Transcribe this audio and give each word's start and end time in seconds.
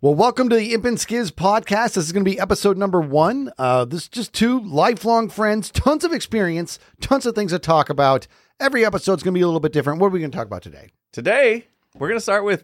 Well, 0.00 0.14
welcome 0.14 0.48
to 0.50 0.54
the 0.54 0.74
Imp 0.74 0.84
and 0.84 0.96
Skizz 0.96 1.32
podcast. 1.32 1.94
This 1.94 2.06
is 2.06 2.12
going 2.12 2.24
to 2.24 2.30
be 2.30 2.38
episode 2.38 2.78
number 2.78 3.00
one. 3.00 3.50
Uh, 3.58 3.84
this 3.84 4.02
is 4.02 4.08
just 4.08 4.32
two 4.32 4.60
lifelong 4.60 5.28
friends, 5.28 5.72
tons 5.72 6.04
of 6.04 6.12
experience, 6.12 6.78
tons 7.00 7.26
of 7.26 7.34
things 7.34 7.50
to 7.50 7.58
talk 7.58 7.90
about. 7.90 8.28
Every 8.60 8.86
episode's 8.86 9.24
going 9.24 9.34
to 9.34 9.38
be 9.38 9.42
a 9.42 9.46
little 9.48 9.58
bit 9.58 9.72
different. 9.72 9.98
What 9.98 10.06
are 10.06 10.10
we 10.10 10.20
going 10.20 10.30
to 10.30 10.36
talk 10.36 10.46
about 10.46 10.62
today? 10.62 10.90
Today, 11.10 11.66
we're 11.96 12.06
going 12.06 12.16
to 12.16 12.22
start 12.22 12.44
with 12.44 12.62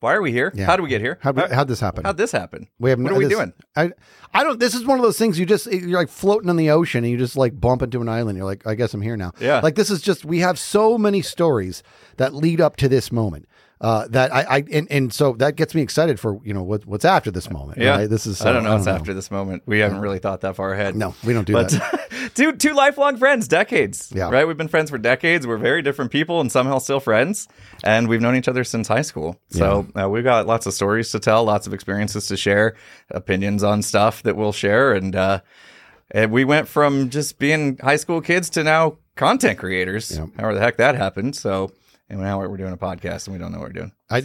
why 0.00 0.14
are 0.14 0.22
we 0.22 0.32
here? 0.32 0.50
Yeah. 0.54 0.64
How 0.66 0.76
did 0.76 0.82
we 0.82 0.88
get 0.88 1.00
here? 1.02 1.18
How'd, 1.20 1.36
we, 1.36 1.42
how'd 1.54 1.68
this 1.68 1.80
happen? 1.80 2.04
How'd 2.04 2.16
this 2.16 2.32
happen? 2.32 2.68
we 2.78 2.90
have 2.90 2.98
what 2.98 3.12
are 3.12 3.16
we 3.16 3.26
this- 3.26 3.34
doing? 3.34 3.52
I, 3.76 3.92
I 4.32 4.42
don't. 4.44 4.58
This 4.58 4.74
is 4.74 4.84
one 4.84 4.98
of 4.98 5.02
those 5.02 5.18
things 5.18 5.38
you 5.38 5.44
just 5.46 5.66
you're 5.66 5.98
like 5.98 6.08
floating 6.08 6.48
in 6.48 6.56
the 6.56 6.70
ocean 6.70 7.04
and 7.04 7.10
you 7.10 7.18
just 7.18 7.36
like 7.36 7.60
bump 7.60 7.82
into 7.82 8.00
an 8.00 8.08
island. 8.08 8.38
You're 8.38 8.46
like, 8.46 8.66
I 8.66 8.74
guess 8.74 8.94
I'm 8.94 9.02
here 9.02 9.16
now. 9.16 9.32
Yeah. 9.40 9.60
Like 9.60 9.74
this 9.74 9.90
is 9.90 10.00
just 10.00 10.24
we 10.24 10.38
have 10.40 10.58
so 10.58 10.96
many 10.96 11.20
stories 11.22 11.82
that 12.16 12.34
lead 12.34 12.60
up 12.60 12.76
to 12.76 12.88
this 12.88 13.12
moment. 13.12 13.46
Uh, 13.80 14.06
that 14.08 14.30
I, 14.30 14.42
I 14.42 14.64
and, 14.70 14.90
and 14.90 15.12
so 15.12 15.32
that 15.34 15.56
gets 15.56 15.74
me 15.74 15.80
excited 15.80 16.20
for 16.20 16.38
you 16.44 16.52
know 16.52 16.62
what 16.62 16.84
what's 16.84 17.04
after 17.06 17.30
this 17.30 17.50
moment. 17.50 17.78
Yeah. 17.78 17.96
right? 17.96 18.10
This 18.10 18.26
is 18.26 18.40
I 18.42 18.52
don't 18.52 18.66
uh, 18.66 18.70
know 18.70 18.74
what's 18.76 18.86
after 18.86 19.14
this 19.14 19.30
moment. 19.30 19.62
We 19.64 19.78
haven't 19.78 20.00
really 20.00 20.18
thought 20.18 20.42
that 20.42 20.54
far 20.56 20.74
ahead. 20.74 20.96
No, 20.96 21.14
we 21.24 21.32
don't 21.32 21.46
do 21.46 21.54
but 21.54 21.70
that. 21.70 22.08
two 22.34 22.52
two 22.52 22.72
lifelong 22.72 23.16
friends, 23.16 23.48
decades. 23.48 24.10
Yeah. 24.14 24.30
Right? 24.30 24.46
We've 24.46 24.56
been 24.56 24.68
friends 24.68 24.90
for 24.90 24.98
decades. 24.98 25.46
We're 25.46 25.58
very 25.58 25.82
different 25.82 26.10
people 26.10 26.40
and 26.40 26.50
somehow 26.50 26.78
still 26.78 27.00
friends. 27.00 27.48
And 27.84 28.08
we've 28.08 28.20
known 28.20 28.36
each 28.36 28.48
other 28.48 28.64
since 28.64 28.88
high 28.88 29.02
school. 29.02 29.40
So 29.50 29.86
uh, 29.94 30.08
we've 30.08 30.24
got 30.24 30.46
lots 30.46 30.66
of 30.66 30.74
stories 30.74 31.10
to 31.12 31.18
tell, 31.18 31.44
lots 31.44 31.66
of 31.66 31.74
experiences 31.74 32.26
to 32.28 32.36
share, 32.36 32.76
opinions 33.10 33.62
on 33.62 33.82
stuff 33.82 34.22
that 34.22 34.36
we'll 34.36 34.52
share. 34.52 34.92
And, 34.92 35.16
uh, 35.16 35.40
and 36.10 36.30
we 36.32 36.44
went 36.44 36.68
from 36.68 37.10
just 37.10 37.38
being 37.38 37.78
high 37.78 37.96
school 37.96 38.20
kids 38.20 38.50
to 38.50 38.64
now 38.64 38.98
content 39.16 39.58
creators. 39.58 40.16
Yeah. 40.16 40.26
However 40.36 40.54
the 40.54 40.60
heck 40.60 40.76
that 40.78 40.94
happened. 40.94 41.36
So 41.36 41.72
and 42.10 42.20
now 42.20 42.40
we're 42.40 42.56
doing 42.56 42.72
a 42.72 42.76
podcast 42.76 43.28
and 43.28 43.34
we 43.34 43.38
don't 43.38 43.52
know 43.52 43.58
what 43.58 43.68
we're 43.68 43.72
doing. 43.72 43.92
I 44.10 44.20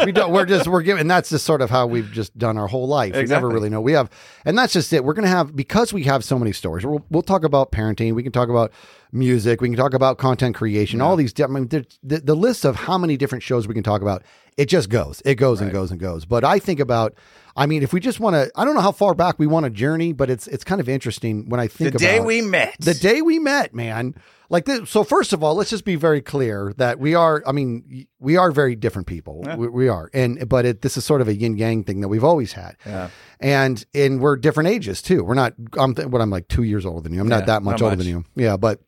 we 0.04 0.10
don't. 0.10 0.32
We're 0.32 0.44
just 0.44 0.66
we're 0.66 0.82
giving. 0.82 1.02
And 1.02 1.10
that's 1.10 1.30
just 1.30 1.46
sort 1.46 1.62
of 1.62 1.70
how 1.70 1.86
we've 1.86 2.10
just 2.10 2.36
done 2.36 2.58
our 2.58 2.66
whole 2.66 2.88
life. 2.88 3.14
We 3.14 3.22
never 3.24 3.48
really 3.48 3.70
know. 3.70 3.80
We 3.80 3.92
have, 3.92 4.10
and 4.44 4.58
that's 4.58 4.72
just 4.72 4.92
it. 4.92 5.04
We're 5.04 5.14
gonna 5.14 5.28
have 5.28 5.54
because 5.54 5.92
we 5.92 6.02
have 6.04 6.24
so 6.24 6.36
many 6.36 6.52
stories. 6.52 6.84
We'll, 6.84 7.04
we'll 7.10 7.22
talk 7.22 7.44
about 7.44 7.70
parenting. 7.70 8.14
We 8.14 8.24
can 8.24 8.32
talk 8.32 8.48
about 8.48 8.72
music. 9.12 9.60
We 9.60 9.68
can 9.68 9.76
talk 9.76 9.94
about 9.94 10.18
content 10.18 10.56
creation. 10.56 11.00
All 11.00 11.14
these. 11.14 11.32
I 11.40 11.46
mean, 11.46 11.68
the 11.68 11.86
the 12.02 12.34
list 12.34 12.64
of 12.64 12.74
how 12.74 12.98
many 12.98 13.16
different 13.16 13.44
shows 13.44 13.68
we 13.68 13.74
can 13.74 13.84
talk 13.84 14.02
about. 14.02 14.24
It 14.58 14.66
just 14.68 14.90
goes. 14.90 15.22
It 15.24 15.36
goes 15.36 15.60
and 15.62 15.72
goes 15.72 15.90
and 15.92 15.98
goes. 16.00 16.26
But 16.26 16.44
I 16.44 16.58
think 16.58 16.80
about. 16.80 17.14
I 17.56 17.66
mean, 17.66 17.82
if 17.82 17.92
we 17.92 17.98
just 17.98 18.20
want 18.20 18.34
to, 18.34 18.50
I 18.54 18.64
don't 18.64 18.74
know 18.76 18.80
how 18.80 18.92
far 18.92 19.14
back 19.14 19.36
we 19.38 19.46
want 19.48 19.64
to 19.64 19.70
journey, 19.70 20.12
but 20.12 20.30
it's 20.30 20.46
it's 20.48 20.62
kind 20.64 20.80
of 20.80 20.88
interesting 20.88 21.48
when 21.48 21.58
I 21.60 21.66
think 21.66 21.90
about 21.90 21.98
The 22.00 22.04
day 22.06 22.20
we 22.20 22.40
met. 22.40 22.76
the 22.78 22.94
day 22.94 23.20
we 23.22 23.38
met, 23.40 23.74
man. 23.74 24.14
Like 24.50 24.64
this. 24.64 24.88
So 24.90 25.02
first 25.04 25.32
of 25.32 25.42
all, 25.42 25.54
let's 25.56 25.68
just 25.70 25.84
be 25.84 25.94
very 25.96 26.20
clear 26.22 26.72
that 26.78 26.98
we 26.98 27.14
are. 27.14 27.42
I 27.46 27.52
mean, 27.52 28.06
we 28.20 28.36
are 28.36 28.50
very 28.52 28.74
different 28.76 29.06
people. 29.08 29.42
We, 29.56 29.68
we 29.68 29.88
are, 29.88 30.08
and 30.14 30.48
but 30.48 30.64
it, 30.66 30.82
this 30.82 30.96
is 30.96 31.04
sort 31.04 31.20
of 31.20 31.28
a 31.28 31.34
yin 31.34 31.56
yang 31.58 31.84
thing 31.84 32.00
that 32.00 32.08
we've 32.08 32.24
always 32.24 32.52
had. 32.52 32.76
Yeah. 32.86 33.10
And 33.40 33.84
and 33.94 34.20
we're 34.20 34.36
different 34.36 34.68
ages 34.70 35.02
too. 35.02 35.22
We're 35.24 35.34
not. 35.34 35.54
I'm 35.78 35.94
th- 35.94 36.08
what 36.08 36.20
I'm 36.22 36.30
like 36.30 36.48
two 36.48 36.62
years 36.62 36.86
older 36.86 37.00
than 37.02 37.12
you. 37.12 37.20
I'm 37.20 37.28
not 37.28 37.40
Yeah, 37.40 37.46
that 37.46 37.62
much 37.62 37.80
not 37.80 37.82
older 37.82 37.96
much. 37.96 38.04
than 38.06 38.14
you. 38.14 38.24
Yeah, 38.36 38.56
but 38.56 38.80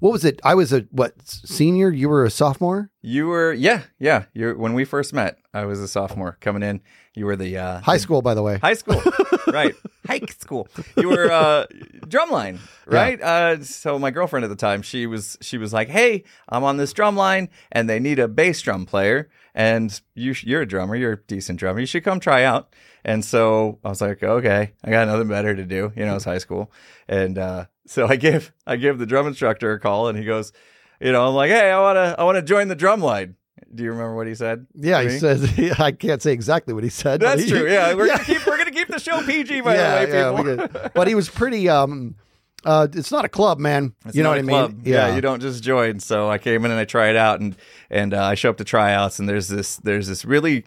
what 0.00 0.12
was 0.12 0.24
it? 0.24 0.40
I 0.44 0.54
was 0.54 0.72
a 0.72 0.80
what 0.90 1.14
senior? 1.24 1.90
You 1.90 2.08
were 2.08 2.24
a 2.24 2.30
sophomore. 2.30 2.90
You 3.02 3.26
were, 3.26 3.52
yeah, 3.52 3.82
yeah. 3.98 4.24
You 4.34 4.52
when 4.52 4.74
we 4.74 4.84
first 4.84 5.12
met, 5.12 5.38
I 5.54 5.64
was 5.64 5.80
a 5.80 5.88
sophomore 5.88 6.36
coming 6.40 6.62
in. 6.62 6.80
You 7.14 7.26
were 7.26 7.36
the 7.36 7.58
uh, 7.58 7.80
High 7.80 7.96
school, 7.96 8.22
by 8.22 8.34
the 8.34 8.42
way. 8.42 8.58
high 8.58 8.74
school, 8.74 9.02
right? 9.48 9.74
High 10.06 10.20
school. 10.38 10.68
You 10.96 11.08
were 11.08 11.30
uh, 11.32 11.66
drumline, 12.06 12.60
right? 12.86 13.20
Uh, 13.20 13.64
so 13.64 13.98
my 13.98 14.12
girlfriend 14.12 14.44
at 14.44 14.50
the 14.50 14.56
time, 14.56 14.82
she 14.82 15.06
was 15.06 15.36
she 15.40 15.58
was 15.58 15.72
like, 15.72 15.88
"Hey, 15.88 16.22
I'm 16.48 16.62
on 16.62 16.76
this 16.76 16.92
drum 16.92 17.16
line, 17.16 17.48
and 17.72 17.88
they 17.90 17.98
need 17.98 18.20
a 18.20 18.28
bass 18.28 18.60
drum 18.62 18.86
player, 18.86 19.28
and 19.52 20.00
you 20.14 20.32
you're 20.42 20.62
a 20.62 20.66
drummer, 20.66 20.94
you're 20.94 21.12
a 21.14 21.22
decent 21.22 21.58
drummer. 21.58 21.80
You 21.80 21.86
should 21.86 22.04
come 22.04 22.20
try 22.20 22.44
out." 22.44 22.72
And 23.04 23.24
so 23.24 23.78
I 23.84 23.88
was 23.88 24.00
like, 24.00 24.22
"Okay, 24.22 24.72
I 24.84 24.90
got 24.90 25.08
nothing 25.08 25.28
better 25.28 25.56
to 25.56 25.64
do." 25.64 25.92
You 25.96 26.06
know, 26.06 26.14
it's 26.16 26.24
high 26.24 26.38
school, 26.38 26.70
and 27.08 27.36
uh, 27.36 27.64
so 27.88 28.06
I 28.06 28.16
give 28.16 28.52
I 28.66 28.76
give 28.76 28.98
the 28.98 29.06
drum 29.06 29.26
instructor 29.26 29.72
a 29.72 29.80
call, 29.80 30.08
and 30.08 30.18
he 30.18 30.24
goes, 30.24 30.52
"You 31.00 31.12
know, 31.12 31.26
I'm 31.26 31.34
like, 31.34 31.50
hey, 31.50 31.70
I 31.70 31.80
wanna 31.80 32.14
I 32.18 32.24
wanna 32.24 32.42
join 32.42 32.68
the 32.68 32.76
drum 32.76 33.00
line." 33.00 33.36
Do 33.74 33.82
you 33.82 33.90
remember 33.90 34.14
what 34.14 34.26
he 34.26 34.34
said? 34.34 34.66
Yeah, 34.74 35.02
he 35.02 35.18
says. 35.18 35.58
I 35.78 35.92
can't 35.92 36.22
say 36.22 36.32
exactly 36.32 36.72
what 36.74 36.84
he 36.84 36.90
said. 36.90 37.20
That's 37.20 37.42
he- 37.42 37.50
true. 37.50 37.68
Yeah, 37.70 37.94
we're 37.94 38.06
gonna 38.06 38.24
keep 38.24 38.46
we're 38.46 38.56
gonna 38.56 38.70
keep 38.70 38.88
the 38.88 38.98
show 38.98 39.20
PG 39.22 39.60
by 39.62 39.74
yeah, 39.74 40.04
the 40.04 40.12
way, 40.12 40.46
yeah, 40.56 40.66
people. 40.66 40.90
But 40.94 41.08
he 41.08 41.14
was 41.14 41.28
pretty. 41.28 41.68
Um, 41.68 42.16
uh, 42.64 42.88
it's 42.92 43.12
not 43.12 43.24
a 43.24 43.28
club, 43.28 43.58
man. 43.58 43.94
It's 44.06 44.16
you 44.16 44.22
know 44.22 44.30
what 44.30 44.38
I 44.38 44.42
mean? 44.42 44.48
club. 44.48 44.86
Yeah. 44.86 45.14
you 45.14 45.20
don't 45.20 45.40
just 45.40 45.62
join. 45.62 46.00
So 46.00 46.28
I 46.28 46.38
came 46.38 46.64
in 46.64 46.70
and 46.70 46.80
I 46.80 46.84
tried 46.84 47.16
out, 47.16 47.40
and 47.40 47.56
and 47.90 48.14
uh, 48.14 48.24
I 48.24 48.34
show 48.34 48.50
up 48.50 48.56
to 48.58 48.64
tryouts, 48.64 49.18
and 49.18 49.28
there's 49.28 49.48
this 49.48 49.76
there's 49.76 50.08
this 50.08 50.24
really 50.24 50.64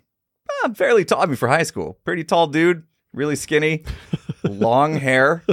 uh, 0.63 0.73
fairly 0.73 1.05
tall. 1.05 1.21
I 1.21 1.25
mean, 1.25 1.35
for 1.35 1.47
high 1.47 1.63
school, 1.63 1.97
pretty 2.03 2.23
tall 2.23 2.47
dude, 2.47 2.83
really 3.13 3.35
skinny, 3.35 3.83
long 4.43 4.95
hair, 4.95 5.43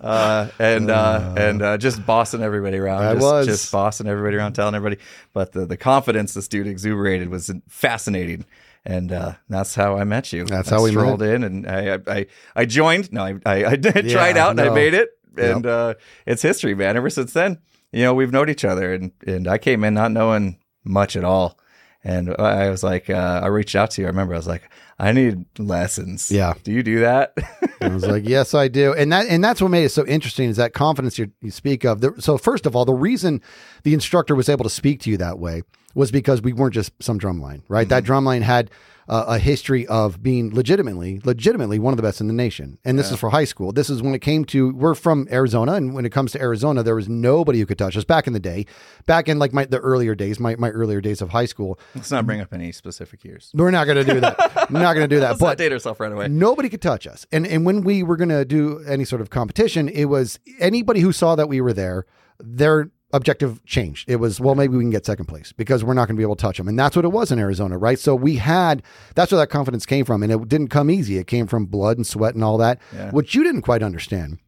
uh, 0.00 0.48
and 0.58 0.90
uh, 0.90 1.34
and 1.36 1.62
uh, 1.62 1.78
just 1.78 2.04
bossing 2.04 2.42
everybody 2.42 2.78
around. 2.78 3.02
I 3.02 3.14
just, 3.14 3.22
was. 3.22 3.46
just 3.46 3.72
bossing 3.72 4.06
everybody 4.06 4.36
around, 4.36 4.54
telling 4.54 4.74
everybody. 4.74 5.00
But 5.32 5.52
the 5.52 5.66
the 5.66 5.76
confidence 5.76 6.34
this 6.34 6.48
dude 6.48 6.66
exuberated 6.66 7.28
was 7.28 7.50
fascinating. 7.68 8.44
And 8.82 9.12
uh, 9.12 9.34
that's 9.50 9.74
how 9.74 9.98
I 9.98 10.04
met 10.04 10.32
you. 10.32 10.46
That's 10.46 10.72
I 10.72 10.76
how 10.76 10.82
we 10.82 10.90
met. 10.90 11.00
strolled 11.00 11.20
in, 11.20 11.44
and 11.44 11.66
I, 11.68 11.98
I, 12.06 12.26
I, 12.56 12.64
joined. 12.64 13.12
No, 13.12 13.22
I, 13.22 13.34
I, 13.44 13.64
I 13.66 13.76
did, 13.76 14.06
Yeah, 14.06 14.12
tried 14.14 14.38
out, 14.38 14.52
and 14.52 14.56
no. 14.56 14.72
I 14.72 14.74
made 14.74 14.94
it 14.94 15.10
and 15.36 15.66
uh, 15.66 15.94
it's 16.26 16.42
history, 16.42 16.74
man. 16.74 16.96
Ever 16.96 17.10
since 17.10 17.32
then, 17.32 17.58
you 17.92 18.02
know, 18.02 18.14
we've 18.14 18.32
known 18.32 18.48
each 18.48 18.64
other, 18.64 18.92
and 18.92 19.12
and 19.26 19.48
I 19.48 19.58
came 19.58 19.84
in 19.84 19.94
not 19.94 20.12
knowing 20.12 20.58
much 20.84 21.16
at 21.16 21.24
all, 21.24 21.58
and 22.04 22.34
I 22.38 22.70
was 22.70 22.82
like, 22.82 23.10
uh, 23.10 23.40
I 23.42 23.46
reached 23.48 23.76
out 23.76 23.90
to 23.92 24.02
you. 24.02 24.06
I 24.06 24.10
remember 24.10 24.34
I 24.34 24.38
was 24.38 24.46
like, 24.46 24.62
I 25.00 25.12
need 25.12 25.46
lessons. 25.58 26.30
Yeah. 26.30 26.54
do 26.62 26.72
you 26.72 26.82
do 26.82 27.00
that? 27.00 27.32
I 27.80 27.88
was 27.88 28.06
like, 28.06 28.28
yes, 28.28 28.52
I 28.52 28.68
do. 28.68 28.92
And 28.92 29.10
that 29.12 29.26
and 29.28 29.42
that's 29.42 29.62
what 29.62 29.70
made 29.70 29.84
it 29.84 29.88
so 29.88 30.06
interesting 30.06 30.50
is 30.50 30.56
that 30.56 30.74
confidence 30.74 31.18
you, 31.18 31.32
you 31.40 31.50
speak 31.50 31.84
of. 31.84 32.02
The, 32.02 32.14
so 32.18 32.36
first 32.36 32.66
of 32.66 32.76
all, 32.76 32.84
the 32.84 32.92
reason 32.92 33.40
the 33.82 33.94
instructor 33.94 34.34
was 34.34 34.50
able 34.50 34.64
to 34.64 34.70
speak 34.70 35.00
to 35.00 35.10
you 35.10 35.16
that 35.16 35.38
way 35.38 35.62
was 35.94 36.10
because 36.12 36.42
we 36.42 36.52
weren't 36.52 36.74
just 36.74 36.92
some 37.02 37.18
drum 37.18 37.40
line, 37.40 37.62
right? 37.68 37.88
That 37.88 38.04
drum 38.04 38.24
line 38.24 38.42
had 38.42 38.70
uh, 39.10 39.24
a 39.26 39.38
history 39.40 39.88
of 39.88 40.22
being 40.22 40.54
legitimately, 40.54 41.20
legitimately 41.24 41.80
one 41.80 41.92
of 41.92 41.96
the 41.96 42.02
best 42.02 42.20
in 42.20 42.28
the 42.28 42.32
nation. 42.32 42.78
And 42.84 42.96
this 42.96 43.10
is 43.10 43.18
for 43.18 43.30
high 43.30 43.44
school. 43.44 43.72
This 43.72 43.90
is 43.90 44.00
when 44.00 44.14
it 44.14 44.20
came 44.20 44.44
to 44.46 44.72
we're 44.72 44.94
from 44.94 45.26
Arizona, 45.32 45.74
and 45.74 45.94
when 45.94 46.06
it 46.06 46.10
comes 46.10 46.30
to 46.32 46.40
Arizona, 46.40 46.84
there 46.84 46.94
was 46.94 47.08
nobody 47.08 47.58
who 47.58 47.66
could 47.66 47.76
touch 47.76 47.96
us 47.96 48.04
back 48.04 48.28
in 48.28 48.34
the 48.34 48.40
day, 48.40 48.66
back 49.06 49.28
in 49.28 49.40
like 49.40 49.52
my 49.52 49.64
the 49.64 49.78
earlier 49.78 50.14
days, 50.14 50.38
my 50.38 50.54
my 50.56 50.70
earlier 50.70 51.00
days 51.00 51.20
of 51.20 51.30
high 51.30 51.46
school. 51.46 51.76
Let's 51.96 52.12
not 52.12 52.24
bring 52.24 52.40
up 52.40 52.54
any 52.54 52.70
specific 52.70 53.24
years. 53.24 53.50
We're 53.52 53.72
not 53.72 53.86
going 53.86 54.04
to 54.06 54.14
do 54.14 54.20
that. 54.20 54.70
We're 54.70 54.78
not 54.90 54.98
going 54.98 55.08
to 55.08 55.16
do 55.16 55.20
that. 55.20 55.38
But 55.38 55.58
date 55.58 55.72
ourselves 55.72 55.98
right 56.00 56.12
away. 56.12 56.28
Nobody 56.28 56.68
could 56.68 56.82
touch 56.82 57.06
us. 57.06 57.26
And 57.32 57.46
and 57.46 57.64
when 57.64 57.82
we 57.82 58.02
were 58.02 58.16
going 58.16 58.28
to 58.28 58.44
do 58.44 58.82
any 58.86 59.04
sort 59.04 59.20
of 59.20 59.30
competition, 59.30 59.88
it 59.88 60.06
was 60.06 60.38
anybody 60.58 61.00
who 61.00 61.12
saw 61.12 61.34
that 61.36 61.48
we 61.48 61.60
were 61.60 61.72
there, 61.72 62.06
their 62.38 62.90
objective 63.12 63.64
changed. 63.64 64.08
It 64.08 64.16
was, 64.16 64.40
well, 64.40 64.54
maybe 64.54 64.76
we 64.76 64.84
can 64.84 64.90
get 64.90 65.04
second 65.04 65.26
place 65.26 65.52
because 65.52 65.82
we're 65.82 65.94
not 65.94 66.06
going 66.06 66.14
to 66.14 66.20
be 66.20 66.22
able 66.22 66.36
to 66.36 66.42
touch 66.42 66.58
them. 66.58 66.68
And 66.68 66.78
that's 66.78 66.94
what 66.94 67.04
it 67.04 67.08
was 67.08 67.32
in 67.32 67.40
Arizona, 67.40 67.76
right? 67.76 67.98
So 67.98 68.14
we 68.14 68.36
had, 68.36 68.84
that's 69.16 69.32
where 69.32 69.40
that 69.40 69.48
confidence 69.48 69.84
came 69.84 70.04
from. 70.04 70.22
And 70.22 70.30
it 70.30 70.48
didn't 70.48 70.68
come 70.68 70.90
easy. 70.90 71.18
It 71.18 71.26
came 71.26 71.48
from 71.48 71.66
blood 71.66 71.96
and 71.96 72.06
sweat 72.06 72.34
and 72.34 72.44
all 72.44 72.56
that. 72.58 72.80
Yeah. 72.94 73.10
What 73.10 73.34
you 73.34 73.42
didn't 73.42 73.62
quite 73.62 73.82
understand 73.82 74.38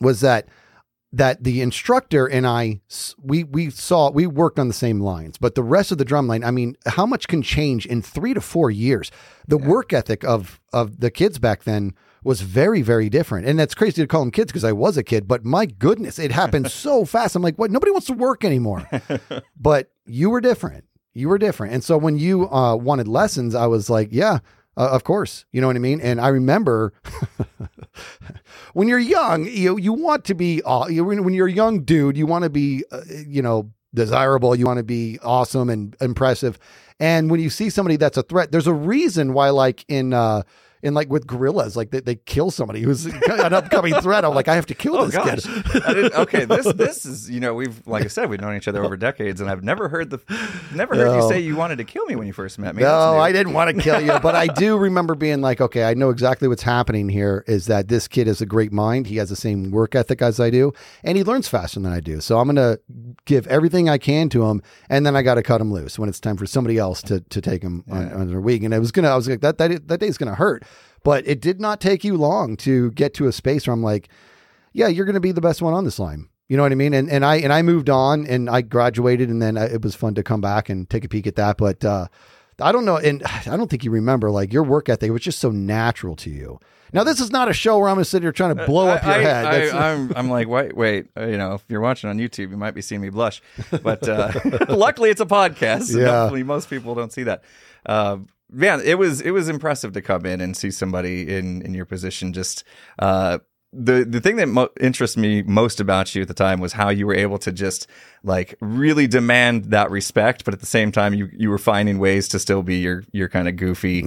was 0.00 0.20
that 0.20 0.46
that 1.12 1.44
the 1.44 1.60
instructor 1.60 2.26
and 2.26 2.46
I 2.46 2.80
we 3.22 3.44
we 3.44 3.70
saw 3.70 4.10
we 4.10 4.26
worked 4.26 4.58
on 4.58 4.68
the 4.68 4.74
same 4.74 5.00
lines, 5.00 5.36
but 5.38 5.54
the 5.54 5.62
rest 5.62 5.92
of 5.92 5.98
the 5.98 6.04
drum 6.04 6.26
line, 6.26 6.42
I 6.42 6.50
mean, 6.50 6.76
how 6.86 7.06
much 7.06 7.28
can 7.28 7.42
change 7.42 7.84
in 7.86 8.00
3 8.02 8.34
to 8.34 8.40
4 8.40 8.70
years? 8.70 9.10
The 9.46 9.58
work 9.58 9.92
ethic 9.92 10.24
of 10.24 10.60
of 10.72 11.00
the 11.00 11.10
kids 11.10 11.38
back 11.38 11.64
then 11.64 11.94
was 12.24 12.40
very 12.40 12.82
very 12.82 13.08
different. 13.08 13.46
And 13.46 13.58
that's 13.58 13.74
crazy 13.74 14.00
to 14.02 14.06
call 14.06 14.22
them 14.22 14.30
kids 14.30 14.52
because 14.52 14.64
I 14.64 14.72
was 14.72 14.96
a 14.96 15.02
kid, 15.02 15.28
but 15.28 15.44
my 15.44 15.66
goodness, 15.66 16.18
it 16.18 16.32
happened 16.32 16.70
so 16.70 17.04
fast. 17.04 17.36
I'm 17.36 17.42
like, 17.42 17.58
"What? 17.58 17.70
Nobody 17.70 17.92
wants 17.92 18.06
to 18.06 18.14
work 18.14 18.44
anymore." 18.44 18.88
but 19.56 19.90
you 20.06 20.30
were 20.30 20.40
different. 20.40 20.84
You 21.14 21.28
were 21.28 21.38
different. 21.38 21.74
And 21.74 21.84
so 21.84 21.98
when 21.98 22.16
you 22.18 22.48
uh, 22.50 22.74
wanted 22.76 23.06
lessons, 23.06 23.54
I 23.54 23.66
was 23.66 23.90
like, 23.90 24.08
yeah, 24.12 24.38
uh, 24.76 24.88
of 24.90 25.04
course. 25.04 25.44
You 25.52 25.60
know 25.60 25.66
what 25.66 25.76
I 25.76 25.80
mean? 25.80 26.00
And 26.00 26.20
I 26.20 26.28
remember 26.28 26.92
when 28.72 28.88
you're 28.88 28.98
young, 28.98 29.46
you 29.46 29.78
you 29.78 29.92
want 29.92 30.24
to 30.26 30.34
be 30.34 30.62
uh, 30.62 30.86
you, 30.88 31.04
when 31.04 31.34
you're 31.34 31.48
a 31.48 31.52
young 31.52 31.82
dude, 31.84 32.16
you 32.16 32.26
want 32.26 32.44
to 32.44 32.50
be 32.50 32.84
uh, 32.90 33.02
you 33.26 33.42
know 33.42 33.70
desirable, 33.94 34.54
you 34.54 34.66
want 34.66 34.78
to 34.78 34.84
be 34.84 35.18
awesome 35.22 35.68
and 35.68 35.96
impressive. 36.00 36.58
And 36.98 37.30
when 37.30 37.40
you 37.40 37.50
see 37.50 37.68
somebody 37.68 37.96
that's 37.96 38.16
a 38.16 38.22
threat, 38.22 38.52
there's 38.52 38.66
a 38.66 38.72
reason 38.72 39.34
why 39.34 39.50
like 39.50 39.84
in 39.88 40.12
in 40.82 40.94
like 40.94 41.08
with 41.10 41.26
gorillas, 41.26 41.76
like 41.76 41.90
they, 41.90 42.00
they 42.00 42.16
kill 42.16 42.50
somebody 42.50 42.80
who's 42.80 43.06
an 43.28 43.52
upcoming 43.52 43.94
threat. 44.00 44.24
I'm 44.24 44.34
like, 44.34 44.48
I 44.48 44.54
have 44.54 44.66
to 44.66 44.74
kill 44.74 44.96
Oh 44.96 45.06
this 45.06 45.14
gosh! 45.14 45.42
kid. 45.72 46.12
Okay, 46.12 46.44
this 46.44 46.72
this 46.74 47.04
is 47.06 47.30
you 47.30 47.40
know 47.40 47.54
we've 47.54 47.86
like 47.86 48.04
I 48.04 48.08
said 48.08 48.28
we've 48.28 48.40
known 48.40 48.56
each 48.56 48.68
other 48.68 48.84
over 48.84 48.96
decades, 48.96 49.40
and 49.40 49.48
I've 49.50 49.62
never 49.64 49.88
heard 49.88 50.10
the 50.10 50.18
never 50.74 50.94
heard 50.96 51.06
No. 51.06 51.16
you 51.16 51.28
say 51.28 51.40
you 51.40 51.56
wanted 51.56 51.76
to 51.76 51.84
kill 51.84 52.04
me 52.06 52.16
when 52.16 52.26
you 52.26 52.32
first 52.32 52.58
met 52.58 52.74
me. 52.74 52.82
No. 52.82 53.18
I 53.18 53.32
didn't 53.32 53.52
want 53.52 53.74
to 53.76 53.82
kill 53.82 54.00
you, 54.00 54.18
but 54.20 54.34
I 54.34 54.46
do 54.48 54.76
remember 54.76 55.14
being 55.14 55.40
like, 55.40 55.60
okay, 55.60 55.84
I 55.84 55.94
know 55.94 56.10
exactly 56.10 56.48
what's 56.48 56.62
happening 56.62 57.08
here. 57.08 57.44
Is 57.46 57.66
that 57.66 57.88
this 57.88 58.08
kid 58.08 58.26
has 58.26 58.40
a 58.40 58.46
great 58.46 58.72
mind? 58.72 59.06
He 59.06 59.16
has 59.16 59.28
the 59.30 59.36
same 59.36 59.70
work 59.70 59.94
ethic 59.94 60.20
as 60.22 60.40
I 60.40 60.50
do, 60.50 60.72
and 61.04 61.16
he 61.16 61.24
learns 61.24 61.48
faster 61.48 61.78
than 61.80 61.92
I 61.92 62.00
do. 62.00 62.20
So 62.20 62.38
I'm 62.38 62.52
going 62.52 62.56
to 62.56 62.80
give 63.26 63.46
everything 63.46 63.88
I 63.88 63.98
can 63.98 64.28
to 64.30 64.44
him, 64.46 64.62
and 64.88 65.06
then 65.06 65.14
I 65.16 65.22
got 65.22 65.34
to 65.36 65.42
cut 65.42 65.60
him 65.60 65.72
loose 65.72 65.98
when 65.98 66.08
it's 66.08 66.20
time 66.20 66.36
for 66.36 66.46
somebody 66.46 66.78
else 66.78 67.02
to 67.02 67.20
to 67.20 67.40
take 67.40 67.62
him 67.62 67.84
on, 67.90 68.12
on 68.12 68.28
their 68.28 68.40
week. 68.40 68.62
And 68.64 68.74
I 68.74 68.78
was 68.78 68.90
gonna, 68.92 69.08
I 69.10 69.16
was 69.16 69.28
like, 69.28 69.40
that 69.40 69.58
that 69.58 69.88
that 69.88 70.00
day's 70.00 70.18
gonna 70.18 70.34
hurt, 70.34 70.64
but 71.04 71.26
it 71.26 71.40
did 71.40 71.60
not 71.60 71.80
take 71.80 72.04
you 72.04 72.16
long 72.16 72.56
to 72.58 72.90
get 72.92 73.14
to 73.14 73.26
a 73.26 73.32
space 73.32 73.66
where 73.66 73.74
I'm 73.74 73.82
like, 73.82 74.08
yeah, 74.72 74.88
you're 74.88 75.04
going 75.04 75.14
to 75.14 75.20
be 75.20 75.32
the 75.32 75.40
best 75.40 75.62
one 75.62 75.74
on 75.74 75.84
this 75.84 75.98
line. 75.98 76.28
You 76.48 76.56
know 76.56 76.64
what 76.64 76.72
I 76.72 76.76
mean? 76.76 76.92
And 76.92 77.10
and 77.10 77.24
I 77.24 77.36
and 77.36 77.52
I 77.52 77.62
moved 77.62 77.88
on 77.88 78.26
and 78.26 78.50
I 78.50 78.60
graduated 78.62 79.30
and 79.30 79.40
then 79.40 79.56
I, 79.56 79.66
it 79.66 79.82
was 79.82 79.94
fun 79.94 80.14
to 80.16 80.22
come 80.22 80.40
back 80.40 80.68
and 80.68 80.88
take 80.90 81.04
a 81.04 81.08
peek 81.08 81.26
at 81.26 81.36
that. 81.36 81.56
But 81.56 81.84
uh, 81.84 82.08
I 82.60 82.72
don't 82.72 82.84
know, 82.84 82.96
and 82.98 83.22
I 83.46 83.56
don't 83.56 83.70
think 83.70 83.84
you 83.84 83.90
remember 83.90 84.30
like 84.30 84.52
your 84.52 84.62
work 84.62 84.88
ethic 84.88 85.10
was 85.10 85.22
just 85.22 85.38
so 85.38 85.50
natural 85.50 86.14
to 86.16 86.30
you. 86.30 86.58
Now 86.92 87.04
this 87.04 87.20
is 87.20 87.30
not 87.30 87.48
a 87.48 87.54
show 87.54 87.78
where 87.78 87.88
I'm 87.88 87.94
going 87.94 88.04
to 88.04 88.10
sit 88.10 88.22
here 88.22 88.32
trying 88.32 88.54
to 88.54 88.66
blow 88.66 88.88
up 88.88 89.02
your 89.02 89.14
I, 89.14 89.18
head. 89.18 89.46
I, 89.46 89.52
That's- 89.52 89.72
I'm, 89.72 90.12
I'm 90.14 90.28
like, 90.28 90.46
wait, 90.46 90.76
wait. 90.76 91.06
uh, 91.16 91.24
you 91.26 91.38
know, 91.38 91.54
if 91.54 91.64
you're 91.68 91.80
watching 91.80 92.10
on 92.10 92.18
YouTube, 92.18 92.50
you 92.50 92.58
might 92.58 92.72
be 92.72 92.82
seeing 92.82 93.00
me 93.00 93.08
blush. 93.08 93.40
But 93.82 94.06
uh, 94.06 94.32
luckily, 94.68 95.08
it's 95.08 95.22
a 95.22 95.26
podcast. 95.26 95.84
So 95.84 96.00
Yeah. 96.00 96.20
Hopefully, 96.20 96.42
most 96.42 96.68
people 96.68 96.94
don't 96.94 97.12
see 97.12 97.22
that. 97.22 97.44
Uh, 97.86 98.18
man, 98.52 98.80
it 98.84 98.98
was 98.98 99.20
it 99.20 99.30
was 99.30 99.48
impressive 99.48 99.92
to 99.94 100.02
come 100.02 100.26
in 100.26 100.40
and 100.40 100.56
see 100.56 100.70
somebody 100.70 101.34
in 101.34 101.62
in 101.62 101.74
your 101.74 101.86
position. 101.86 102.32
Just 102.32 102.64
uh, 102.98 103.38
the 103.72 104.04
the 104.04 104.20
thing 104.20 104.36
that 104.36 104.48
mo- 104.48 104.68
interests 104.80 105.16
me 105.16 105.42
most 105.42 105.80
about 105.80 106.14
you 106.14 106.22
at 106.22 106.28
the 106.28 106.34
time 106.34 106.60
was 106.60 106.74
how 106.74 106.90
you 106.90 107.06
were 107.06 107.14
able 107.14 107.38
to 107.38 107.50
just 107.50 107.86
like 108.22 108.54
really 108.60 109.06
demand 109.06 109.66
that 109.66 109.90
respect, 109.90 110.44
but 110.44 110.52
at 110.52 110.60
the 110.60 110.66
same 110.66 110.92
time, 110.92 111.14
you 111.14 111.28
you 111.32 111.48
were 111.48 111.58
finding 111.58 111.98
ways 111.98 112.28
to 112.28 112.38
still 112.38 112.62
be 112.62 112.76
your 112.76 113.02
your 113.12 113.28
kind 113.28 113.48
of 113.48 113.56
goofy 113.56 114.02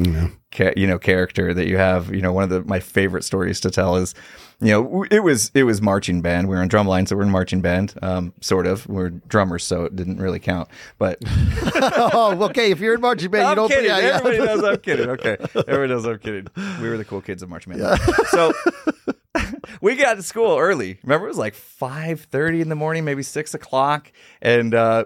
ca- 0.51 0.73
you 0.77 0.85
know 0.85 0.99
character 0.99 1.53
that 1.53 1.67
you 1.67 1.77
have 1.77 2.13
you 2.13 2.21
know 2.21 2.31
one 2.31 2.43
of 2.43 2.49
the 2.49 2.63
my 2.63 2.79
favorite 2.79 3.23
stories 3.23 3.59
to 3.61 3.71
tell 3.71 3.95
is 3.95 4.13
you 4.61 4.69
know 4.69 5.05
it 5.11 5.19
was 5.19 5.51
it 5.53 5.63
was 5.63 5.81
marching 5.81 6.21
band 6.21 6.47
we 6.47 6.55
were 6.55 6.61
in 6.61 6.69
drumline 6.69 7.07
so 7.07 7.15
we're 7.15 7.23
in 7.23 7.29
marching 7.29 7.61
band 7.61 7.93
um 8.01 8.33
sort 8.41 8.65
of 8.65 8.87
we're 8.87 9.09
drummers 9.09 9.63
so 9.63 9.83
it 9.83 9.95
didn't 9.95 10.17
really 10.17 10.39
count 10.39 10.69
but 10.97 11.17
oh, 11.75 12.37
okay. 12.49 12.71
If 12.71 12.79
you're 12.79 12.95
in 12.95 13.01
marching 13.01 13.31
band, 13.31 13.49
you 13.49 13.55
don't. 13.55 13.69
kidding. 13.69 13.85
yeah, 13.85 13.99
yeah. 13.99 14.17
Everybody 14.17 14.37
knows 14.39 14.63
I'm 14.63 14.77
kidding. 14.77 15.09
Okay, 15.15 15.37
everybody 15.53 15.87
knows 15.87 16.05
I'm 16.05 16.19
kidding. 16.19 16.47
We 16.81 16.89
were 16.89 16.97
the 16.97 17.05
cool 17.05 17.21
kids 17.21 17.43
of 17.43 17.49
marching 17.49 17.73
band. 17.73 17.99
So 18.27 18.53
we 19.81 19.95
got 19.95 20.15
to 20.15 20.23
school 20.23 20.57
early. 20.57 20.99
Remember, 21.03 21.25
it 21.25 21.29
was 21.29 21.37
like 21.37 21.53
five 21.53 22.21
thirty 22.21 22.61
in 22.61 22.69
the 22.69 22.75
morning, 22.75 23.05
maybe 23.05 23.23
six 23.23 23.53
o'clock, 23.53 24.11
and 24.41 24.73
uh, 24.73 25.05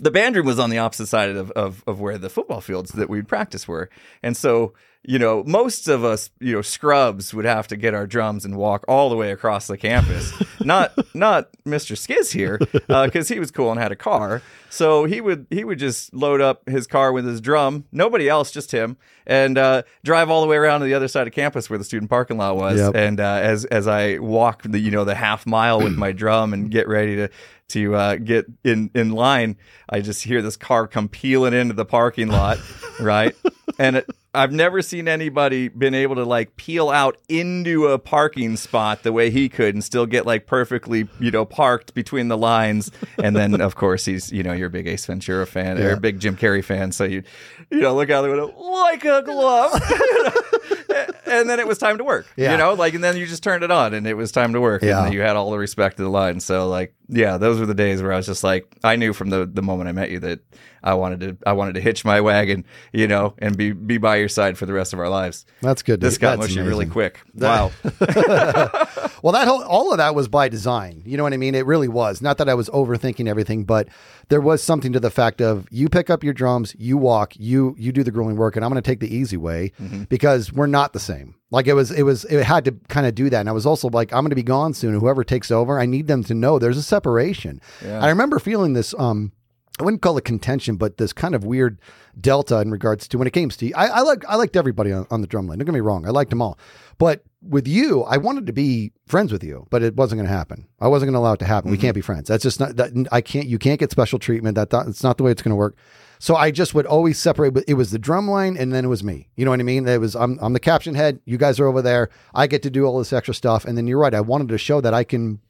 the 0.00 0.10
band 0.10 0.36
room 0.36 0.46
was 0.46 0.58
on 0.58 0.70
the 0.70 0.78
opposite 0.78 1.06
side 1.06 1.30
of, 1.30 1.50
of 1.52 1.84
of 1.86 2.00
where 2.00 2.18
the 2.18 2.30
football 2.30 2.60
fields 2.60 2.92
that 2.92 3.08
we'd 3.08 3.28
practice 3.28 3.66
were, 3.68 3.90
and 4.22 4.36
so. 4.36 4.74
You 5.04 5.18
know, 5.18 5.44
most 5.44 5.88
of 5.88 6.04
us, 6.04 6.30
you 6.40 6.54
know, 6.54 6.62
scrubs 6.62 7.34
would 7.34 7.44
have 7.44 7.68
to 7.68 7.76
get 7.76 7.94
our 7.94 8.06
drums 8.06 8.44
and 8.44 8.56
walk 8.56 8.84
all 8.88 9.10
the 9.10 9.16
way 9.16 9.32
across 9.32 9.66
the 9.66 9.76
campus. 9.76 10.32
not, 10.60 10.92
not 11.14 11.50
Mr. 11.64 11.94
Skizz 11.96 12.32
here, 12.32 12.58
because 12.88 13.28
he 13.28 13.38
was 13.38 13.50
cool 13.50 13.70
and 13.70 13.80
had 13.80 13.92
a 13.92 13.96
car. 13.96 14.40
So 14.74 15.04
he 15.04 15.20
would 15.20 15.46
he 15.50 15.62
would 15.62 15.78
just 15.78 16.12
load 16.12 16.40
up 16.40 16.68
his 16.68 16.88
car 16.88 17.12
with 17.12 17.24
his 17.24 17.40
drum, 17.40 17.84
nobody 17.92 18.28
else, 18.28 18.50
just 18.50 18.72
him, 18.72 18.96
and 19.24 19.56
uh, 19.56 19.82
drive 20.02 20.30
all 20.30 20.40
the 20.40 20.48
way 20.48 20.56
around 20.56 20.80
to 20.80 20.86
the 20.86 20.94
other 20.94 21.06
side 21.06 21.28
of 21.28 21.32
campus 21.32 21.70
where 21.70 21.78
the 21.78 21.84
student 21.84 22.10
parking 22.10 22.38
lot 22.38 22.56
was. 22.56 22.78
Yep. 22.78 22.96
And 22.96 23.20
uh, 23.20 23.38
as 23.40 23.64
as 23.66 23.86
I 23.86 24.18
walk 24.18 24.62
the 24.64 24.80
you 24.80 24.90
know 24.90 25.04
the 25.04 25.14
half 25.14 25.46
mile 25.46 25.80
with 25.80 25.94
my 25.94 26.10
drum 26.10 26.52
and 26.52 26.72
get 26.72 26.88
ready 26.88 27.14
to 27.14 27.30
to 27.68 27.94
uh, 27.94 28.16
get 28.16 28.46
in 28.64 28.90
in 28.96 29.12
line, 29.12 29.56
I 29.88 30.00
just 30.00 30.24
hear 30.24 30.42
this 30.42 30.56
car 30.56 30.88
come 30.88 31.08
peeling 31.08 31.54
into 31.54 31.74
the 31.74 31.86
parking 31.86 32.28
lot, 32.28 32.58
right? 33.00 33.36
And 33.76 33.96
it, 33.96 34.08
I've 34.34 34.52
never 34.52 34.82
seen 34.82 35.06
anybody 35.08 35.68
been 35.68 35.94
able 35.94 36.16
to 36.16 36.24
like 36.24 36.56
peel 36.56 36.90
out 36.90 37.16
into 37.28 37.86
a 37.86 37.98
parking 37.98 38.56
spot 38.56 39.02
the 39.02 39.12
way 39.12 39.30
he 39.30 39.48
could 39.48 39.74
and 39.74 39.82
still 39.84 40.06
get 40.06 40.26
like 40.26 40.46
perfectly, 40.46 41.08
you 41.20 41.30
know, 41.30 41.44
parked 41.44 41.94
between 41.94 42.28
the 42.28 42.36
lines. 42.38 42.90
And 43.22 43.36
then, 43.36 43.60
of 43.60 43.76
course, 43.76 44.04
he's, 44.04 44.32
you 44.32 44.42
know, 44.42 44.52
you're 44.52 44.66
a 44.66 44.70
big 44.70 44.86
Ace 44.86 45.06
Ventura 45.06 45.46
fan 45.46 45.78
or 45.78 45.92
a 45.92 45.96
big 46.00 46.18
Jim 46.20 46.36
Carrey 46.36 46.64
fan. 46.64 46.92
So 46.92 47.04
you, 47.04 47.22
you 47.70 47.80
know, 47.80 47.94
look 47.94 48.10
out 48.10 48.22
the 48.22 48.28
window 48.30 48.52
like 48.58 49.04
a 49.04 49.22
glove. 49.22 49.72
and 51.26 51.48
then 51.48 51.58
it 51.58 51.66
was 51.66 51.78
time 51.78 51.98
to 51.98 52.04
work, 52.04 52.26
Yeah. 52.36 52.52
you 52.52 52.58
know, 52.58 52.74
like, 52.74 52.94
and 52.94 53.02
then 53.02 53.16
you 53.16 53.26
just 53.26 53.42
turned 53.42 53.64
it 53.64 53.70
on 53.70 53.94
and 53.94 54.06
it 54.06 54.14
was 54.14 54.30
time 54.32 54.52
to 54.52 54.60
work. 54.60 54.82
Yeah. 54.82 55.04
And 55.04 55.14
you 55.14 55.20
had 55.20 55.36
all 55.36 55.50
the 55.50 55.58
respect 55.58 55.98
of 55.98 56.04
the 56.04 56.10
line. 56.10 56.40
So 56.40 56.68
like, 56.68 56.94
yeah, 57.08 57.36
those 57.36 57.58
were 57.60 57.66
the 57.66 57.74
days 57.74 58.02
where 58.02 58.12
I 58.12 58.16
was 58.16 58.26
just 58.26 58.44
like, 58.44 58.66
I 58.82 58.96
knew 58.96 59.12
from 59.12 59.30
the, 59.30 59.46
the 59.46 59.62
moment 59.62 59.88
I 59.88 59.92
met 59.92 60.10
you 60.10 60.20
that 60.20 60.40
I 60.82 60.94
wanted 60.94 61.20
to, 61.20 61.36
I 61.46 61.52
wanted 61.52 61.74
to 61.74 61.80
hitch 61.80 62.04
my 62.04 62.20
wagon, 62.20 62.64
you 62.92 63.06
know, 63.08 63.34
and 63.38 63.56
be, 63.56 63.72
be 63.72 63.98
by 63.98 64.16
your 64.16 64.23
side 64.28 64.58
for 64.58 64.66
the 64.66 64.72
rest 64.72 64.92
of 64.92 64.98
our 64.98 65.08
lives. 65.08 65.46
That's 65.62 65.82
good. 65.82 66.00
This 66.00 66.18
got 66.18 66.38
that's 66.38 66.54
mushy 66.54 66.60
really 66.60 66.86
quick. 66.86 67.20
Wow. 67.34 67.70
Well, 69.24 69.32
that 69.32 69.48
whole 69.48 69.62
all 69.62 69.90
of 69.90 69.96
that 69.96 70.14
was 70.14 70.28
by 70.28 70.50
design. 70.50 71.02
You 71.06 71.16
know 71.16 71.22
what 71.22 71.32
I 71.32 71.38
mean? 71.38 71.54
It 71.54 71.64
really 71.64 71.88
was. 71.88 72.20
Not 72.20 72.36
that 72.36 72.48
I 72.50 72.52
was 72.52 72.68
overthinking 72.68 73.26
everything, 73.26 73.64
but 73.64 73.88
there 74.28 74.42
was 74.42 74.62
something 74.62 74.92
to 74.92 75.00
the 75.00 75.10
fact 75.10 75.40
of 75.40 75.66
you 75.70 75.88
pick 75.88 76.10
up 76.10 76.22
your 76.22 76.34
drums, 76.34 76.76
you 76.78 76.98
walk, 76.98 77.32
you 77.38 77.74
you 77.78 77.90
do 77.90 78.02
the 78.02 78.10
grueling 78.10 78.36
work, 78.36 78.54
and 78.54 78.62
I'm 78.62 78.70
going 78.70 78.82
to 78.82 78.86
take 78.86 79.00
the 79.00 79.08
easy 79.14 79.38
way 79.38 79.72
because 80.10 80.52
we're 80.52 80.66
not 80.66 80.92
the 80.92 81.00
same. 81.00 81.36
Like 81.50 81.66
it 81.66 81.72
was, 81.72 81.90
it 81.90 82.02
was, 82.02 82.24
it 82.26 82.44
had 82.44 82.66
to 82.66 82.72
kind 82.88 83.06
of 83.06 83.14
do 83.14 83.30
that. 83.30 83.40
And 83.40 83.48
I 83.48 83.52
was 83.52 83.64
also 83.64 83.88
like, 83.88 84.12
I'm 84.12 84.24
going 84.24 84.30
to 84.30 84.36
be 84.36 84.42
gone 84.42 84.74
soon. 84.74 84.98
Whoever 84.98 85.24
takes 85.24 85.50
over, 85.50 85.78
I 85.78 85.86
need 85.86 86.06
them 86.06 86.22
to 86.24 86.34
know 86.34 86.58
there's 86.58 86.76
a 86.76 86.82
separation. 86.82 87.60
I 87.82 88.08
remember 88.10 88.38
feeling 88.38 88.74
this. 88.74 88.92
um 88.98 89.32
I 89.80 89.82
wouldn't 89.82 90.02
call 90.02 90.16
it 90.18 90.24
contention, 90.24 90.76
but 90.76 90.98
this 90.98 91.12
kind 91.12 91.34
of 91.34 91.44
weird 91.44 91.80
delta 92.20 92.60
in 92.60 92.70
regards 92.70 93.08
to 93.08 93.18
when 93.18 93.26
it 93.26 93.32
came 93.32 93.48
to 93.48 93.72
I, 93.72 93.86
I 93.86 94.00
like 94.02 94.24
I 94.28 94.36
liked 94.36 94.56
everybody 94.56 94.92
on, 94.92 95.06
on 95.10 95.20
the 95.20 95.26
drum 95.26 95.48
line. 95.48 95.58
Don't 95.58 95.66
get 95.66 95.74
me 95.74 95.80
wrong, 95.80 96.06
I 96.06 96.10
liked 96.10 96.30
them 96.30 96.40
all. 96.40 96.58
But 96.96 97.24
with 97.42 97.66
you, 97.66 98.02
I 98.04 98.16
wanted 98.16 98.46
to 98.46 98.52
be 98.52 98.92
friends 99.06 99.32
with 99.32 99.42
you, 99.42 99.66
but 99.70 99.82
it 99.82 99.96
wasn't 99.96 100.18
going 100.18 100.28
to 100.28 100.34
happen. 100.34 100.66
I 100.80 100.88
wasn't 100.88 101.08
going 101.08 101.14
to 101.14 101.18
allow 101.18 101.32
it 101.32 101.38
to 101.40 101.44
happen. 101.44 101.70
We 101.70 101.76
can't 101.76 101.90
mm-hmm. 101.90 101.98
be 101.98 102.02
friends. 102.02 102.28
That's 102.28 102.42
just 102.42 102.60
not 102.60 102.76
that 102.76 102.92
I 103.10 103.20
can't. 103.20 103.46
You 103.46 103.58
can't 103.58 103.80
get 103.80 103.90
special 103.90 104.18
treatment. 104.18 104.54
That 104.54 104.70
that's 104.70 105.02
not 105.02 105.18
the 105.18 105.24
way 105.24 105.32
it's 105.32 105.42
going 105.42 105.50
to 105.50 105.56
work. 105.56 105.76
So 106.20 106.36
I 106.36 106.52
just 106.52 106.74
would 106.74 106.86
always 106.86 107.18
separate. 107.18 107.52
But 107.52 107.64
it 107.66 107.74
was 107.74 107.90
the 107.90 107.98
drum 107.98 108.30
line, 108.30 108.56
and 108.56 108.72
then 108.72 108.84
it 108.84 108.88
was 108.88 109.02
me. 109.02 109.28
You 109.36 109.44
know 109.44 109.50
what 109.50 109.60
I 109.60 109.64
mean? 109.64 109.86
It 109.88 110.00
was 110.00 110.14
I'm 110.14 110.38
I'm 110.40 110.52
the 110.52 110.60
caption 110.60 110.94
head. 110.94 111.20
You 111.24 111.36
guys 111.36 111.58
are 111.58 111.66
over 111.66 111.82
there. 111.82 112.10
I 112.32 112.46
get 112.46 112.62
to 112.62 112.70
do 112.70 112.84
all 112.84 112.98
this 112.98 113.12
extra 113.12 113.34
stuff, 113.34 113.64
and 113.64 113.76
then 113.76 113.86
you're 113.86 113.98
right. 113.98 114.14
I 114.14 114.20
wanted 114.20 114.48
to 114.48 114.58
show 114.58 114.80
that 114.80 114.94
I 114.94 115.04
can 115.04 115.40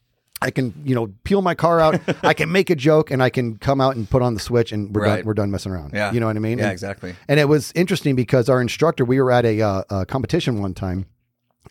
I 0.43 0.51
can, 0.51 0.75
you 0.85 0.95
know, 0.95 1.13
peel 1.25 1.41
my 1.43 1.55
car 1.55 1.81
out. 1.81 2.01
I 2.23 2.35
can 2.35 2.53
make 2.53 2.69
a 2.69 2.75
joke 2.75 3.11
and 3.11 3.23
I 3.23 3.31
can 3.31 3.57
come 3.57 3.81
out 3.81 3.97
and 3.97 4.09
put 4.09 4.21
on 4.21 4.35
the 4.35 4.41
switch 4.41 4.73
and 4.73 4.95
we're 4.95 5.03
Right. 5.03 5.17
done. 5.19 5.25
We're 5.27 5.35
done 5.35 5.51
messing 5.51 5.73
around. 5.73 5.93
Yeah. 5.95 6.13
You 6.13 6.21
know 6.21 6.27
what 6.27 6.37
I 6.37 6.41
mean? 6.41 6.59
Yeah, 6.59 6.65
And- 6.65 6.73
exactly. 6.73 7.15
And 7.29 7.41
it 7.41 7.49
was 7.49 7.73
interesting 7.75 8.15
because 8.15 8.49
our 8.49 8.61
instructor, 8.61 9.05
we 9.05 9.21
were 9.21 9.33
at 9.33 9.45
a, 9.47 9.63
uh, 9.63 9.83
a 9.91 10.07
competition 10.07 10.61
one 10.61 10.75
time 10.75 11.07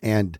and 0.02 0.38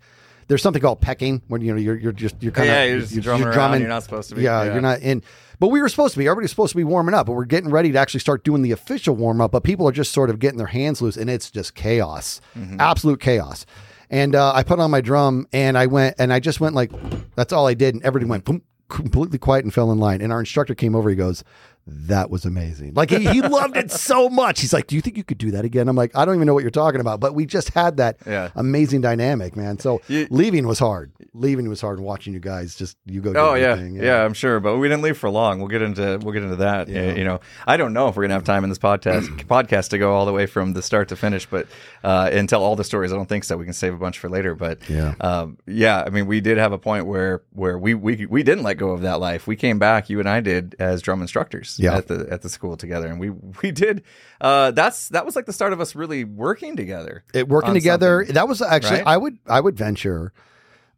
there's 0.48 0.62
something 0.62 0.82
called 0.82 1.00
pecking 1.00 1.42
when, 1.48 1.60
you 1.62 1.72
know, 1.72 1.78
you're, 1.78 1.96
you're 1.96 2.12
just, 2.12 2.42
you're 2.42 2.52
kind 2.52 2.68
of, 2.68 2.74
Yeah, 2.74 2.84
you're 2.84 3.00
just 3.00 3.20
drumming 3.22 3.46
around, 3.46 3.78
you're 3.80 3.88
not 3.88 4.02
supposed 4.02 4.28
to 4.30 4.34
be. 4.34 4.42
Yeah, 4.42 4.64
Yeah. 4.64 4.72
You're 4.72 4.82
not 4.82 5.00
in, 5.00 5.22
but 5.60 5.68
we 5.68 5.80
were 5.80 5.88
supposed 5.88 6.14
to 6.14 6.18
be, 6.18 6.26
everybody's 6.26 6.50
supposed 6.50 6.72
to 6.72 6.76
be 6.76 6.84
warming 6.84 7.14
up, 7.14 7.26
but 7.26 7.32
we're 7.34 7.44
getting 7.44 7.70
ready 7.70 7.92
to 7.92 7.98
actually 7.98 8.20
start 8.20 8.42
doing 8.44 8.62
the 8.62 8.72
official 8.72 9.14
warm 9.14 9.40
up, 9.40 9.52
but 9.52 9.62
people 9.62 9.86
are 9.88 9.92
just 9.92 10.12
sort 10.12 10.28
of 10.28 10.40
getting 10.40 10.58
their 10.58 10.66
hands 10.66 11.00
loose 11.00 11.16
and 11.16 11.30
it's 11.30 11.50
just 11.50 11.74
chaos, 11.74 12.40
Mm-hmm. 12.58 12.80
absolute 12.80 13.20
chaos. 13.20 13.64
And 14.14 14.36
uh, 14.36 14.52
I 14.54 14.62
put 14.62 14.78
on 14.78 14.92
my 14.92 15.00
drum 15.00 15.48
and 15.52 15.76
I 15.76 15.86
went 15.86 16.14
and 16.20 16.32
I 16.32 16.38
just 16.38 16.60
went 16.60 16.76
like, 16.76 16.92
that's 17.34 17.52
all 17.52 17.66
I 17.66 17.74
did. 17.74 17.96
And 17.96 18.04
everybody 18.04 18.30
went 18.30 18.44
boom, 18.44 18.62
completely 18.88 19.38
quiet 19.38 19.64
and 19.64 19.74
fell 19.74 19.90
in 19.90 19.98
line. 19.98 20.20
And 20.20 20.32
our 20.32 20.38
instructor 20.38 20.72
came 20.72 20.94
over. 20.94 21.10
He 21.10 21.16
goes, 21.16 21.42
that 21.86 22.30
was 22.30 22.44
amazing. 22.46 22.94
Like 22.94 23.10
he, 23.10 23.18
he 23.26 23.42
loved 23.42 23.76
it 23.76 23.90
so 23.90 24.28
much. 24.30 24.60
He's 24.60 24.72
like, 24.72 24.86
do 24.86 24.96
you 24.96 25.02
think 25.02 25.16
you 25.18 25.24
could 25.24 25.36
do 25.38 25.50
that 25.50 25.64
again? 25.64 25.88
I'm 25.88 25.96
like, 25.96 26.16
I 26.16 26.24
don't 26.24 26.34
even 26.34 26.46
know 26.46 26.54
what 26.54 26.62
you're 26.62 26.70
talking 26.70 27.00
about, 27.00 27.20
but 27.20 27.34
we 27.34 27.44
just 27.44 27.70
had 27.74 27.98
that 27.98 28.16
Yeah. 28.26 28.50
amazing 28.54 29.02
dynamic, 29.02 29.54
man. 29.56 29.78
So 29.78 30.00
You- 30.08 30.26
leaving 30.30 30.66
was 30.66 30.78
hard. 30.78 31.12
Leaving 31.34 31.68
was 31.68 31.80
hard. 31.80 31.98
and 31.98 32.06
Watching 32.06 32.32
you 32.32 32.40
guys 32.40 32.74
just, 32.74 32.96
you 33.04 33.20
go. 33.20 33.32
do 33.32 33.38
Oh 33.38 33.54
yeah. 33.54 33.72
everything. 33.72 33.96
yeah, 33.96 34.24
I'm 34.24 34.32
sure, 34.34 34.60
but 34.60 34.78
we 34.78 34.88
didn't 34.88 35.02
leave 35.02 35.18
for 35.18 35.28
long. 35.28 35.58
We'll 35.58 35.68
get 35.68 35.82
into 35.82 36.18
we'll 36.22 36.32
get 36.32 36.42
into 36.42 36.56
that. 36.56 36.88
Yeah. 36.88 37.12
You 37.14 37.24
know, 37.24 37.40
I 37.66 37.76
don't 37.76 37.92
know 37.92 38.08
if 38.08 38.16
we're 38.16 38.22
gonna 38.24 38.34
have 38.34 38.44
time 38.44 38.64
in 38.64 38.70
this 38.70 38.78
podcast 38.78 39.28
podcast 39.46 39.90
to 39.90 39.98
go 39.98 40.14
all 40.14 40.24
the 40.26 40.32
way 40.32 40.46
from 40.46 40.72
the 40.72 40.82
start 40.82 41.08
to 41.10 41.16
finish, 41.16 41.44
but 41.46 41.66
uh, 42.02 42.30
and 42.32 42.48
tell 42.48 42.62
all 42.62 42.76
the 42.76 42.84
stories. 42.84 43.12
I 43.12 43.16
don't 43.16 43.28
think 43.28 43.44
so. 43.44 43.56
We 43.56 43.64
can 43.64 43.74
save 43.74 43.92
a 43.94 43.98
bunch 43.98 44.18
for 44.18 44.28
later. 44.30 44.54
But 44.54 44.78
Yeah. 44.88 45.14
um, 45.20 45.58
yeah. 45.66 46.02
I 46.06 46.10
mean, 46.10 46.26
we 46.26 46.40
did 46.40 46.56
have 46.58 46.72
a 46.72 46.78
point 46.78 47.06
where 47.06 47.42
where 47.52 47.78
we 47.78 47.94
we 47.94 48.26
we 48.26 48.42
didn't 48.42 48.64
let 48.64 48.78
go 48.78 48.90
of 48.90 49.02
that 49.02 49.20
life. 49.20 49.46
We 49.46 49.56
came 49.56 49.78
back. 49.78 50.08
You 50.08 50.20
and 50.20 50.28
I 50.28 50.40
did 50.40 50.74
as 50.78 51.02
drum 51.02 51.20
instructors. 51.20 51.73
Yeah. 51.78 51.96
At 51.96 52.08
the 52.08 52.26
at 52.30 52.42
the 52.42 52.48
school 52.48 52.76
together, 52.76 53.06
and 53.08 53.18
we 53.20 53.30
we 53.62 53.70
did. 53.70 54.02
Uh, 54.40 54.70
that's 54.70 55.08
that 55.10 55.24
was 55.26 55.36
like 55.36 55.46
the 55.46 55.52
start 55.52 55.72
of 55.72 55.80
us 55.80 55.94
really 55.94 56.24
working 56.24 56.76
together. 56.76 57.24
it 57.32 57.48
working 57.48 57.74
together 57.74 58.24
that 58.30 58.48
was 58.48 58.60
actually 58.62 58.98
right? 58.98 59.06
i 59.06 59.16
would 59.16 59.38
i 59.46 59.60
would 59.60 59.76
venture 59.76 60.32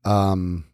um 0.05 0.65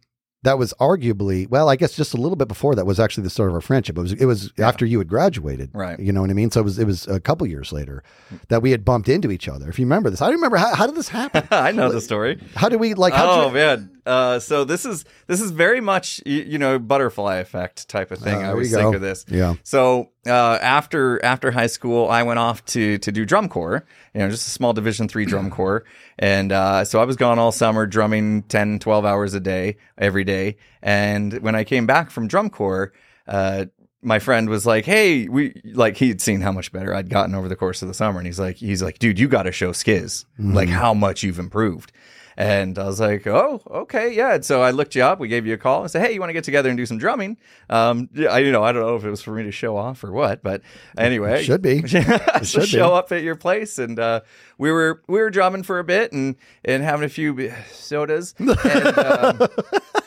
that 0.44 0.58
was 0.58 0.74
arguably 0.80 1.48
well, 1.48 1.68
I 1.68 1.76
guess 1.76 1.94
just 1.94 2.14
a 2.14 2.16
little 2.16 2.34
bit 2.34 2.48
before 2.48 2.74
that 2.74 2.84
was 2.84 2.98
actually 2.98 3.22
the 3.22 3.30
start 3.30 3.50
of 3.50 3.54
our 3.54 3.60
friendship. 3.60 3.96
It 3.96 4.00
was 4.00 4.12
it 4.12 4.24
was 4.24 4.52
after 4.58 4.84
you 4.84 4.98
had 4.98 5.06
graduated, 5.06 5.70
Right. 5.72 5.98
You 6.00 6.12
know 6.12 6.20
what 6.20 6.30
I 6.30 6.32
mean? 6.32 6.50
So 6.50 6.60
it 6.60 6.64
was 6.64 6.78
it 6.80 6.84
was 6.84 7.06
a 7.06 7.20
couple 7.20 7.46
years 7.46 7.72
later 7.72 8.02
that 8.48 8.60
we 8.60 8.72
had 8.72 8.84
bumped 8.84 9.08
into 9.08 9.30
each 9.30 9.48
other. 9.48 9.68
If 9.68 9.78
you 9.78 9.84
remember 9.84 10.10
this, 10.10 10.20
I 10.20 10.26
don't 10.26 10.34
remember 10.34 10.56
how, 10.56 10.74
how 10.74 10.86
did 10.86 10.96
this 10.96 11.08
happen. 11.08 11.46
I 11.52 11.70
know 11.70 11.92
the 11.92 12.00
story. 12.00 12.42
How 12.56 12.68
did 12.68 12.80
we 12.80 12.94
like? 12.94 13.12
How'd 13.14 13.28
Oh 13.28 13.46
you, 13.48 13.54
man, 13.54 14.00
uh, 14.04 14.40
so 14.40 14.64
this 14.64 14.84
is 14.84 15.04
this 15.28 15.40
is 15.40 15.52
very 15.52 15.80
much 15.80 16.20
you, 16.26 16.42
you 16.42 16.58
know 16.58 16.78
butterfly 16.78 17.36
effect 17.36 17.88
type 17.88 18.10
of 18.10 18.18
thing. 18.18 18.34
Uh, 18.34 18.46
I 18.46 18.50
always 18.50 18.70
think 18.72 18.90
go. 18.90 18.94
of 18.94 19.00
this. 19.00 19.24
Yeah. 19.28 19.54
So 19.62 20.10
uh, 20.26 20.58
after 20.60 21.24
after 21.24 21.52
high 21.52 21.68
school, 21.68 22.08
I 22.08 22.24
went 22.24 22.40
off 22.40 22.64
to 22.66 22.98
to 22.98 23.12
do 23.12 23.24
drum 23.24 23.48
corps. 23.48 23.84
You 24.14 24.20
know, 24.20 24.30
just 24.30 24.46
a 24.46 24.50
small 24.50 24.72
Division 24.72 25.06
three 25.08 25.24
drum 25.24 25.50
corps, 25.56 25.84
and 26.18 26.50
uh, 26.50 26.84
so 26.84 27.00
I 27.00 27.04
was 27.04 27.16
gone 27.16 27.38
all 27.38 27.52
summer, 27.52 27.86
drumming 27.86 28.42
10, 28.44 28.80
12 28.80 29.04
hours 29.04 29.34
a 29.34 29.40
day 29.40 29.76
every 29.96 30.24
day. 30.24 30.56
And 30.82 31.34
when 31.40 31.54
I 31.54 31.62
came 31.62 31.86
back 31.86 32.10
from 32.10 32.26
drum 32.26 32.50
corps, 32.50 32.92
uh, 33.28 33.66
my 34.02 34.18
friend 34.18 34.48
was 34.48 34.66
like, 34.66 34.84
"Hey, 34.84 35.28
we 35.28 35.60
like 35.74 35.96
he'd 35.96 36.20
seen 36.20 36.40
how 36.40 36.50
much 36.50 36.72
better 36.72 36.92
I'd 36.92 37.08
gotten 37.08 37.36
over 37.36 37.48
the 37.48 37.56
course 37.56 37.82
of 37.82 37.88
the 37.88 37.94
summer, 37.94 38.18
and 38.18 38.26
he's 38.26 38.40
like, 38.40 38.56
he's 38.56 38.82
like, 38.82 38.98
dude, 38.98 39.20
you 39.20 39.28
got 39.28 39.44
to 39.44 39.52
show 39.52 39.70
Skizz 39.70 40.24
like 40.38 40.68
how 40.68 40.92
much 40.92 41.22
you've 41.22 41.38
improved." 41.38 41.92
And 42.36 42.78
I 42.78 42.84
was 42.86 42.98
like, 43.00 43.26
"Oh, 43.26 43.60
okay, 43.70 44.14
yeah." 44.14 44.34
And 44.34 44.44
so 44.44 44.62
I 44.62 44.70
looked 44.70 44.94
you 44.94 45.02
up. 45.04 45.20
We 45.20 45.28
gave 45.28 45.46
you 45.46 45.54
a 45.54 45.58
call 45.58 45.82
and 45.82 45.90
said, 45.90 46.04
"Hey, 46.06 46.12
you 46.14 46.20
want 46.20 46.30
to 46.30 46.34
get 46.34 46.44
together 46.44 46.68
and 46.68 46.76
do 46.78 46.86
some 46.86 46.98
drumming?" 46.98 47.36
Um, 47.68 48.08
yeah, 48.14 48.28
I 48.28 48.38
you 48.38 48.52
know 48.52 48.62
I 48.62 48.72
don't 48.72 48.82
know 48.82 48.96
if 48.96 49.04
it 49.04 49.10
was 49.10 49.22
for 49.22 49.32
me 49.34 49.42
to 49.44 49.52
show 49.52 49.76
off 49.76 50.02
or 50.02 50.12
what, 50.12 50.42
but 50.42 50.62
anyway, 50.96 51.42
Should 51.42 51.62
be. 51.62 51.86
so 51.88 52.42
should 52.42 52.60
be. 52.62 52.66
show 52.66 52.94
up 52.94 53.12
at 53.12 53.22
your 53.22 53.36
place, 53.36 53.78
and 53.78 53.98
uh, 53.98 54.20
we 54.58 54.70
were 54.72 55.02
we 55.08 55.20
were 55.20 55.30
drumming 55.30 55.62
for 55.62 55.78
a 55.78 55.84
bit 55.84 56.12
and 56.12 56.36
and 56.64 56.82
having 56.82 57.04
a 57.04 57.08
few 57.08 57.52
sodas. 57.70 58.34
And, 58.38 58.50
um, 58.98 59.38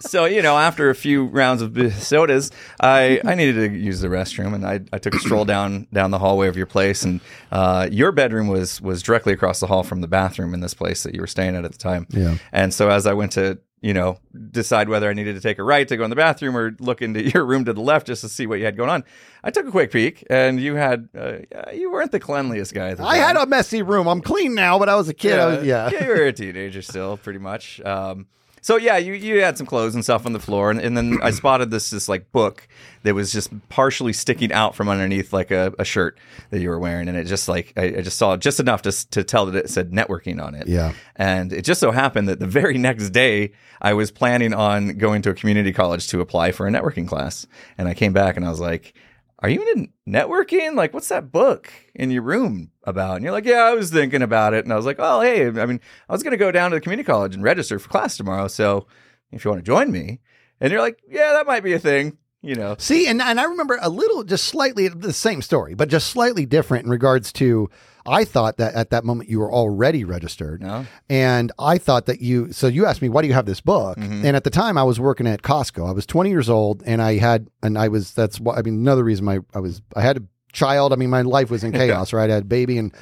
so 0.00 0.24
you 0.24 0.42
know, 0.42 0.58
after 0.58 0.90
a 0.90 0.94
few 0.94 1.26
rounds 1.26 1.62
of 1.62 1.76
sodas, 2.02 2.50
I, 2.80 3.20
I 3.24 3.34
needed 3.34 3.70
to 3.70 3.78
use 3.78 4.00
the 4.00 4.08
restroom, 4.08 4.54
and 4.54 4.66
I, 4.66 4.80
I 4.92 4.98
took 4.98 5.14
a 5.14 5.18
stroll 5.18 5.44
down 5.44 5.86
down 5.92 6.10
the 6.10 6.18
hallway 6.18 6.48
of 6.48 6.56
your 6.56 6.66
place, 6.66 7.02
and 7.02 7.20
uh, 7.52 7.88
your 7.90 8.12
bedroom 8.12 8.48
was 8.48 8.80
was 8.80 9.02
directly 9.02 9.32
across 9.32 9.60
the 9.60 9.66
hall 9.66 9.82
from 9.82 10.00
the 10.00 10.08
bathroom 10.08 10.54
in 10.54 10.60
this 10.60 10.74
place 10.74 11.02
that 11.02 11.14
you 11.14 11.20
were 11.20 11.26
staying 11.26 11.56
at 11.56 11.64
at 11.64 11.72
the 11.72 11.78
time. 11.78 12.06
Yeah. 12.10 12.38
And 12.52 12.72
so 12.72 12.90
as 12.90 13.06
I 13.06 13.12
went 13.12 13.32
to 13.32 13.58
you 13.82 13.94
know 13.94 14.18
decide 14.50 14.90
whether 14.90 15.08
I 15.08 15.14
needed 15.14 15.36
to 15.36 15.40
take 15.40 15.58
a 15.58 15.62
right 15.62 15.88
to 15.88 15.96
go 15.96 16.04
in 16.04 16.10
the 16.10 16.16
bathroom 16.16 16.56
or 16.56 16.76
look 16.80 17.00
into 17.02 17.22
your 17.30 17.44
room 17.44 17.64
to 17.66 17.72
the 17.72 17.80
left 17.80 18.06
just 18.06 18.20
to 18.22 18.28
see 18.28 18.46
what 18.46 18.58
you 18.58 18.64
had 18.64 18.76
going 18.76 18.90
on, 18.90 19.04
I 19.44 19.50
took 19.50 19.66
a 19.66 19.70
quick 19.70 19.90
peek, 19.90 20.24
and 20.30 20.60
you 20.60 20.76
had 20.76 21.08
uh, 21.16 21.38
you 21.72 21.90
weren't 21.90 22.12
the 22.12 22.20
cleanliest 22.20 22.72
guy. 22.72 22.94
The 22.94 23.04
I 23.04 23.16
had 23.16 23.36
a 23.36 23.46
messy 23.46 23.82
room. 23.82 24.06
I'm 24.06 24.22
clean 24.22 24.54
now, 24.54 24.78
but 24.78 24.88
I 24.88 24.96
was 24.96 25.08
a 25.08 25.14
kid. 25.14 25.38
I 25.38 25.46
was, 25.46 25.66
yeah. 25.66 25.90
you 25.90 26.06
were 26.08 26.26
a 26.26 26.32
teenager 26.32 26.82
still, 26.82 27.16
pretty 27.16 27.38
much. 27.38 27.80
Um, 27.82 28.26
so 28.60 28.76
yeah, 28.76 28.96
you, 28.96 29.14
you 29.14 29.42
had 29.42 29.56
some 29.56 29.66
clothes 29.66 29.94
and 29.94 30.04
stuff 30.04 30.26
on 30.26 30.32
the 30.32 30.40
floor, 30.40 30.70
and, 30.70 30.80
and 30.80 30.96
then 30.96 31.18
I 31.22 31.30
spotted 31.40 31.70
this 31.70 31.90
this 31.90 32.08
like 32.08 32.30
book 32.32 32.68
that 33.02 33.14
was 33.14 33.32
just 33.32 33.50
partially 33.68 34.12
sticking 34.12 34.52
out 34.52 34.74
from 34.74 34.88
underneath 34.88 35.32
like 35.32 35.50
a, 35.50 35.72
a 35.78 35.84
shirt 35.84 36.18
that 36.50 36.60
you 36.60 36.68
were 36.68 36.78
wearing, 36.78 37.08
and 37.08 37.16
it 37.16 37.24
just 37.24 37.48
like 37.48 37.72
I, 37.76 37.84
I 37.84 38.00
just 38.02 38.18
saw 38.18 38.36
just 38.36 38.60
enough 38.60 38.82
to 38.82 39.10
to 39.10 39.24
tell 39.24 39.46
that 39.46 39.54
it 39.56 39.70
said 39.70 39.90
networking 39.90 40.42
on 40.42 40.54
it. 40.54 40.68
Yeah. 40.68 40.92
and 41.16 41.52
it 41.52 41.62
just 41.62 41.80
so 41.80 41.90
happened 41.90 42.28
that 42.28 42.40
the 42.40 42.46
very 42.46 42.78
next 42.90 43.10
day 43.10 43.52
I 43.80 43.94
was 43.94 44.10
planning 44.10 44.52
on 44.52 44.98
going 44.98 45.22
to 45.22 45.30
a 45.30 45.34
community 45.34 45.72
college 45.72 46.08
to 46.08 46.20
apply 46.20 46.52
for 46.52 46.66
a 46.66 46.70
networking 46.70 47.08
class, 47.08 47.46
and 47.78 47.88
I 47.88 47.94
came 47.94 48.12
back 48.12 48.36
and 48.36 48.44
I 48.44 48.50
was 48.50 48.60
like. 48.60 48.94
Are 49.42 49.48
you 49.48 49.66
into 49.68 49.90
networking? 50.06 50.74
Like, 50.74 50.92
what's 50.92 51.08
that 51.08 51.32
book 51.32 51.72
in 51.94 52.10
your 52.10 52.22
room 52.22 52.70
about? 52.84 53.16
And 53.16 53.24
you're 53.24 53.32
like, 53.32 53.46
yeah, 53.46 53.62
I 53.62 53.72
was 53.72 53.90
thinking 53.90 54.22
about 54.22 54.52
it. 54.52 54.64
And 54.64 54.72
I 54.72 54.76
was 54.76 54.84
like, 54.84 54.96
oh, 54.98 55.20
hey, 55.22 55.46
I 55.46 55.66
mean, 55.66 55.80
I 56.08 56.12
was 56.12 56.22
going 56.22 56.32
to 56.32 56.36
go 56.36 56.52
down 56.52 56.70
to 56.70 56.76
the 56.76 56.80
community 56.80 57.06
college 57.06 57.34
and 57.34 57.42
register 57.42 57.78
for 57.78 57.88
class 57.88 58.16
tomorrow. 58.16 58.48
So 58.48 58.86
if 59.32 59.44
you 59.44 59.50
want 59.50 59.64
to 59.64 59.66
join 59.66 59.90
me, 59.90 60.20
and 60.60 60.70
you're 60.70 60.82
like, 60.82 61.00
yeah, 61.08 61.32
that 61.32 61.46
might 61.46 61.64
be 61.64 61.72
a 61.72 61.78
thing, 61.78 62.18
you 62.42 62.54
know. 62.54 62.76
See, 62.78 63.06
and 63.06 63.20
and 63.22 63.40
I 63.40 63.44
remember 63.44 63.78
a 63.80 63.88
little, 63.88 64.24
just 64.24 64.44
slightly 64.44 64.88
the 64.88 65.12
same 65.12 65.42
story, 65.42 65.74
but 65.74 65.88
just 65.88 66.08
slightly 66.08 66.46
different 66.46 66.84
in 66.84 66.90
regards 66.90 67.32
to. 67.34 67.68
I 68.06 68.24
thought 68.24 68.56
that 68.56 68.74
at 68.74 68.88
that 68.90 69.04
moment 69.04 69.28
you 69.28 69.38
were 69.40 69.52
already 69.52 70.04
registered, 70.04 70.62
No? 70.62 70.86
and 71.10 71.52
I 71.58 71.76
thought 71.76 72.06
that 72.06 72.20
you. 72.22 72.50
So 72.50 72.66
you 72.66 72.86
asked 72.86 73.02
me, 73.02 73.10
"Why 73.10 73.20
do 73.20 73.28
you 73.28 73.34
have 73.34 73.44
this 73.44 73.60
book?" 73.60 73.98
Mm-hmm. 73.98 74.24
And 74.24 74.36
at 74.36 74.44
the 74.44 74.50
time, 74.50 74.78
I 74.78 74.82
was 74.84 74.98
working 74.98 75.26
at 75.26 75.42
Costco. 75.42 75.86
I 75.86 75.92
was 75.92 76.06
20 76.06 76.30
years 76.30 76.48
old, 76.48 76.82
and 76.86 77.02
I 77.02 77.18
had, 77.18 77.48
and 77.62 77.76
I 77.76 77.88
was. 77.88 78.14
That's 78.14 78.40
why. 78.40 78.56
I 78.56 78.62
mean, 78.62 78.74
another 78.74 79.04
reason 79.04 79.26
my 79.26 79.40
I 79.54 79.58
was. 79.60 79.82
I 79.94 80.00
had 80.00 80.16
a 80.16 80.22
child. 80.52 80.94
I 80.94 80.96
mean, 80.96 81.10
my 81.10 81.22
life 81.22 81.50
was 81.50 81.62
in 81.62 81.72
chaos, 81.80 82.14
right? 82.14 82.30
I 82.30 82.34
had 82.34 82.44
a 82.44 82.46
baby, 82.46 82.78
and 82.78 82.94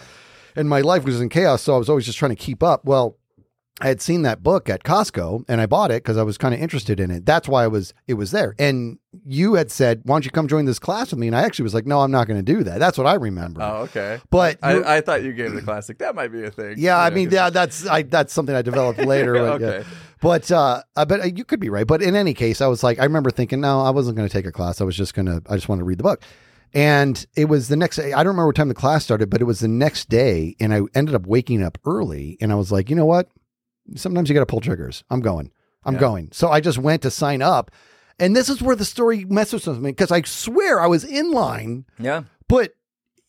and 0.57 0.69
my 0.69 0.81
life 0.81 1.05
was 1.05 1.21
in 1.21 1.29
chaos. 1.29 1.63
So 1.63 1.77
I 1.77 1.79
was 1.79 1.89
always 1.89 2.05
just 2.05 2.19
trying 2.19 2.35
to 2.35 2.37
keep 2.37 2.65
up. 2.65 2.85
Well, 2.85 3.17
I 3.81 3.87
had 3.89 4.01
seen 4.01 4.23
that 4.23 4.43
book 4.43 4.69
at 4.69 4.83
Costco 4.83 5.45
and 5.49 5.61
I 5.61 5.67
bought 5.67 5.91
it 5.93 6.03
because 6.03 6.17
I 6.17 6.25
was 6.25 6.37
kind 6.37 6.53
of 6.53 6.61
interested 6.61 6.99
in 6.99 7.11
it. 7.13 7.25
That's 7.25 7.47
why 7.47 7.63
I 7.63 7.69
was 7.69 7.95
it 8.09 8.15
was 8.15 8.33
there. 8.33 8.55
And 8.59 8.99
you 9.25 9.55
had 9.55 9.71
said, 9.71 10.01
"Why 10.05 10.15
don't 10.17 10.25
you 10.25 10.33
come 10.33 10.49
join 10.49 10.65
this 10.65 10.79
class 10.81 11.11
with 11.11 11.21
me?" 11.21 11.29
And 11.29 11.37
I 11.37 11.43
actually 11.43 11.63
was 11.65 11.75
like, 11.75 11.87
"No, 11.87 12.01
I'm 12.01 12.11
not 12.11 12.27
going 12.27 12.45
to 12.45 12.53
do 12.55 12.65
that." 12.65 12.79
That's 12.81 12.99
what 12.99 13.07
I 13.07 13.15
remember. 13.15 13.63
Oh, 13.63 13.83
okay. 13.83 14.21
But 14.31 14.59
I, 14.63 14.97
I 14.97 15.01
thought 15.01 15.23
you 15.23 15.33
gave 15.33 15.53
the 15.53 15.63
classic. 15.63 15.99
That 15.99 16.15
might 16.17 16.29
be 16.33 16.43
a 16.45 16.51
thing. 16.51 16.75
yeah, 16.77 16.97
I 16.99 17.05
You 17.07 17.11
know, 17.11 17.15
mean, 17.17 17.31
yeah, 17.31 17.51
that's 17.51 17.87
I 17.87 18.03
that's 18.03 18.33
something 18.33 18.55
I 18.55 18.63
developed 18.63 18.99
later. 18.99 19.35
But, 19.35 19.61
yeah. 19.61 19.67
Okay. 19.69 19.89
but 20.21 20.51
uh, 20.51 20.83
uh, 20.97 21.05
but 21.05 21.21
uh, 21.21 21.25
you 21.27 21.45
could 21.45 21.61
be 21.61 21.71
right. 21.71 21.87
But 21.87 22.03
in 22.03 22.17
any 22.17 22.35
case, 22.35 22.61
I 22.61 22.67
was 22.67 22.83
like, 22.83 22.99
I 22.99 23.05
remember 23.05 23.31
thinking, 23.31 23.61
no, 23.61 23.81
I 23.83 23.91
wasn't 23.91 24.17
going 24.17 24.29
to 24.29 24.33
take 24.33 24.47
a 24.47 24.53
class. 24.53 24.81
I 24.81 24.85
was 24.85 24.97
just 24.97 25.15
going 25.15 25.27
to, 25.27 25.41
I 25.49 25.55
just 25.55 25.69
wanted 25.69 25.81
to 25.83 25.85
read 25.85 25.99
the 25.99 26.03
book. 26.05 26.23
And 26.75 27.25
it 27.35 27.47
was 27.47 27.69
the 27.69 27.77
next. 27.77 27.99
I 27.99 28.11
don't 28.11 28.27
remember 28.27 28.47
what 28.47 28.57
time 28.57 28.69
the 28.69 28.75
class 28.75 29.05
started, 29.05 29.31
but 29.31 29.41
it 29.41 29.45
was 29.45 29.61
the 29.61 29.69
next 29.69 30.09
day, 30.11 30.55
and 30.61 30.75
I 30.75 30.81
ended 30.95 31.15
up 31.15 31.27
waking 31.27 31.63
up 31.63 31.79
early. 31.87 32.37
And 32.43 32.53
I 32.53 32.57
was 32.57 32.71
like, 32.71 32.91
you 32.91 32.97
know 32.97 33.07
what? 33.07 33.29
Sometimes 33.97 34.29
you 34.29 34.35
got 34.35 34.41
to 34.41 34.47
pull 34.47 34.61
triggers. 34.61 35.05
I'm 35.11 35.21
going. 35.21 35.51
I'm 35.85 35.95
Yeah. 35.95 36.01
going. 36.01 36.29
So 36.33 36.51
I 36.51 36.61
just 36.61 36.79
went 36.79 37.03
to 37.03 37.11
sign 37.11 37.43
up. 37.43 37.71
And 38.19 38.35
this 38.35 38.49
is 38.49 38.61
where 38.61 38.75
the 38.77 38.85
story 38.85 39.25
messes 39.25 39.67
with 39.67 39.79
me 39.79 39.91
because 39.93 40.11
I 40.11 40.23
swear 40.23 40.81
I 40.81 40.87
was 40.89 41.05
in 41.05 41.31
line, 41.31 41.85
Yeah. 42.01 42.23
but 42.49 42.73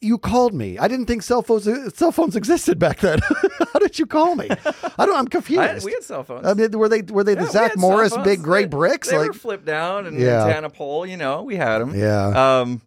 you 0.02 0.18
called 0.18 0.54
me. 0.54 0.78
I 0.80 0.88
didn't 0.88 1.06
think 1.06 1.22
cell 1.24 1.42
phones 1.44 1.68
cell 1.96 2.12
phones 2.12 2.36
existed 2.36 2.80
back 2.80 3.00
then. 3.02 3.20
How 3.74 3.80
did 3.80 4.00
you 4.00 4.06
call 4.08 4.36
me? 4.36 4.48
I 4.50 5.06
don't. 5.06 5.16
I'm 5.18 5.28
confused. 5.38 5.62
I, 5.62 5.80
we 5.86 5.92
had 5.92 6.04
cell 6.04 6.24
phones. 6.24 6.48
I 6.48 6.54
mean, 6.56 6.72
were 6.72 6.90
they 6.90 7.02
were 7.04 7.24
they 7.24 7.34
Yeah, 7.36 7.44
the 7.44 7.52
Zach 7.52 7.78
Morris 7.78 8.18
big 8.24 8.42
gray 8.42 8.62
They- 8.64 8.68
bricks? 8.70 9.10
They 9.12 9.18
like, 9.18 9.28
were 9.28 9.34
flipped 9.34 9.66
down 9.66 10.08
and 10.08 10.20
Yeah. 10.20 10.46
antenna 10.48 10.70
pole. 10.72 11.06
You 11.06 11.18
know, 11.18 11.44
we 11.44 11.56
had 11.58 11.80
them. 11.80 11.94
yeah, 11.94 12.60
Um, 12.62 12.82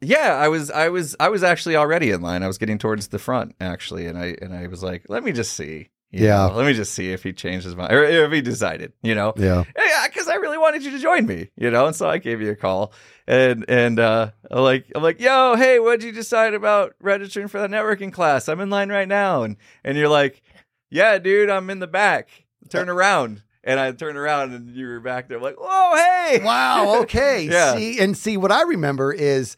yeah, 0.00 0.34
I 0.36 0.48
was, 0.48 0.70
I 0.70 0.90
was, 0.90 1.16
I 1.18 1.30
was 1.30 1.42
actually 1.42 1.76
already 1.76 2.10
in 2.10 2.20
line. 2.20 2.42
I 2.42 2.46
was 2.46 2.58
getting 2.58 2.76
towards 2.78 3.08
the 3.08 3.18
front 3.18 3.54
actually, 3.60 4.06
and 4.06 4.16
I 4.18 4.36
and 4.40 4.54
I 4.54 4.66
was 4.68 4.82
like, 4.82 5.04
let 5.08 5.24
me 5.24 5.32
just 5.32 5.54
see. 5.54 5.88
You 6.14 6.26
Yeah. 6.26 6.48
know, 6.48 6.54
let 6.54 6.66
me 6.66 6.72
just 6.74 6.94
see 6.94 7.12
if 7.12 7.22
he 7.22 7.32
changed 7.32 7.64
his 7.64 7.76
mind 7.76 7.92
or 7.92 8.04
if 8.04 8.32
he 8.32 8.40
decided. 8.40 8.92
You 9.02 9.14
know. 9.14 9.32
yeah. 9.36 9.64
Yeah, 9.76 10.06
because 10.08 10.28
I 10.28 10.34
really 10.36 10.58
wanted 10.58 10.84
you 10.84 10.90
to 10.92 10.98
join 10.98 11.26
me, 11.26 11.50
you 11.56 11.70
know, 11.70 11.86
and 11.86 11.94
so 11.96 12.08
I 12.08 12.18
gave 12.18 12.40
you 12.40 12.50
a 12.50 12.56
call, 12.56 12.92
and 13.26 13.64
and 13.68 13.98
uh, 14.00 14.30
I'm 14.50 14.62
like 14.62 14.86
I'm 14.94 15.02
like, 15.02 15.20
yo, 15.20 15.56
hey, 15.56 15.78
what'd 15.78 16.02
you 16.02 16.12
decide 16.12 16.54
about 16.54 16.94
registering 17.00 17.48
for 17.48 17.60
the 17.60 17.68
networking 17.68 18.12
class? 18.12 18.48
I'm 18.48 18.60
in 18.60 18.70
line 18.70 18.90
right 18.90 19.08
now, 19.08 19.42
and 19.42 19.56
and 19.84 19.96
you're 19.98 20.08
like, 20.08 20.42
yeah, 20.90 21.18
dude, 21.18 21.50
I'm 21.50 21.70
in 21.70 21.78
the 21.80 21.86
back. 21.86 22.28
Turn 22.70 22.88
around, 22.88 23.42
and 23.62 23.78
I 23.78 23.92
turned 23.92 24.16
around, 24.16 24.52
and 24.54 24.74
you 24.74 24.86
were 24.86 25.00
back 25.00 25.28
there, 25.28 25.36
I'm 25.36 25.42
like, 25.42 25.56
whoa, 25.60 25.96
hey, 25.96 26.40
Wow. 26.42 27.00
Okay. 27.02 27.46
Yeah. 27.50 27.74
See, 27.76 28.00
and 28.00 28.16
see 28.16 28.36
what 28.36 28.50
I 28.52 28.62
remember 28.62 29.12
is 29.12 29.56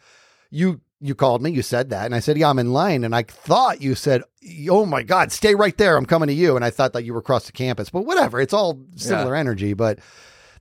you 0.50 0.80
you 1.00 1.14
called 1.14 1.42
me. 1.42 1.50
You 1.50 1.62
said 1.62 1.90
that, 1.90 2.06
and 2.06 2.14
I 2.14 2.20
said, 2.20 2.38
yeah, 2.38 2.48
I'm 2.48 2.58
in 2.58 2.72
line, 2.72 3.04
and 3.04 3.14
I 3.14 3.22
thought 3.22 3.82
you 3.82 3.94
said, 3.94 4.22
oh 4.70 4.86
my 4.86 5.02
god, 5.02 5.32
stay 5.32 5.54
right 5.54 5.76
there. 5.76 5.96
I'm 5.96 6.06
coming 6.06 6.28
to 6.28 6.32
you, 6.34 6.56
and 6.56 6.64
I 6.64 6.70
thought 6.70 6.92
that 6.94 7.04
you 7.04 7.12
were 7.12 7.18
across 7.20 7.46
the 7.46 7.52
campus, 7.52 7.90
but 7.90 8.02
whatever. 8.02 8.40
It's 8.40 8.54
all 8.54 8.80
similar 8.96 9.34
energy, 9.34 9.74
but. 9.74 9.98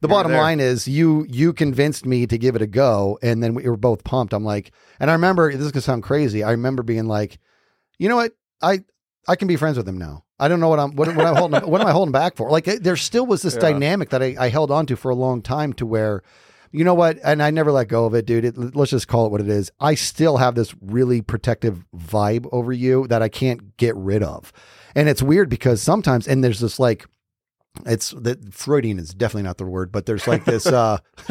The 0.02 0.10
You 0.10 0.14
bottom 0.14 0.34
line 0.34 0.60
is 0.60 0.88
you 0.90 1.26
you 1.30 1.54
convinced 1.54 2.06
me 2.06 2.28
to 2.28 2.38
give 2.38 2.56
it 2.56 2.62
a 2.62 2.68
go, 2.68 3.18
and 3.24 3.42
then 3.42 3.56
we 3.56 3.64
were 3.68 3.78
both 3.78 4.04
pumped. 4.04 4.34
I'm 4.34 4.44
like, 4.44 4.72
and 5.00 5.10
I 5.10 5.14
remember 5.14 5.52
this 5.52 5.62
is 5.62 5.72
gonna 5.72 5.82
sound 5.82 6.04
crazy. 6.04 6.44
I 6.44 6.52
remember 6.52 6.84
being 6.84 7.06
like, 7.06 7.40
you 7.98 8.10
know 8.10 8.18
what, 8.18 8.34
I 8.62 8.84
I 9.28 9.36
can 9.38 9.48
be 9.48 9.56
friends 9.56 9.78
with 9.78 9.88
him 9.88 9.98
now. 9.98 10.26
I 10.38 10.48
don't 10.50 10.60
know 10.60 10.68
what 10.68 10.80
I'm 10.80 10.96
what, 10.98 11.08
what 11.16 11.26
I'm 11.26 11.36
holding 11.36 11.62
what 11.68 11.80
am 11.82 11.88
I 11.88 11.92
holding 11.92 12.12
back 12.12 12.36
for? 12.36 12.52
Like 12.52 12.68
eh, 12.68 12.78
there 12.80 12.98
still 12.98 13.26
was 13.26 13.42
this 13.42 13.54
Yeah. 13.56 13.62
dynamic 13.62 14.10
that 14.10 14.22
I, 14.22 14.36
I 14.38 14.50
held 14.50 14.70
on 14.70 14.86
to 14.88 14.98
for 14.98 15.10
a 15.10 15.16
long 15.16 15.42
time 15.42 15.72
to 15.74 15.86
where, 15.86 16.22
you 16.78 16.84
know 16.84 16.94
what, 16.94 17.18
and 17.24 17.42
I 17.42 17.52
never 17.52 17.72
let 17.72 17.88
go 17.88 18.06
of 18.06 18.14
it, 18.14 18.26
dude. 18.26 18.46
It, 18.46 18.76
let's 18.76 18.92
just 18.92 19.08
call 19.08 19.26
it 19.26 19.32
what 19.32 19.42
it 19.42 19.50
is. 19.50 19.72
I 19.80 19.96
still 19.96 20.38
have 20.38 20.56
this 20.56 20.76
really 20.82 21.22
protective 21.22 21.86
vibe 21.96 22.48
over 22.52 22.74
you 22.74 23.08
that 23.08 23.22
I 23.22 23.30
can't 23.30 23.78
get 23.78 23.96
rid 23.96 24.22
of, 24.24 24.52
and 24.96 25.08
it's 25.10 25.22
weird 25.22 25.50
because 25.50 25.82
sometimes 25.82 26.28
and 26.28 26.44
there's 26.44 26.60
this 26.60 26.80
like. 26.80 27.06
It's 27.86 28.12
that 28.12 28.54
Freudian 28.54 29.00
is 29.00 29.14
definitely 29.14 29.44
not 29.44 29.58
the 29.58 29.66
word, 29.66 29.92
but 29.92 30.06
there's 30.06 30.28
like 30.28 30.46
this. 30.46 30.66
uh 30.66 30.98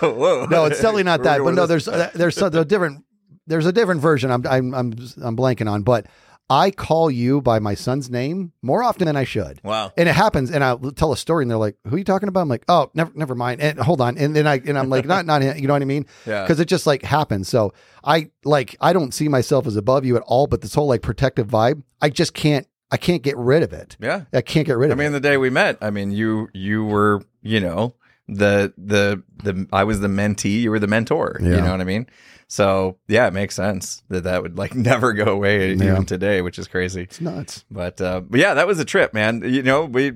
whoa, 0.00 0.46
no, 0.48 0.66
it's 0.66 0.76
definitely 0.76 1.02
not 1.02 1.24
that. 1.24 1.42
But 1.42 1.54
no, 1.54 1.66
there's 1.66 1.88
uh, 1.88 2.10
there's 2.14 2.36
some- 2.36 2.50
there's 2.50 2.62
a 2.62 2.68
different 2.68 3.04
there's 3.48 3.66
a 3.66 3.72
different 3.72 4.00
version. 4.00 4.30
I'm 4.30 4.46
I'm 4.46 4.74
I'm 4.74 4.92
I'm 5.22 5.36
blanking 5.36 5.68
on, 5.68 5.82
but 5.82 6.06
I 6.50 6.70
call 6.70 7.10
you 7.10 7.42
by 7.42 7.58
my 7.58 7.74
son's 7.74 8.08
name 8.08 8.52
more 8.62 8.82
often 8.82 9.06
than 9.06 9.16
I 9.16 9.24
should. 9.24 9.60
wow. 9.62 9.92
And 9.96 10.08
it 10.08 10.14
happens, 10.14 10.50
and 10.50 10.64
I'll 10.64 10.78
tell 10.92 11.12
a 11.12 11.16
story, 11.16 11.44
and 11.44 11.50
they're 11.50 11.58
like, 11.58 11.76
"Who 11.86 11.96
are 11.96 11.98
you 11.98 12.04
talking 12.04 12.28
about?" 12.28 12.40
I'm 12.40 12.48
like, 12.48 12.64
"Oh, 12.68 12.90
never, 12.94 13.12
never 13.14 13.34
mind." 13.34 13.60
And 13.60 13.78
hold 13.78 14.00
on, 14.00 14.16
and 14.16 14.34
then 14.34 14.46
I 14.46 14.60
and 14.64 14.78
I'm 14.78 14.88
like, 14.88 15.04
"Not, 15.04 15.26
not 15.26 15.42
you 15.58 15.66
know 15.66 15.74
what 15.74 15.82
I 15.82 15.86
mean? 15.86 16.06
Yeah. 16.26 16.42
Because 16.42 16.58
it 16.60 16.66
just 16.66 16.86
like 16.86 17.02
happens. 17.02 17.48
So 17.48 17.74
I 18.02 18.30
like 18.44 18.76
I 18.80 18.92
don't 18.92 19.12
see 19.12 19.28
myself 19.28 19.66
as 19.66 19.76
above 19.76 20.04
you 20.04 20.16
at 20.16 20.22
all, 20.22 20.46
but 20.46 20.62
this 20.62 20.74
whole 20.74 20.88
like 20.88 21.02
protective 21.02 21.48
vibe, 21.48 21.82
I 22.00 22.10
just 22.10 22.34
can't. 22.34 22.66
I 22.90 22.96
can't 22.96 23.22
get 23.22 23.36
rid 23.36 23.62
of 23.62 23.74
it. 23.74 23.98
Yeah. 24.00 24.22
I 24.32 24.40
can't 24.40 24.66
get 24.66 24.78
rid 24.78 24.90
of 24.90 24.98
it. 24.98 25.02
I 25.02 25.04
mean, 25.04 25.14
it. 25.14 25.20
the 25.20 25.28
day 25.28 25.36
we 25.36 25.50
met, 25.50 25.76
I 25.82 25.90
mean, 25.90 26.10
you 26.10 26.48
you 26.54 26.86
were, 26.86 27.20
you 27.42 27.60
know, 27.60 27.94
the 28.28 28.72
the 28.76 29.22
the 29.42 29.66
I 29.72 29.84
was 29.84 30.00
the 30.00 30.08
mentee, 30.08 30.60
you 30.60 30.70
were 30.70 30.78
the 30.78 30.86
mentor. 30.86 31.38
You 31.40 31.48
know 31.56 31.70
what 31.70 31.80
I 31.80 31.84
mean? 31.84 32.06
So 32.46 32.98
yeah, 33.08 33.26
it 33.26 33.32
makes 33.32 33.54
sense 33.54 34.02
that 34.08 34.24
that 34.24 34.42
would 34.42 34.56
like 34.58 34.74
never 34.90 35.12
go 35.12 35.24
away 35.32 35.74
Yeah. 35.74 35.92
even 35.92 36.06
today, 36.06 36.40
which 36.42 36.58
is 36.58 36.68
crazy. 36.68 37.02
It's 37.02 37.20
nuts. 37.20 37.64
But 37.70 38.00
uh, 38.00 38.20
but 38.20 38.40
yeah, 38.40 38.54
that 38.54 38.66
was 38.66 38.78
a 38.78 38.84
trip, 38.84 39.12
man. 39.14 39.42
You 39.44 39.62
know, 39.62 39.84
we 39.84 40.12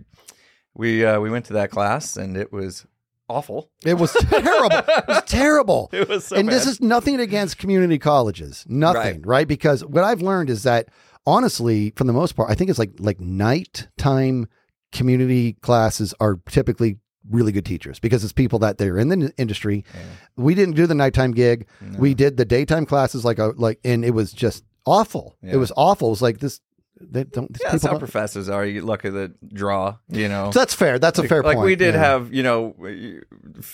we 0.74 1.04
uh, 1.04 1.20
we 1.20 1.30
went 1.30 1.46
to 1.46 1.52
that 1.54 1.70
class 1.70 2.16
and 2.16 2.36
it 2.36 2.52
was 2.52 2.86
awful. 3.28 3.70
It 3.84 3.94
was 3.94 4.12
terrible. 4.30 4.76
It 4.76 5.08
was 5.08 5.22
terrible. 5.26 5.90
It 5.92 6.08
was 6.08 6.26
so 6.26 6.36
and 6.36 6.48
this 6.48 6.66
is 6.66 6.80
nothing 6.80 7.20
against 7.20 7.58
community 7.58 7.98
colleges. 7.98 8.64
Nothing, 8.68 9.22
right. 9.22 9.48
Because 9.48 9.84
what 9.84 10.04
I've 10.04 10.22
learned 10.22 10.50
is 10.50 10.62
that 10.64 10.88
honestly, 11.26 11.92
for 11.96 12.04
the 12.04 12.12
most 12.12 12.32
part, 12.34 12.50
I 12.50 12.54
think 12.54 12.68
it's 12.70 12.78
like 12.78 12.92
like 12.98 13.20
nighttime 13.20 14.48
community 14.92 15.54
classes 15.54 16.12
are 16.20 16.38
typically 16.48 16.98
really 17.30 17.52
good 17.52 17.64
teachers 17.64 17.98
because 17.98 18.24
it's 18.24 18.32
people 18.32 18.58
that 18.60 18.78
they're 18.78 18.98
in 18.98 19.08
the 19.08 19.16
n- 19.26 19.32
industry. 19.38 19.84
We 20.36 20.54
didn't 20.54 20.74
do 20.76 20.86
the 20.86 20.94
nighttime 20.94 21.32
gig. 21.32 21.66
We 21.98 22.14
did 22.14 22.36
the 22.36 22.44
daytime 22.44 22.86
classes 22.86 23.24
like 23.24 23.38
a 23.38 23.52
like 23.56 23.78
and 23.84 24.04
it 24.04 24.10
was 24.12 24.32
just 24.32 24.64
awful. 24.86 25.36
Yeah. 25.42 25.52
It 25.52 25.56
was 25.56 25.72
awful. 25.76 26.08
It 26.08 26.12
was 26.12 26.22
like 26.22 26.38
this 26.38 26.60
they 27.00 27.24
don't 27.24 27.52
these 27.52 27.60
yeah, 27.64 27.72
that's 27.72 27.82
how 27.84 27.90
don't- 27.90 27.98
professors 27.98 28.48
are. 28.48 28.64
You 28.64 28.82
look 28.82 29.04
at 29.04 29.12
the 29.12 29.32
draw, 29.52 29.96
you 30.08 30.28
know. 30.28 30.50
So 30.52 30.58
that's 30.60 30.74
fair. 30.74 30.98
That's 31.00 31.18
a 31.18 31.26
fair 31.26 31.42
like 31.42 31.56
point. 31.56 31.66
we 31.66 31.74
did 31.76 31.94
Yeah. 31.94 32.00
have, 32.00 32.32
you 32.32 32.42
know, 32.44 32.74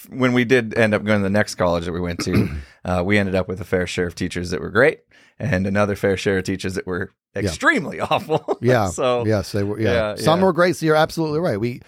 when 0.09 0.33
we 0.33 0.45
did 0.45 0.75
end 0.77 0.95
up 0.95 1.05
going 1.05 1.21
to 1.21 1.23
the 1.23 1.31
next 1.31 1.57
college 1.57 1.85
that 1.85 1.93
we 1.93 2.01
went 2.01 2.21
to, 2.21 2.49
uh, 2.85 3.03
we 3.05 3.19
ended 3.19 3.35
up 3.35 3.49
with 3.49 3.61
a 3.61 3.65
fair 3.65 3.87
share 3.87 4.07
of 4.07 4.15
teachers 4.15 4.51
that 4.51 4.61
were 4.61 4.71
great, 4.71 5.01
and 5.39 5.67
another 5.67 5.97
fair 5.97 6.17
share 6.17 6.39
of 6.39 6.45
teachers 6.45 6.75
that 6.75 6.87
were 6.87 7.13
extremely 7.37 8.01
awful. 8.11 8.59
Yeah. 8.61 8.87
so 8.91 9.27
yes, 9.27 9.53
they 9.53 9.63
were. 9.63 9.79
Yeah, 9.81 9.93
Yeah, 9.93 10.15
some 10.17 10.41
yeah. 10.41 10.47
were 10.47 10.53
great. 10.53 10.77
So 10.77 10.87
you're 10.87 10.97
absolutely 10.97 11.41
right. 11.41 11.59
We 11.61 11.81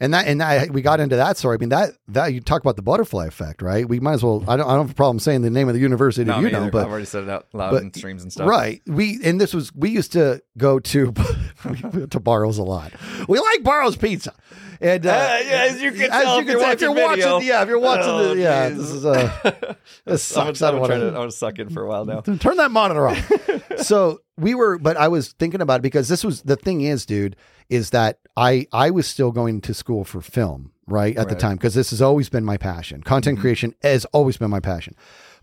and 0.00 0.14
that 0.14 0.26
and 0.28 0.40
that 0.40 0.70
we 0.70 0.80
got 0.82 1.00
into 1.00 1.16
that 1.16 1.36
story. 1.36 1.56
I 1.56 1.58
mean 1.58 1.68
that 1.70 1.90
that 2.08 2.32
you 2.32 2.40
talk 2.40 2.60
about 2.62 2.76
the 2.76 2.82
butterfly 2.82 3.26
effect, 3.26 3.62
right? 3.62 3.88
We 3.88 3.98
might 4.00 4.14
as 4.14 4.22
well. 4.24 4.44
I 4.48 4.56
don't. 4.56 4.66
I 4.68 4.74
don't 4.76 4.86
have 4.86 4.90
a 4.92 4.94
problem 4.94 5.18
saying 5.18 5.42
the 5.42 5.50
name 5.50 5.68
of 5.68 5.74
the 5.74 5.80
university 5.80 6.24
no, 6.24 6.40
you 6.40 6.50
know, 6.50 6.62
either. 6.62 6.70
but 6.70 6.84
I've 6.86 6.90
already 6.90 7.04
said 7.06 7.24
it 7.24 7.30
out 7.30 7.46
loud 7.52 7.72
but- 7.72 7.82
in 7.82 7.92
streams 7.92 8.22
and 8.22 8.32
stuff. 8.32 8.48
right. 8.48 8.80
We 8.86 9.18
and 9.24 9.40
this 9.40 9.52
was 9.52 9.74
we 9.74 9.90
used 9.90 10.12
to 10.12 10.40
go 10.56 10.78
to 10.78 11.12
to 12.10 12.20
Barro's 12.20 12.58
a 12.58 12.62
lot. 12.62 12.92
We 13.28 13.38
like 13.38 13.62
Barro's 13.62 13.96
pizza. 13.96 14.34
And 14.80 15.04
uh, 15.06 15.10
Uh, 15.10 15.14
yeah, 15.44 15.66
as 15.70 15.82
you 15.82 15.90
can 15.90 16.08
tell 16.08 16.38
if 16.38 16.46
you're 16.46 16.60
tell, 16.60 16.70
if 16.70 16.80
you're 16.80 16.92
watching 16.92 17.14
video. 17.16 17.32
watching, 17.34 17.48
yeah, 17.48 17.62
if 17.62 17.68
you're 17.68 17.78
watching, 17.80 18.04
Oh, 18.10 18.28
the, 18.34 18.40
yeah, 18.40 18.68
geez. 18.68 18.78
this 18.78 18.90
is 18.92 19.04
uh, 19.04 19.74
this 20.06 20.36
I'm, 20.36 20.54
sucks. 20.54 20.62
I 20.62 20.70
don't 20.70 20.82
I'm, 20.82 20.86
trying 20.86 20.98
wanna- 21.00 21.10
to, 21.10 21.16
I'm 21.16 21.22
gonna 21.22 21.30
suck 21.32 21.58
in 21.58 21.68
for 21.70 21.82
a 21.82 21.88
while 21.88 22.04
now. 22.04 22.20
Turn 22.20 22.56
that 22.58 22.70
monitor 22.70 23.08
off. 23.08 23.32
so 23.78 24.20
we 24.36 24.54
were, 24.54 24.78
but 24.78 24.96
I 24.96 25.08
was 25.08 25.32
thinking 25.32 25.60
about 25.62 25.80
it 25.80 25.82
because 25.82 26.08
this 26.08 26.22
was 26.22 26.42
the 26.42 26.54
thing 26.54 26.82
is, 26.82 27.06
dude, 27.06 27.34
is 27.68 27.90
that 27.90 28.20
I 28.38 28.66
I 28.72 28.90
was 28.90 29.06
still 29.06 29.32
going 29.32 29.60
to 29.62 29.74
school 29.74 30.04
for 30.04 30.20
film, 30.20 30.72
right, 30.86 31.16
at 31.16 31.28
the 31.28 31.34
time 31.34 31.56
because 31.56 31.74
this 31.74 31.90
has 31.90 32.00
always 32.00 32.28
been 32.28 32.44
my 32.44 32.56
passion. 32.56 33.02
Content 33.02 33.36
mm-hmm. 33.36 33.42
creation 33.42 33.74
has 33.82 34.04
always 34.06 34.36
been 34.36 34.50
my 34.50 34.60
passion. 34.60 34.94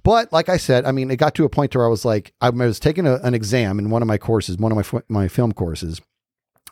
But 0.02 0.32
like 0.32 0.50
I 0.50 0.58
said, 0.58 0.86
I 0.86 0.92
mean, 0.92 1.12
it 1.12 1.18
got 1.18 1.36
to 1.36 1.46
a 1.46 1.50
point 1.50 1.76
where 1.76 1.86
I 1.86 1.90
was 1.90 2.06
like, 2.06 2.32
I 2.40 2.52
was 2.52 2.80
taking 2.80 3.08
a, 3.08 3.16
an 3.16 3.34
exam 3.34 3.80
in 3.80 3.90
one 3.90 4.02
of 4.02 4.08
my 4.08 4.18
courses, 4.18 4.58
one 4.58 4.72
of 4.72 4.94
my 4.94 5.02
my 5.10 5.28
film 5.28 5.52
courses, 5.52 6.00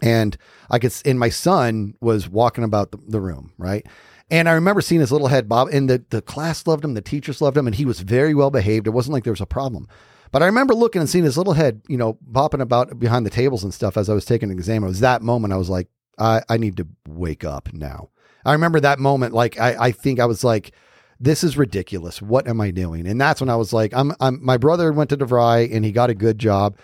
and 0.02 0.38
I 0.70 0.80
could, 0.80 0.94
and 1.06 1.20
my 1.20 1.30
son 1.30 1.96
was 2.00 2.30
walking 2.30 2.64
about 2.64 2.92
the, 2.92 3.00
the 3.06 3.20
room, 3.20 3.52
right. 3.58 3.86
And 4.32 4.48
I 4.48 4.54
remember 4.54 4.82
seeing 4.82 5.02
his 5.02 5.12
little 5.12 5.28
head 5.28 5.50
bob, 5.50 5.68
and 5.74 5.90
the, 5.90 6.06
the 6.10 6.22
class 6.22 6.66
loved 6.66 6.86
him, 6.86 6.94
the 6.94 7.02
teachers 7.02 7.42
loved 7.42 7.58
him, 7.58 7.68
and 7.68 7.76
he 7.76 7.86
was 7.86 8.00
very 8.00 8.34
well 8.34 8.50
behaved. 8.50 8.88
It 8.88 8.92
wasn't 8.92 9.14
like 9.14 9.26
there 9.26 9.34
was 9.34 9.42
a 9.42 9.46
problem. 9.46 9.88
But 10.32 10.42
I 10.42 10.48
remember 10.48 10.74
looking 10.74 11.02
and 11.02 11.10
seeing 11.10 11.26
his 11.26 11.38
little 11.38 11.54
head, 11.54 11.82
you 11.88 11.98
know, 11.98 12.18
bopping 12.32 12.62
about 12.62 12.98
behind 12.98 13.26
the 13.26 13.30
tables 13.30 13.64
and 13.64 13.74
stuff 13.74 13.98
as 13.98 14.10
I 14.10 14.14
was 14.14 14.26
taking 14.26 14.50
an 14.50 14.58
exam. 14.58 14.84
It 14.84 14.88
was 14.88 15.02
that 15.02 15.22
moment 15.22 15.54
I 15.54 15.58
was 15.58 15.70
like, 15.70 15.90
I, 16.20 16.42
I 16.50 16.58
need 16.58 16.78
to 16.78 16.88
wake 17.08 17.44
up 17.44 17.74
now. 17.74 18.10
I 18.46 18.54
remember 18.54 18.80
that 18.82 19.00
moment, 19.00 19.34
like 19.34 19.60
I, 19.60 19.76
I 19.88 19.92
think 19.92 20.20
I 20.20 20.26
was 20.26 20.44
like, 20.44 20.74
this 21.20 21.44
is 21.44 21.58
ridiculous. 21.58 22.22
What 22.22 22.48
am 22.48 22.60
I 22.60 22.72
doing? 22.72 23.08
And 23.08 23.20
that's 23.20 23.40
when 23.40 23.50
I 23.50 23.56
was 23.56 23.72
like, 23.72 23.94
I'm, 23.94 24.14
I'm 24.20 24.44
my 24.44 24.58
brother 24.58 24.92
went 24.92 25.10
to 25.12 25.18
DeVry 25.18 25.74
and 25.74 25.86
he 25.86 25.92
got 25.92 26.10
a 26.10 26.16
good 26.16 26.38
job. 26.38 26.78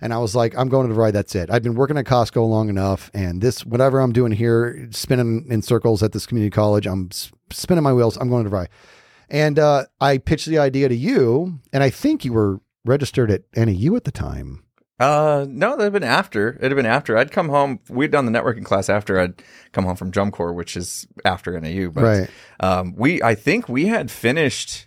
And 0.00 0.12
I 0.12 0.18
was 0.18 0.34
like, 0.34 0.56
I'm 0.58 0.68
going 0.68 0.88
to 0.88 0.94
DeVry. 0.94 1.12
That's 1.12 1.34
it. 1.34 1.50
I've 1.50 1.62
been 1.62 1.74
working 1.74 1.96
at 1.96 2.04
Costco 2.04 2.46
long 2.46 2.68
enough. 2.68 3.10
And 3.14 3.40
this, 3.40 3.64
whatever 3.64 4.00
I'm 4.00 4.12
doing 4.12 4.32
here, 4.32 4.88
spinning 4.90 5.46
in 5.48 5.62
circles 5.62 6.02
at 6.02 6.12
this 6.12 6.26
community 6.26 6.50
college, 6.50 6.86
I'm 6.86 7.08
spinning 7.50 7.82
my 7.82 7.94
wheels. 7.94 8.18
I'm 8.18 8.28
going 8.28 8.44
to 8.44 8.50
DeVry. 8.50 8.68
And 9.30 9.58
uh, 9.58 9.86
I 9.98 10.18
pitched 10.18 10.46
the 10.48 10.58
idea 10.58 10.90
to 10.90 10.94
you. 10.94 11.60
And 11.72 11.82
I 11.82 11.88
think 11.88 12.26
you 12.26 12.34
were 12.34 12.60
registered 12.84 13.30
at 13.30 13.44
NAU 13.56 13.96
at 13.96 14.04
the 14.04 14.12
time. 14.12 14.65
Uh, 14.98 15.44
no, 15.48 15.76
that'd 15.76 15.92
been 15.92 16.02
after. 16.02 16.50
It'd 16.54 16.70
have 16.72 16.76
been 16.76 16.86
after. 16.86 17.18
I'd 17.18 17.30
come 17.30 17.48
home. 17.50 17.80
We'd 17.88 18.10
done 18.10 18.24
the 18.24 18.32
networking 18.32 18.64
class 18.64 18.88
after 18.88 19.20
I'd 19.20 19.42
come 19.72 19.84
home 19.84 19.96
from 19.96 20.10
drum 20.10 20.30
corps, 20.30 20.52
which 20.54 20.76
is 20.76 21.06
after 21.24 21.58
NAU. 21.60 21.90
But 21.90 22.02
Right. 22.02 22.30
um, 22.60 22.94
we, 22.96 23.22
I 23.22 23.34
think 23.34 23.68
we 23.68 23.86
had 23.86 24.10
finished. 24.10 24.86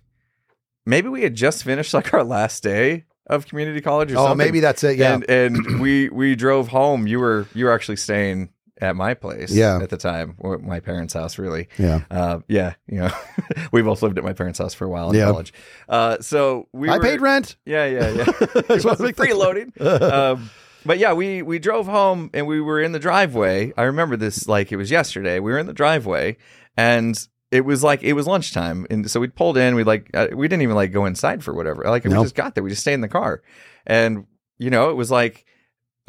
Maybe 0.86 1.10
we 1.10 1.22
had 1.22 1.36
just 1.36 1.64
finished 1.64 1.94
like 1.94 2.12
our 2.14 2.24
last 2.24 2.64
day 2.64 3.06
of 3.28 3.46
community 3.48 3.82
college 3.82 4.12
or 4.12 4.16
Oh, 4.18 4.22
something. 4.26 4.38
maybe 4.40 4.60
that's 4.60 4.84
it. 4.84 4.98
Yeah. 4.98 5.14
And 5.14 5.30
and 5.30 5.80
we 5.80 6.10
we 6.10 6.36
drove 6.36 6.70
home. 6.70 7.06
You 7.06 7.20
were 7.20 7.48
you 7.54 7.66
were 7.66 7.72
actually 7.72 7.98
staying 7.98 8.50
at 8.82 8.96
my 8.96 9.14
place. 9.14 9.52
Yeah. 9.52 9.80
At 9.82 9.90
the 9.90 9.98
time, 9.98 10.36
or 10.40 10.58
my 10.58 10.80
parents' 10.80 11.14
house, 11.14 11.38
really. 11.38 11.68
yeah. 11.78 12.02
Uh, 12.10 12.40
yeah. 12.48 12.74
You 12.88 13.00
know, 13.02 13.12
we 13.72 13.82
both 13.82 14.02
lived 14.02 14.18
at 14.18 14.24
my 14.24 14.34
parents' 14.34 14.60
house 14.60 14.74
for 14.74 14.86
a 14.86 14.90
while 14.90 15.10
in 15.10 15.16
Yeah. 15.18 15.26
college. 15.26 15.54
Uh, 15.88 16.18
so 16.22 16.68
we 16.74 16.90
I 16.90 16.98
were, 16.98 17.04
paid 17.04 17.22
rent. 17.22 17.58
Yeah, 17.66 17.86
yeah, 17.86 18.10
yeah. 18.10 18.24
it 18.42 18.70
wanna 18.70 18.84
was 18.84 19.00
make 19.00 19.16
that 19.16 19.28
freeloading. 19.30 19.82
um, 20.12 20.50
but 20.86 20.98
yeah, 20.98 21.14
we 21.14 21.42
we 21.42 21.60
drove 21.60 21.88
home 21.88 22.30
and 22.34 22.48
we 22.48 22.62
were 22.62 22.82
in 22.82 22.92
the 22.94 23.00
driveway. 23.00 23.74
I 23.78 23.84
remember 23.84 24.16
this 24.16 24.48
like 24.48 24.72
it 24.72 24.78
was 24.78 24.90
yesterday. 24.90 25.40
We 25.40 25.52
were 25.52 25.58
in 25.60 25.68
the 25.68 25.74
driveway 25.74 26.38
and 26.78 27.20
it 27.52 27.66
was 27.66 27.84
like 27.84 28.04
it 28.04 28.14
was 28.14 28.28
lunchtime, 28.28 28.86
and 28.90 29.10
so 29.10 29.20
we 29.20 29.28
pulled 29.28 29.58
in. 29.58 29.76
We 29.76 29.84
like 29.84 30.10
uh, 30.14 30.28
we 30.34 30.48
didn't 30.48 30.62
even 30.62 30.76
like 30.76 30.92
go 30.92 31.06
inside 31.06 31.44
for 31.44 31.54
whatever. 31.54 31.84
Like 31.84 32.04
we 32.06 32.12
just 32.12 32.36
got 32.36 32.54
there. 32.56 32.64
We 32.64 32.70
just 32.70 32.82
stayed 32.82 32.94
in 32.94 33.02
the 33.02 33.08
car, 33.10 33.42
and 33.88 34.26
you 34.60 34.70
know 34.70 34.92
it 34.92 34.96
was 34.96 35.10
like 35.12 35.46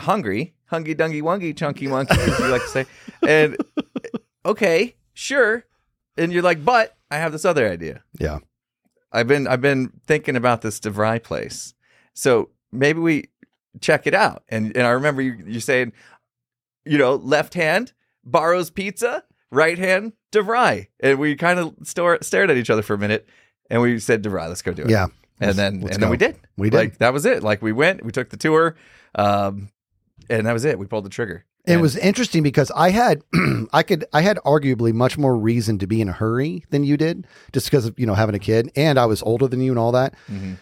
hungry, 0.01 0.55
hungy 0.71 0.95
dungy 0.95 1.23
wungy 1.23 1.57
chunky 1.57 1.87
monkey, 1.89 2.19
as 2.19 2.39
you 2.39 2.49
like 2.49 2.63
to 2.63 2.69
say. 2.69 2.87
And 3.27 3.57
okay, 4.47 4.97
sure. 5.15 5.65
And 6.17 6.33
you're 6.33 6.43
like, 6.43 6.65
but 6.65 6.97
I 7.11 7.17
have 7.19 7.33
this 7.33 7.45
other 7.45 7.69
idea. 7.69 8.03
Yeah. 8.19 8.39
I've 9.13 9.27
been 9.27 9.47
I've 9.47 9.61
been 9.61 9.93
thinking 10.07 10.37
about 10.37 10.63
this 10.63 10.79
DeVry 10.81 11.23
place. 11.23 11.75
So 12.15 12.51
maybe 12.73 13.01
we 13.01 13.29
check 13.81 14.07
it 14.07 14.15
out. 14.15 14.45
And 14.49 14.77
and 14.77 14.87
I 14.87 14.91
remember 14.91 15.23
you 15.23 15.37
you 15.47 15.61
saying, 15.61 15.93
you 16.85 16.99
know, 16.99 17.17
left 17.17 17.55
hand 17.55 17.93
Barro's 18.25 18.71
pizza, 18.71 19.25
right 19.51 19.79
hand 19.79 20.13
DeVry. 20.33 20.89
And 21.01 21.19
we 21.19 21.35
kind 21.35 21.59
of 21.59 21.75
stor- 21.83 22.23
stared 22.23 22.51
at 22.51 22.57
each 22.57 22.71
other 22.71 22.83
for 22.83 22.95
a 22.95 22.99
minute 22.99 23.29
and 23.71 23.81
we 23.81 23.99
said 23.99 24.23
DeVry, 24.23 24.49
let's 24.49 24.63
go 24.63 24.73
do 24.73 24.83
it. 24.83 24.91
Yeah. 24.91 25.09
And 25.41 25.57
then 25.57 25.75
and 25.83 26.03
then 26.03 26.11
we 26.11 26.17
did. 26.17 26.37
We 26.57 26.71
did. 26.71 26.77
Like 26.77 26.99
that 26.99 27.13
was 27.13 27.25
it. 27.25 27.43
Like 27.43 27.63
we 27.63 27.73
went, 27.73 28.05
we 28.05 28.13
took 28.13 28.29
the 28.29 28.37
tour, 28.37 28.77
um, 29.15 29.71
and 30.31 30.47
that 30.47 30.53
was 30.53 30.65
it. 30.65 30.79
We 30.79 30.87
pulled 30.87 31.05
the 31.05 31.11
trigger. 31.11 31.45
It 31.67 31.77
was 31.79 31.95
interesting 31.97 32.43
because 32.43 32.71
I 32.75 32.89
had, 32.91 33.23
I 33.73 33.83
could, 33.83 34.07
I 34.15 34.23
had 34.23 34.39
arguably 34.47 34.95
much 34.95 35.19
more 35.19 35.37
reason 35.37 35.79
to 35.81 35.87
be 35.87 36.01
in 36.01 36.09
a 36.09 36.13
hurry 36.13 36.65
than 36.71 36.85
you 36.85 36.97
did, 36.97 37.27
just 37.53 37.67
because 37.67 37.85
of 37.85 37.99
you 37.99 38.07
know 38.07 38.15
having 38.15 38.35
a 38.35 38.39
kid, 38.39 38.71
and 38.77 38.99
I 38.99 39.05
was 39.07 39.23
older 39.23 39.47
than 39.47 39.61
you 39.61 39.71
and 39.73 39.79
all 39.79 39.93
that. 39.93 40.15
Mhm. 40.33 40.57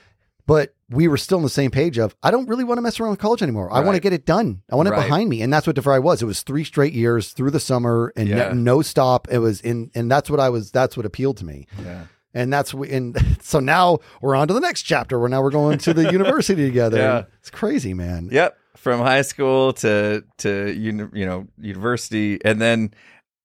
But 0.47 0.75
we 0.89 1.09
were 1.09 1.19
still 1.19 1.37
on 1.37 1.45
the 1.45 1.51
same 1.51 1.71
page 1.71 1.99
of 1.99 2.17
I 2.23 2.31
don't 2.31 2.49
really 2.49 2.65
want 2.65 2.79
to 2.79 2.83
mess 2.83 2.99
around 2.99 3.11
with 3.11 3.19
college 3.21 3.43
anymore. 3.43 3.71
I 3.71 3.81
want 3.81 3.97
to 3.97 4.01
get 4.01 4.15
it 4.15 4.25
done. 4.25 4.63
I 4.73 4.77
want 4.77 4.89
it 4.89 4.95
behind 4.95 5.29
me, 5.29 5.43
and 5.43 5.53
that's 5.53 5.67
what 5.67 5.77
DeVry 5.77 6.03
was. 6.03 6.23
It 6.23 6.25
was 6.27 6.43
three 6.43 6.65
straight 6.65 6.95
years 6.95 7.33
through 7.33 7.51
the 7.51 7.61
summer 7.61 8.13
and 8.17 8.27
Yeah. 8.29 8.49
no, 8.49 8.53
no 8.55 8.83
stop. 8.83 9.29
It 9.31 9.39
was 9.41 9.61
in, 9.61 9.91
and 9.95 10.11
that's 10.11 10.31
what 10.31 10.41
I 10.41 10.49
was. 10.49 10.71
That's 10.71 10.97
what 10.97 11.05
appealed 11.05 11.37
to 11.39 11.45
me. 11.45 11.67
yeah. 11.85 12.05
And 12.35 12.53
that's 12.53 12.73
and 12.73 13.17
so 13.43 13.61
now 13.61 13.99
we're 14.23 14.35
on 14.37 14.49
to 14.49 14.55
the 14.55 14.61
next 14.61 14.83
chapter 14.83 15.19
where 15.19 15.29
now 15.29 15.43
we're 15.43 15.51
going 15.51 15.79
to 15.79 15.93
the 15.95 16.11
university 16.13 16.65
together. 16.67 16.99
Yeah. 16.99 17.23
It's 17.41 17.51
crazy, 17.51 17.93
man. 17.95 18.29
Yep, 18.33 18.57
from 18.89 19.01
high 19.01 19.21
school 19.23 19.75
to 19.75 20.25
to 20.39 20.73
uni- 20.73 21.11
you 21.13 21.27
know 21.27 21.47
university, 21.59 22.39
and 22.43 22.59
then 22.61 22.95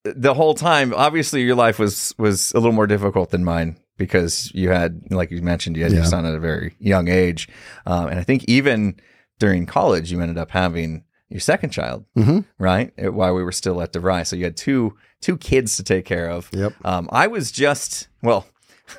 the 0.06 0.34
whole 0.34 0.53
time, 0.53 0.93
obviously, 0.93 1.41
your 1.41 1.56
life 1.56 1.79
was 1.79 2.13
was 2.17 2.53
a 2.53 2.60
little 2.60 2.71
more 2.71 2.88
difficult 2.88 3.29
than 3.32 3.43
mine 3.43 3.75
because 3.97 4.49
you 4.56 4.69
had, 4.69 5.01
like 5.12 5.32
you 5.32 5.41
mentioned, 5.41 5.75
you 5.75 5.84
had 5.84 5.91
your 5.91 6.06
son 6.06 6.25
at 6.25 6.34
a 6.34 6.39
very 6.39 6.75
young 6.79 7.10
age, 7.10 7.49
um, 7.86 8.08
and 8.08 8.19
I 8.19 8.23
think 8.23 8.45
even 8.47 8.95
during 9.39 9.65
college, 9.65 10.12
you 10.13 10.21
ended 10.21 10.38
up 10.38 10.51
having 10.51 11.03
your 11.29 11.41
second 11.41 11.71
child, 11.71 12.06
hmm 12.15 12.39
right? 12.58 12.93
Uh, 12.97 13.12
While 13.12 13.36
we 13.36 13.43
were 13.43 13.51
still 13.51 13.82
at 13.82 13.91
DeVry, 13.91 14.25
so 14.25 14.38
you 14.38 14.45
had 14.45 14.56
two 14.56 14.95
two 15.21 15.38
kids 15.38 15.75
to 15.75 15.84
take 15.84 16.06
care 16.06 16.29
of. 16.29 16.49
Yep. 16.53 16.73
Um, 16.86 17.10
I 17.12 17.27
was 17.27 17.51
just 17.51 18.08
well. 18.21 18.45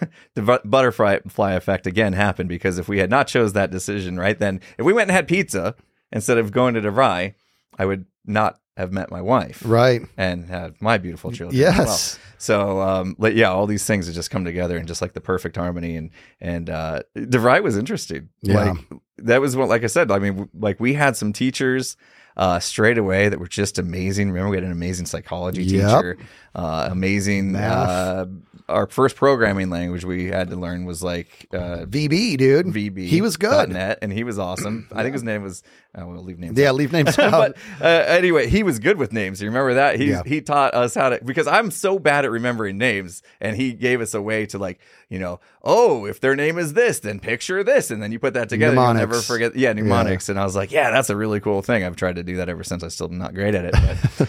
the 0.35 0.41
bu- 0.41 0.67
butterfly 0.69 1.53
effect 1.53 1.87
again 1.87 2.15
happened 2.15 2.49
because 2.49 2.79
if 2.79 2.89
we 2.89 2.99
had 2.99 3.11
not 3.11 3.29
chose 3.29 3.53
that 3.53 3.71
decision 3.71 4.19
right 4.19 4.39
then, 4.39 4.59
if 4.79 4.85
we 4.85 4.95
went 4.95 5.09
and 5.11 5.15
had 5.15 5.29
pizza 5.29 5.75
instead 6.13 6.39
of 6.39 6.53
going 6.53 6.75
to 6.75 6.81
DeVry, 6.81 7.35
I 7.79 7.85
would 7.87 8.07
not 8.25 8.59
have 8.77 8.93
met 8.93 9.09
my 9.11 9.21
wife 9.23 9.63
Right. 9.65 10.03
and 10.17 10.47
had 10.47 10.75
my 10.81 10.99
beautiful 10.99 11.31
children. 11.31 11.61
as 11.63 11.77
well. 11.79 11.87
Yes. 11.87 12.19
So, 12.39 12.81
um, 12.81 13.15
like, 13.19 13.35
yeah, 13.35 13.51
all 13.51 13.67
these 13.67 13.85
things 13.87 14.07
have 14.07 14.15
just 14.17 14.31
come 14.31 14.45
together 14.45 14.77
in 14.77 14.87
just 14.87 15.01
like 15.01 15.13
the 15.13 15.21
perfect 15.21 15.57
harmony. 15.57 15.97
And 15.97 16.11
and 16.41 16.69
uh, 16.69 17.01
DeVry 17.17 17.63
was 17.63 17.77
interesting. 17.77 18.31
Yeah. 18.43 18.73
Like 18.73 18.79
that 19.19 19.41
was 19.41 19.55
what, 19.57 19.69
like 19.69 19.85
I 19.85 19.87
said, 19.87 20.11
I 20.11 20.19
mean, 20.19 20.33
w- 20.33 20.49
like 20.59 20.81
we 20.81 20.95
had 20.95 21.17
some 21.17 21.33
teachers 21.33 21.97
uh, 22.37 22.59
straight 22.59 22.99
away 22.99 23.29
that 23.29 23.39
were 23.39 23.47
just 23.47 23.79
amazing. 23.79 24.29
Remember, 24.33 24.51
we 24.51 24.57
had 24.57 24.65
an 24.65 24.73
amazing 24.73 25.07
psychology 25.07 25.63
Yep. 25.63 25.89
teacher, 25.89 26.19
uh, 26.55 26.89
amazing. 26.91 27.57
Uh, 27.57 28.27
our 28.67 28.87
first 28.87 29.17
programming 29.17 29.69
language 29.69 30.05
we 30.07 30.27
had 30.27 30.49
to 30.49 30.57
learn 30.57 30.87
was 30.87 31.03
like 31.03 31.47
uh, 31.53 31.85
VB, 31.85 32.39
dude. 32.39 32.67
VB. 32.67 33.07
He 33.07 33.21
was 33.21 33.37
good. 33.37 33.69
.net, 33.71 33.99
and 34.01 34.11
he 34.13 34.25
was 34.25 34.39
awesome. 34.39 34.89
I 34.93 35.03
think 35.03 35.13
his 35.13 35.23
name 35.23 35.43
was. 35.43 35.63
Oh, 35.97 36.07
we'll 36.09 36.25
leave 36.25 36.41
names. 36.41 36.59
Yeah, 36.59 36.73
leave 36.73 36.91
names 36.91 37.17
out. 37.21 37.31
but 37.31 37.57
uh, 37.81 37.87
anyway, 37.87 38.49
he 38.49 38.63
was 38.65 38.79
good 38.81 38.97
with 38.99 39.13
names. 39.13 39.41
You 39.41 39.49
remember 39.49 39.75
that? 39.75 40.01
He 40.01 40.11
Yeah. 40.11 40.23
he 40.27 40.41
taught 40.41 40.75
us 40.75 40.95
how 40.95 41.11
to 41.11 41.21
because 41.25 41.47
I'm 41.47 41.71
so 41.71 41.99
bad 42.01 42.25
at 42.25 42.31
remembering 42.33 42.79
names, 42.79 43.23
and 43.41 43.55
he 43.57 43.75
gave 43.75 44.01
us 44.01 44.13
a 44.15 44.21
way 44.23 44.47
to 44.47 44.59
like 44.59 44.81
you 45.11 45.19
know, 45.21 45.39
oh, 45.63 46.07
if 46.07 46.19
their 46.21 46.35
name 46.35 46.59
is 46.59 46.73
this, 46.73 46.99
then 47.01 47.21
picture 47.21 47.63
this, 47.63 47.91
and 47.93 48.03
then 48.03 48.11
you 48.11 48.19
put 48.19 48.35
that 48.35 48.49
together. 48.49 48.75
Mnemonics. 48.75 48.99
never 49.01 49.21
forget. 49.21 49.55
Yeah, 49.55 49.73
mnemonics. 49.73 50.29
And 50.29 50.41
I 50.41 50.45
was 50.45 50.57
like, 50.57 50.73
yeah, 50.73 50.91
that's 50.91 51.11
a 51.11 51.17
really 51.17 51.39
cool 51.39 51.61
thing. 51.63 51.85
I've 51.85 51.95
tried 51.97 52.17
to 52.17 52.25
do 52.25 52.37
that 52.39 52.49
ever 52.49 52.65
since. 52.65 52.83
I'm 52.83 52.91
still 52.91 53.09
not 53.11 53.35
great 53.35 53.55
at 53.55 53.67
it, 53.67 53.75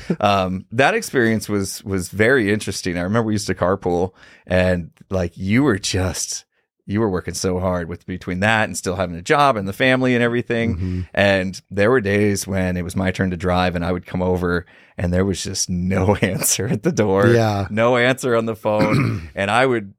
but 0.08 0.22
um, 0.24 0.66
that 0.74 0.94
experience 0.94 1.48
was 1.50 1.84
was 1.84 2.10
very 2.16 2.52
interesting. 2.52 2.98
I 2.98 3.02
remember 3.02 3.28
we 3.28 3.34
used 3.34 3.48
to 3.48 3.56
carpool, 3.56 4.14
and 4.48 4.92
like 5.10 5.38
you 5.38 5.64
were 5.64 5.78
just 5.78 6.46
you 6.88 7.00
were 7.00 7.10
working 7.10 7.34
so 7.34 7.60
hard 7.60 7.90
with 7.90 8.06
between 8.06 8.42
that 8.42 8.66
and 8.66 8.78
still 8.78 8.96
having 8.96 9.16
a 9.16 9.22
job 9.22 9.58
and 9.58 9.68
the 9.68 9.74
family 9.74 10.14
and 10.14 10.24
everything. 10.24 10.76
Mm-hmm. 10.76 11.02
And 11.16 11.60
there 11.72 11.90
were 11.90 12.00
days 12.00 12.46
when 12.46 12.78
it 12.78 12.84
was 12.84 12.96
my 12.96 13.10
turn 13.10 13.32
to 13.32 13.38
drive 13.38 13.76
and 13.76 13.84
I 13.84 13.92
would 13.92 14.06
come 14.06 14.22
over 14.22 14.68
and 14.96 15.12
there 15.12 15.26
was 15.26 15.44
just 15.44 15.68
no 15.68 16.14
answer 16.22 16.68
at 16.68 16.84
the 16.84 16.92
door. 16.92 17.28
Yeah. 17.30 17.68
No 17.72 17.98
answer 17.98 18.36
on 18.36 18.46
the 18.46 18.56
phone. 18.56 19.30
and 19.36 19.50
I 19.50 19.66
would 19.66 19.96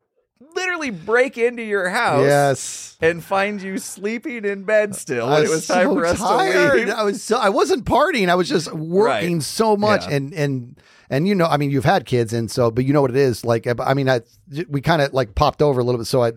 literally 0.54 0.90
break 0.90 1.36
into 1.36 1.62
your 1.64 1.88
house 1.88 2.24
yes. 2.24 2.96
and 3.02 3.22
find 3.22 3.60
you 3.60 3.78
sleeping 3.78 4.44
in 4.44 4.62
bed 4.62 4.94
still. 4.94 5.26
I 5.26 5.40
when 5.40 5.44
it 5.46 5.50
was 5.50 5.66
time 5.66 5.92
for 5.92 6.06
us 6.06 6.18
tired. 6.20 6.70
to 6.70 6.76
leave. 6.76 6.88
I 6.90 7.02
was 7.02 7.20
so 7.20 7.36
I 7.36 7.48
wasn't 7.48 7.84
partying. 7.84 8.28
I 8.28 8.36
was 8.36 8.48
just 8.48 8.72
working 8.72 9.34
Right. 9.34 9.42
so 9.42 9.76
much, 9.76 10.06
Yeah. 10.06 10.14
and 10.16 10.32
and 10.32 10.80
and 11.10 11.26
you 11.28 11.34
know, 11.34 11.46
I 11.46 11.56
mean, 11.56 11.70
you've 11.70 11.84
had 11.84 12.06
kids, 12.06 12.32
and 12.32 12.50
so, 12.50 12.70
but 12.70 12.84
you 12.84 12.92
know 12.92 13.02
what 13.02 13.10
it 13.10 13.16
is. 13.16 13.44
Like, 13.44 13.66
I 13.66 13.94
mean, 13.94 14.08
I 14.08 14.20
we 14.68 14.80
kind 14.80 15.02
of 15.02 15.12
like 15.12 15.34
popped 15.34 15.62
over 15.62 15.80
a 15.80 15.84
little 15.84 15.98
bit. 15.98 16.06
So 16.06 16.22
I, 16.22 16.32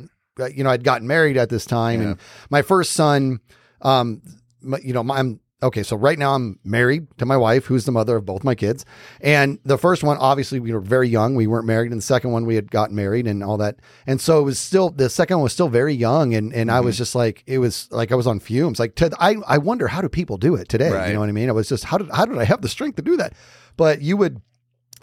you 0.53 0.63
know, 0.63 0.69
I'd 0.69 0.83
gotten 0.83 1.07
married 1.07 1.37
at 1.37 1.49
this 1.49 1.65
time, 1.65 2.01
and 2.01 2.17
my 2.49 2.61
first 2.61 2.93
son, 2.93 3.39
um, 3.81 4.21
my, 4.61 4.79
you 4.79 4.93
know, 4.93 5.03
my, 5.03 5.17
I'm 5.19 5.39
okay. 5.61 5.83
So 5.83 5.97
right 5.97 6.17
now 6.17 6.33
I'm 6.35 6.59
married 6.63 7.07
to 7.17 7.25
my 7.25 7.35
wife, 7.35 7.65
who's 7.65 7.83
the 7.83 7.91
mother 7.91 8.15
of 8.15 8.25
both 8.25 8.43
my 8.43 8.55
kids, 8.55 8.85
and 9.19 9.59
the 9.65 9.77
first 9.77 10.03
one, 10.03 10.17
obviously, 10.17 10.59
we 10.59 10.71
were 10.71 10.79
very 10.79 11.09
young. 11.09 11.35
We 11.35 11.47
weren't 11.47 11.65
married, 11.65 11.91
and 11.91 11.97
the 11.97 12.05
second 12.05 12.31
one, 12.31 12.45
we 12.45 12.55
had 12.55 12.71
gotten 12.71 12.95
married, 12.95 13.27
and 13.27 13.43
all 13.43 13.57
that. 13.57 13.77
And 14.07 14.21
so 14.21 14.39
it 14.39 14.43
was 14.43 14.59
still 14.59 14.91
the 14.91 15.09
second 15.09 15.37
one 15.37 15.43
was 15.43 15.53
still 15.53 15.69
very 15.69 15.93
young, 15.93 16.33
and 16.33 16.53
and 16.53 16.71
I 16.71 16.79
was 16.79 16.97
just 16.97 17.15
like, 17.15 17.43
it 17.47 17.57
was 17.57 17.91
like 17.91 18.11
I 18.11 18.15
was 18.15 18.27
on 18.27 18.39
fumes. 18.39 18.79
Like, 18.79 18.95
to, 18.95 19.11
I 19.19 19.35
I 19.47 19.57
wonder 19.57 19.87
how 19.87 20.01
do 20.01 20.09
people 20.09 20.37
do 20.37 20.55
it 20.55 20.69
today? 20.69 20.91
Right. 20.91 21.07
You 21.07 21.13
know 21.15 21.19
what 21.19 21.29
I 21.29 21.33
mean? 21.33 21.49
I 21.49 21.53
was 21.53 21.67
just 21.67 21.83
how 21.83 21.97
did 21.97 22.09
how 22.11 22.25
did 22.25 22.37
I 22.37 22.45
have 22.45 22.61
the 22.61 22.69
strength 22.69 22.95
to 22.95 23.01
do 23.01 23.17
that? 23.17 23.33
But 23.75 24.01
you 24.01 24.15
would 24.17 24.41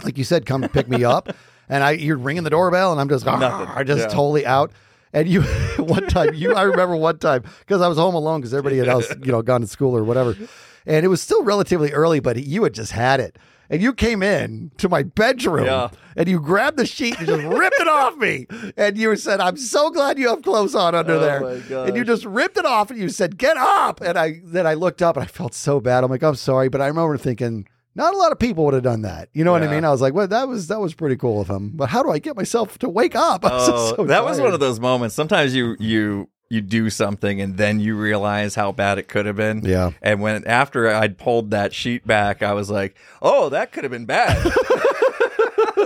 like 0.05 0.19
you 0.19 0.25
said, 0.25 0.47
come 0.47 0.63
pick 0.69 0.89
me 0.89 1.05
up, 1.05 1.29
and 1.69 1.83
I 1.85 1.93
you're 1.93 2.17
ringing 2.19 2.45
the 2.45 2.51
doorbell, 2.51 2.93
and 2.93 3.01
I'm 3.01 3.09
just 3.09 3.25
Nothing. 3.27 3.43
"Arr," 3.69 3.85
just 3.85 4.03
Yeah. 4.03 4.07
totally 4.09 4.47
out. 4.47 4.73
And 5.13 5.29
you 5.29 5.43
one 5.79 6.07
time 6.09 6.35
you 6.35 6.55
I 6.55 6.63
remember 6.63 6.97
one 6.97 7.19
time 7.19 7.43
because 7.61 7.81
I 7.81 7.89
was 7.89 7.97
home 7.99 8.15
alone 8.15 8.41
because 8.41 8.53
everybody 8.53 8.79
had 8.79 8.89
else 8.89 9.09
you 9.23 9.33
know 9.33 9.43
gone 9.43 9.61
to 9.63 9.67
school 9.67 9.97
or 9.97 10.05
whatever, 10.05 10.37
and 10.85 11.05
it 11.05 11.09
was 11.09 11.21
still 11.23 11.43
relatively 11.43 11.93
early, 11.93 12.21
but 12.21 12.37
you 12.37 12.63
had 12.65 12.75
just 12.75 12.93
had 12.93 13.21
it. 13.21 13.39
And 13.69 13.83
you 13.83 13.93
came 13.95 14.23
in 14.23 14.71
to 14.79 14.89
my 14.89 15.03
bedroom 15.03 15.65
Yeah. 15.67 15.89
and 16.17 16.29
you 16.29 16.39
grabbed 16.39 16.77
the 16.77 16.87
sheet 16.87 17.19
and 17.19 17.27
just 17.27 17.43
ripped 17.43 17.75
it 17.81 17.89
off 17.89 18.17
me. 18.17 18.47
And 18.77 18.97
you 18.97 19.17
said, 19.17 19.41
I'm 19.41 19.57
so 19.57 19.91
glad 19.91 20.21
you 20.21 20.29
have 20.29 20.43
clothes 20.43 20.77
on 20.77 20.95
under 20.95 21.15
Oh 21.15 21.19
there. 21.19 21.85
And 21.85 21.97
you 21.97 22.05
just 22.05 22.25
ripped 22.27 22.57
it 22.57 22.65
off 22.65 22.93
and 22.93 23.01
you 23.01 23.09
said, 23.09 23.37
Get 23.39 23.57
up. 23.57 24.01
And 24.01 24.17
I 24.17 24.41
then 24.45 24.69
I 24.69 24.75
looked 24.75 25.03
up 25.03 25.17
and 25.17 25.25
I 25.25 25.27
felt 25.27 25.53
so 25.53 25.81
bad. 25.81 26.05
I'm 26.05 26.11
like, 26.13 26.23
I'm 26.23 26.37
sorry. 26.37 26.69
But 26.69 26.81
I 26.81 26.87
remember 26.87 27.19
thinking, 27.19 27.67
not 27.97 28.15
a 28.15 28.17
lot 28.17 28.31
of 28.31 28.39
people 28.39 28.65
would 28.67 28.75
have 28.75 28.83
done 28.83 29.03
that. 29.03 29.29
You 29.33 29.43
know 29.43 29.53
what 29.53 29.63
I 29.63 29.69
mean? 29.69 29.85
I 29.85 29.91
was 29.91 30.01
like, 30.01 30.15
well, 30.15 30.29
that 30.29 30.47
was 30.47 30.69
that 30.69 30.81
was 30.81 30.95
pretty 30.95 31.17
cool 31.17 31.41
of 31.41 31.49
him. 31.49 31.73
But 31.75 31.89
how 31.89 32.03
do 32.03 32.11
I 32.11 32.19
get 32.19 32.37
myself 32.37 32.79
to 32.79 32.89
wake 32.89 33.17
up? 33.17 33.45
Oh, 33.59 33.95
so 33.97 34.05
that 34.05 34.23
was 34.25 34.39
one 34.41 34.53
of 34.53 34.61
those 34.61 34.79
moments. 34.79 35.15
Sometimes 35.15 35.55
you 35.55 35.77
you 35.81 36.29
you 36.51 36.61
do 36.61 36.91
something 36.91 37.41
and 37.41 37.57
then 37.57 37.81
you 37.81 37.97
realize 37.97 38.55
how 38.55 38.71
bad 38.71 38.99
it 38.99 39.09
could 39.09 39.25
have 39.27 39.37
been. 39.37 39.65
Yeah. 39.65 39.91
And 40.03 40.21
when 40.21 40.47
after 40.47 40.89
I'd 40.89 41.17
pulled 41.19 41.51
that 41.53 41.73
sheet 41.73 42.07
back, 42.07 42.43
I 42.43 42.53
was 42.53 42.71
like, 42.71 42.97
"Oh, 43.23 43.49
that 43.49 43.73
could 43.73 43.83
have 43.85 43.91
been 43.91 44.05
bad. 44.05 44.37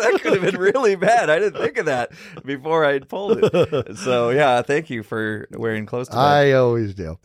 that 0.13 0.21
could 0.23 0.33
have 0.33 0.43
been 0.43 0.61
really 0.61 0.97
bad. 0.97 1.31
I 1.31 1.39
didn't 1.39 1.61
think 1.61 1.79
of 1.79 1.87
that 1.87 2.11
before 2.45 2.85
I 2.85 2.99
pulled 3.01 3.39
it." 3.43 3.97
So 3.99 4.31
yeah, 4.31 4.63
thank 4.63 4.91
you 4.91 5.03
for 5.03 5.47
wearing 5.53 5.87
clothes 5.87 6.09
to. 6.09 6.17
I 6.17 6.53
always 6.53 6.95
do. 6.95 7.19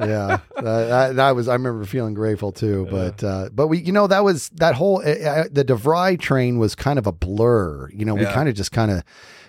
yeah, 0.00 0.38
that, 0.56 1.12
that 1.16 1.34
was. 1.36 1.48
I 1.48 1.54
remember 1.54 1.84
feeling 1.84 2.14
grateful 2.14 2.52
too. 2.52 2.86
But 2.90 3.22
uh, 3.24 3.48
but 3.52 3.68
we, 3.68 3.78
you 3.78 3.92
know, 3.92 4.06
that 4.06 4.24
was 4.24 4.48
that 4.50 4.74
whole 4.74 4.98
uh, 4.98 5.44
the 5.50 5.64
DeVry 5.64 6.18
train 6.18 6.58
was 6.58 6.74
kind 6.74 6.98
of 6.98 7.06
a 7.06 7.12
blur. 7.12 7.90
You 7.90 8.04
know, 8.04 8.14
we 8.14 8.22
Yeah. 8.22 8.32
kind 8.34 8.48
of 8.48 8.54
just 8.54 8.72
kind 8.72 8.90
of 8.90 9.02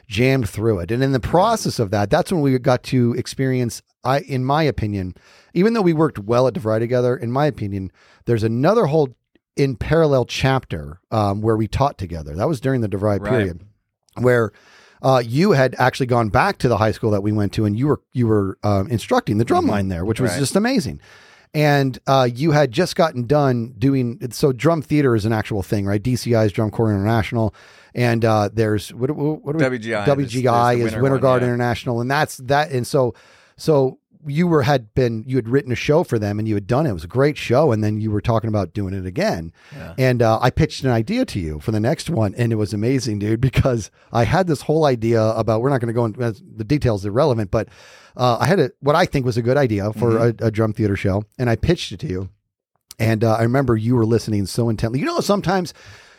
jammed 0.08 0.50
through 0.50 0.80
it, 0.80 0.92
and 0.92 1.04
in 1.04 1.12
the 1.12 1.20
process 1.20 1.78
of 1.80 1.92
that, 1.92 2.10
that's 2.10 2.32
when 2.32 2.42
we 2.42 2.58
got 2.60 2.84
to 2.84 3.14
experience. 3.18 3.82
I, 4.04 4.22
in 4.22 4.46
my 4.46 4.64
opinion, 4.64 5.14
even 5.54 5.74
though 5.74 5.82
we 5.82 5.92
worked 5.92 6.20
well 6.20 6.48
at 6.48 6.54
DeVry 6.54 6.80
together, 6.80 7.18
in 7.18 7.34
my 7.34 7.46
opinion, 7.48 7.92
there's 8.26 8.44
another 8.44 8.86
whole 8.86 9.10
in 9.56 9.76
parallel 9.76 10.26
chapter 10.26 11.00
um, 11.12 11.42
where 11.42 11.58
we 11.58 11.68
taught 11.68 11.98
together. 11.98 12.36
That 12.36 12.48
was 12.48 12.60
during 12.60 12.82
the 12.82 12.90
DeVry 12.90 13.20
Right. 13.20 13.30
period, 13.30 13.62
where 14.16 14.52
uh, 15.02 15.22
you 15.26 15.52
had 15.52 15.76
actually 15.78 16.06
gone 16.08 16.30
back 16.30 16.58
to 16.60 16.68
the 16.68 16.78
high 16.78 16.92
school 16.92 17.12
that 17.12 17.22
we 17.22 17.32
went 17.32 17.54
to, 17.54 17.66
and 17.66 17.78
you 17.78 17.88
were 17.88 18.02
you 18.14 18.28
were 18.28 18.58
um, 18.64 18.88
instructing 18.90 19.38
the 19.38 19.46
drum 19.46 19.66
line 19.66 19.88
there, 19.90 20.06
which 20.06 20.20
was 20.20 20.32
Right. 20.32 20.40
just 20.40 20.56
amazing. 20.56 21.00
And 21.52 21.98
uh, 22.06 22.30
you 22.32 22.52
had 22.52 22.72
just 22.72 22.96
gotten 22.96 23.26
done 23.26 23.74
doing 23.78 24.20
so. 24.32 24.52
Drum 24.52 24.84
theater 24.84 25.16
is 25.16 25.26
an 25.26 25.34
actual 25.34 25.64
thing, 25.64 25.86
right? 25.88 26.02
DCI's 26.02 26.52
Drum 26.52 26.70
Corps 26.70 26.92
International, 26.92 27.56
and 27.96 28.24
uh, 28.24 28.50
there's 28.54 28.94
what, 28.94 29.10
what, 29.10 29.56
we, 29.56 29.62
WGI. 29.62 30.06
WGI 30.06 30.78
is 30.86 30.94
the 30.94 31.00
Winter 31.02 31.16
one, 31.16 31.22
Guard 31.22 31.42
yeah. 31.42 31.48
International, 31.48 32.02
and 32.02 32.12
that's 32.12 32.38
that. 32.38 32.70
And 32.72 32.86
so, 32.86 33.16
so 33.58 33.98
you 34.26 34.48
were 34.48 34.64
had 34.64 34.94
been 34.94 35.24
you 35.26 35.38
had 35.38 35.48
written 35.48 35.72
a 35.72 35.76
show 35.76 36.04
for 36.04 36.20
them, 36.20 36.40
and 36.40 36.48
you 36.48 36.56
had 36.56 36.68
done 36.68 36.86
it. 36.86 36.90
It 36.90 36.94
was 36.94 37.04
a 37.06 37.08
great 37.08 37.38
show, 37.38 37.72
and 37.72 37.84
then 37.84 38.02
you 38.02 38.12
were 38.12 38.22
talking 38.22 38.48
about 38.50 38.74
doing 38.74 38.94
it 38.94 39.06
again. 39.06 39.54
Yeah. 39.74 39.94
And 39.98 40.22
uh, 40.22 40.40
I 40.42 40.50
pitched 40.50 40.84
an 40.84 40.90
idea 40.90 41.26
to 41.26 41.40
you 41.40 41.60
for 41.60 41.72
the 41.72 41.80
next 41.80 42.10
one, 42.10 42.36
and 42.36 42.52
it 42.52 42.56
was 42.58 42.74
amazing, 42.74 43.20
dude, 43.20 43.40
because 43.42 43.92
I 44.12 44.26
had 44.26 44.48
this 44.48 44.64
whole 44.64 44.86
idea 44.86 45.24
about. 45.24 45.62
We're 45.62 45.70
not 45.70 45.80
going 45.82 45.88
to 45.88 45.94
go 45.94 46.06
into 46.06 46.42
the 46.56 46.64
details; 46.64 47.06
irrelevant, 47.06 47.50
but 47.52 47.70
uh, 48.18 48.38
I 48.40 48.46
had 48.46 48.60
a 48.60 48.72
what 48.82 48.96
I 48.96 49.06
think 49.06 49.26
was 49.26 49.38
a 49.38 49.42
good 49.42 49.58
idea 49.58 49.94
for 49.94 50.12
Mm-hmm. 50.12 50.44
a, 50.44 50.48
a 50.48 50.52
drum 50.52 50.74
theater 50.74 50.96
show, 50.98 51.24
and 51.38 51.50
I 51.50 51.56
pitched 51.56 51.92
it 51.94 52.00
to 52.02 52.08
you. 52.08 52.30
And 52.98 53.24
uh, 53.24 53.36
I 53.36 53.44
remember 53.44 53.78
you 53.78 53.96
were 53.96 54.06
listening 54.06 54.46
so 54.46 54.68
intently. 54.68 55.00
You 55.00 55.06
know, 55.06 55.22
sometimes 55.22 55.74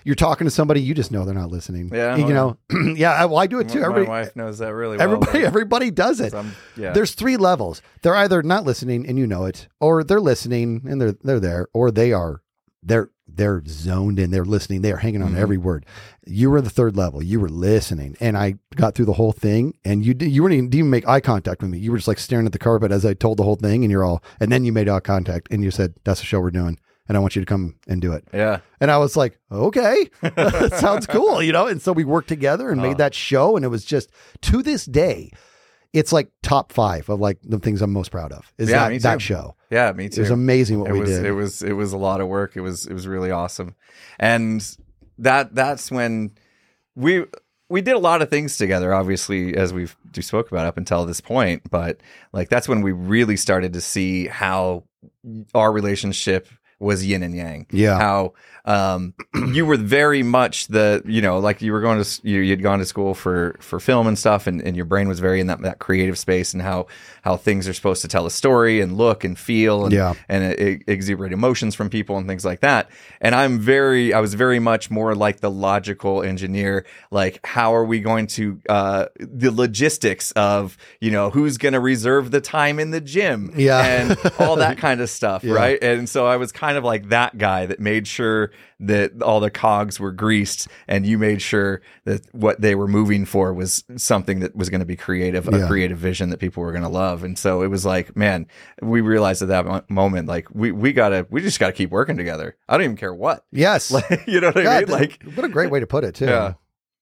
you're 0.04 0.14
talking 0.14 0.46
to 0.46 0.50
somebody, 0.50 0.80
you 0.80 0.94
just 0.94 1.10
know 1.12 1.24
they're 1.24 1.34
not 1.34 1.50
listening. 1.50 1.90
Yeah, 1.92 2.16
you 2.16 2.32
know, 2.32 2.56
yeah. 2.96 3.12
I- 3.12 3.26
Well, 3.26 3.38
I 3.38 3.46
do 3.46 3.58
it 3.60 3.68
too. 3.68 3.80
My 3.80 3.86
Everybody, 3.86 4.08
wife 4.08 4.36
knows 4.36 4.58
that 4.58 4.72
really 4.74 4.96
well. 4.96 5.04
everybody, 5.04 5.44
everybody 5.44 5.90
does 5.90 6.20
it. 6.20 6.32
yeah. 6.76 6.92
There's 6.92 7.14
three 7.14 7.36
levels. 7.36 7.82
They're 8.02 8.16
either 8.16 8.42
not 8.42 8.64
listening 8.64 9.06
and 9.08 9.18
you 9.18 9.26
know 9.26 9.44
it, 9.44 9.68
or 9.80 10.02
they're 10.04 10.20
listening 10.20 10.82
and 10.86 11.00
they're 11.00 11.12
they're 11.22 11.40
there, 11.40 11.68
or 11.74 11.90
they 11.90 12.12
are 12.12 12.42
they're 12.82 13.10
they're 13.32 13.62
zoned 13.68 14.18
in. 14.18 14.30
They're 14.32 14.44
listening. 14.44 14.82
They 14.82 14.90
are 14.92 14.96
hanging 14.96 15.22
on 15.22 15.34
Mhm. 15.34 15.38
every 15.38 15.56
word. 15.58 15.86
You 16.26 16.50
were 16.50 16.60
the 16.60 16.68
third 16.70 16.96
level. 16.96 17.22
You 17.22 17.38
were 17.38 17.48
listening, 17.48 18.16
and 18.20 18.36
I 18.36 18.54
got 18.74 18.94
through 18.96 19.04
the 19.04 19.12
whole 19.12 19.30
thing. 19.32 19.74
And 19.84 20.04
you 20.04 20.14
you 20.18 20.42
weren't 20.42 20.54
even, 20.54 20.64
didn't 20.66 20.78
even 20.80 20.90
make 20.90 21.06
eye 21.06 21.20
contact 21.20 21.62
with 21.62 21.70
me. 21.70 21.78
You 21.78 21.92
were 21.92 21.98
just 21.98 22.08
like 22.08 22.18
staring 22.18 22.46
at 22.46 22.52
the 22.52 22.58
carpet 22.58 22.90
as 22.90 23.04
I 23.06 23.14
told 23.14 23.36
the 23.36 23.44
whole 23.44 23.54
thing, 23.56 23.84
and 23.84 23.90
you're 23.90 24.02
all. 24.04 24.22
And 24.40 24.50
then 24.50 24.64
you 24.64 24.72
made 24.72 24.88
eye 24.88 24.98
contact, 25.00 25.46
and 25.52 25.62
you 25.62 25.70
said, 25.70 25.94
"That's 26.04 26.18
the 26.20 26.26
show 26.26 26.40
we're 26.40 26.50
doing." 26.50 26.78
And 27.10 27.16
I 27.16 27.20
want 27.20 27.34
you 27.34 27.42
to 27.42 27.46
come 27.46 27.74
and 27.88 28.00
do 28.00 28.12
it. 28.12 28.22
yeah. 28.32 28.60
And 28.80 28.88
I 28.88 28.98
was 28.98 29.16
like, 29.16 29.36
okay, 29.50 30.08
that 30.22 30.74
sounds 30.78 31.08
cool, 31.08 31.42
you 31.42 31.50
know? 31.50 31.66
And 31.66 31.82
so 31.82 31.90
we 31.90 32.04
worked 32.04 32.28
together 32.28 32.70
and 32.70 32.78
Oh. 32.80 32.82
made 32.84 32.90
uh-huh. 32.90 32.98
that 32.98 33.14
show. 33.14 33.56
And 33.56 33.64
it 33.64 33.68
was 33.68 33.84
just 33.84 34.12
to 34.42 34.62
this 34.62 34.84
day, 34.84 35.32
it's 35.92 36.12
like 36.12 36.30
top 36.44 36.70
five 36.72 37.08
of 37.08 37.18
like 37.18 37.38
the 37.42 37.58
things 37.58 37.82
I'm 37.82 37.92
most 37.92 38.12
proud 38.12 38.30
of 38.30 38.52
is 38.58 38.70
Yeah, 38.70 38.88
that, 38.88 39.02
that 39.02 39.20
show. 39.20 39.56
Yeah, 39.70 39.90
me 39.90 40.08
too. 40.08 40.20
It 40.20 40.22
was 40.22 40.30
amazing 40.30 40.78
what 40.78 40.90
it 40.90 40.92
we 40.92 41.00
was 41.00 41.10
did. 41.10 41.26
it 41.26 41.32
was 41.32 41.62
it 41.62 41.72
was 41.72 41.92
a 41.92 41.98
lot 41.98 42.20
of 42.20 42.28
work. 42.28 42.56
It 42.56 42.60
was 42.60 42.86
it 42.86 42.92
was 42.94 43.08
really 43.08 43.32
awesome, 43.32 43.74
and 44.20 44.64
that 45.18 45.52
that's 45.52 45.90
when 45.90 46.30
we 46.94 47.24
we 47.68 47.82
did 47.82 47.94
a 47.96 47.98
lot 47.98 48.22
of 48.22 48.30
things 48.30 48.56
together. 48.56 48.94
Obviously, 48.94 49.56
as 49.56 49.72
we've 49.72 49.96
we 50.16 50.22
spoke 50.22 50.52
about 50.52 50.64
up 50.66 50.76
until 50.76 51.04
this 51.06 51.20
point, 51.20 51.68
but 51.68 52.00
like 52.32 52.48
that's 52.50 52.68
when 52.68 52.82
we 52.82 52.92
really 52.92 53.36
started 53.36 53.72
to 53.72 53.80
see 53.80 54.28
how 54.28 54.84
our 55.56 55.72
relationship 55.72 56.46
was 56.80 57.04
yin 57.06 57.22
and 57.22 57.34
yang. 57.36 57.66
Yeah. 57.70 57.96
how 57.98 58.32
um, 58.64 59.14
you 59.52 59.64
were 59.64 59.76
very 59.76 60.22
much 60.22 60.66
the 60.68 61.02
you 61.06 61.22
know 61.22 61.38
like 61.38 61.62
you 61.62 61.72
were 61.72 61.80
going 61.80 62.02
to 62.02 62.20
you 62.28 62.40
you'd 62.40 62.62
gone 62.62 62.78
to 62.80 62.84
school 62.84 63.14
for 63.14 63.56
for 63.60 63.78
film 63.80 64.06
and 64.06 64.18
stuff, 64.18 64.46
and, 64.46 64.60
and 64.62 64.76
your 64.76 64.84
brain 64.84 65.08
was 65.08 65.20
very 65.20 65.40
in 65.40 65.46
that, 65.46 65.60
that 65.62 65.78
creative 65.78 66.18
space 66.18 66.52
and 66.52 66.62
how 66.62 66.86
how 67.22 67.36
things 67.36 67.68
are 67.68 67.72
supposed 67.74 68.00
to 68.02 68.08
tell 68.08 68.26
a 68.26 68.30
story 68.30 68.80
and 68.80 68.96
look 68.96 69.24
and 69.24 69.38
feel 69.38 69.84
and 69.84 69.92
Yeah. 69.94 70.14
and 70.28 70.42
it, 70.44 70.58
it 70.60 70.82
exuberate 70.86 71.32
emotions 71.32 71.74
from 71.74 71.90
people 71.90 72.16
and 72.18 72.26
things 72.26 72.44
like 72.44 72.60
that. 72.60 72.90
And 73.20 73.34
I'm 73.34 73.58
very, 73.58 74.14
I 74.14 74.20
was 74.20 74.32
very 74.32 74.58
much 74.58 74.90
more 74.90 75.14
like 75.14 75.40
the 75.40 75.50
logical 75.50 76.22
engineer. 76.22 76.86
Like, 77.10 77.44
how 77.44 77.74
are 77.74 77.84
we 77.84 78.00
going 78.00 78.26
to, 78.28 78.58
uh, 78.70 79.06
the 79.18 79.50
logistics 79.50 80.32
of, 80.32 80.78
you 81.00 81.10
know, 81.10 81.28
who's 81.28 81.58
going 81.58 81.74
to 81.74 81.80
reserve 81.80 82.30
the 82.30 82.40
time 82.40 82.78
in 82.80 82.90
the 82.90 83.00
gym 83.02 83.52
Yeah. 83.54 83.84
and 83.84 84.18
all 84.38 84.56
that 84.56 84.78
kind 84.86 85.02
of 85.02 85.10
stuff. 85.10 85.44
Yeah. 85.44 85.52
Right. 85.54 85.82
And 85.82 86.08
so 86.08 86.26
I 86.26 86.36
was 86.36 86.52
kind 86.52 86.69
kind 86.70 86.78
of 86.78 86.84
like 86.84 87.08
that 87.08 87.36
guy 87.36 87.66
that 87.66 87.80
made 87.80 88.06
sure 88.06 88.52
that 88.78 89.20
all 89.22 89.40
the 89.40 89.50
cogs 89.50 89.98
were 89.98 90.12
greased 90.12 90.68
and 90.86 91.04
you 91.04 91.18
made 91.18 91.42
sure 91.42 91.82
that 92.04 92.22
what 92.32 92.60
they 92.60 92.74
were 92.76 92.86
moving 92.86 93.24
for 93.24 93.52
was 93.52 93.82
something 93.96 94.38
that 94.40 94.54
was 94.54 94.70
going 94.70 94.78
to 94.80 94.86
be 94.86 94.94
creative, 94.96 95.48
Yeah. 95.50 95.64
a 95.64 95.66
creative 95.66 95.98
vision 95.98 96.30
that 96.30 96.38
people 96.38 96.62
were 96.62 96.70
going 96.70 96.84
to 96.84 96.88
love. 96.88 97.24
And 97.24 97.36
so 97.36 97.62
it 97.62 97.66
was 97.66 97.84
like, 97.84 98.16
man, 98.16 98.46
we 98.80 99.00
realized 99.00 99.42
at 99.42 99.48
that 99.48 99.90
moment, 99.90 100.28
like 100.28 100.46
we, 100.52 100.70
we 100.70 100.92
gotta, 100.92 101.26
we 101.28 101.40
just 101.40 101.58
gotta 101.58 101.72
keep 101.72 101.90
working 101.90 102.16
together. 102.16 102.56
I 102.68 102.76
don't 102.76 102.84
even 102.84 102.96
care 102.96 103.12
what, 103.12 103.44
Yes. 103.50 103.90
like, 104.10 104.24
you 104.28 104.40
know 104.40 104.48
what 104.48 104.58
I 104.58 104.62
God, 104.62 104.88
mean? 104.88 104.98
Like, 104.98 105.22
what 105.34 105.44
a 105.44 105.48
great 105.48 105.70
way 105.72 105.80
to 105.80 105.86
put 105.88 106.04
it 106.04 106.14
too. 106.14 106.26
Yeah. 106.26 106.54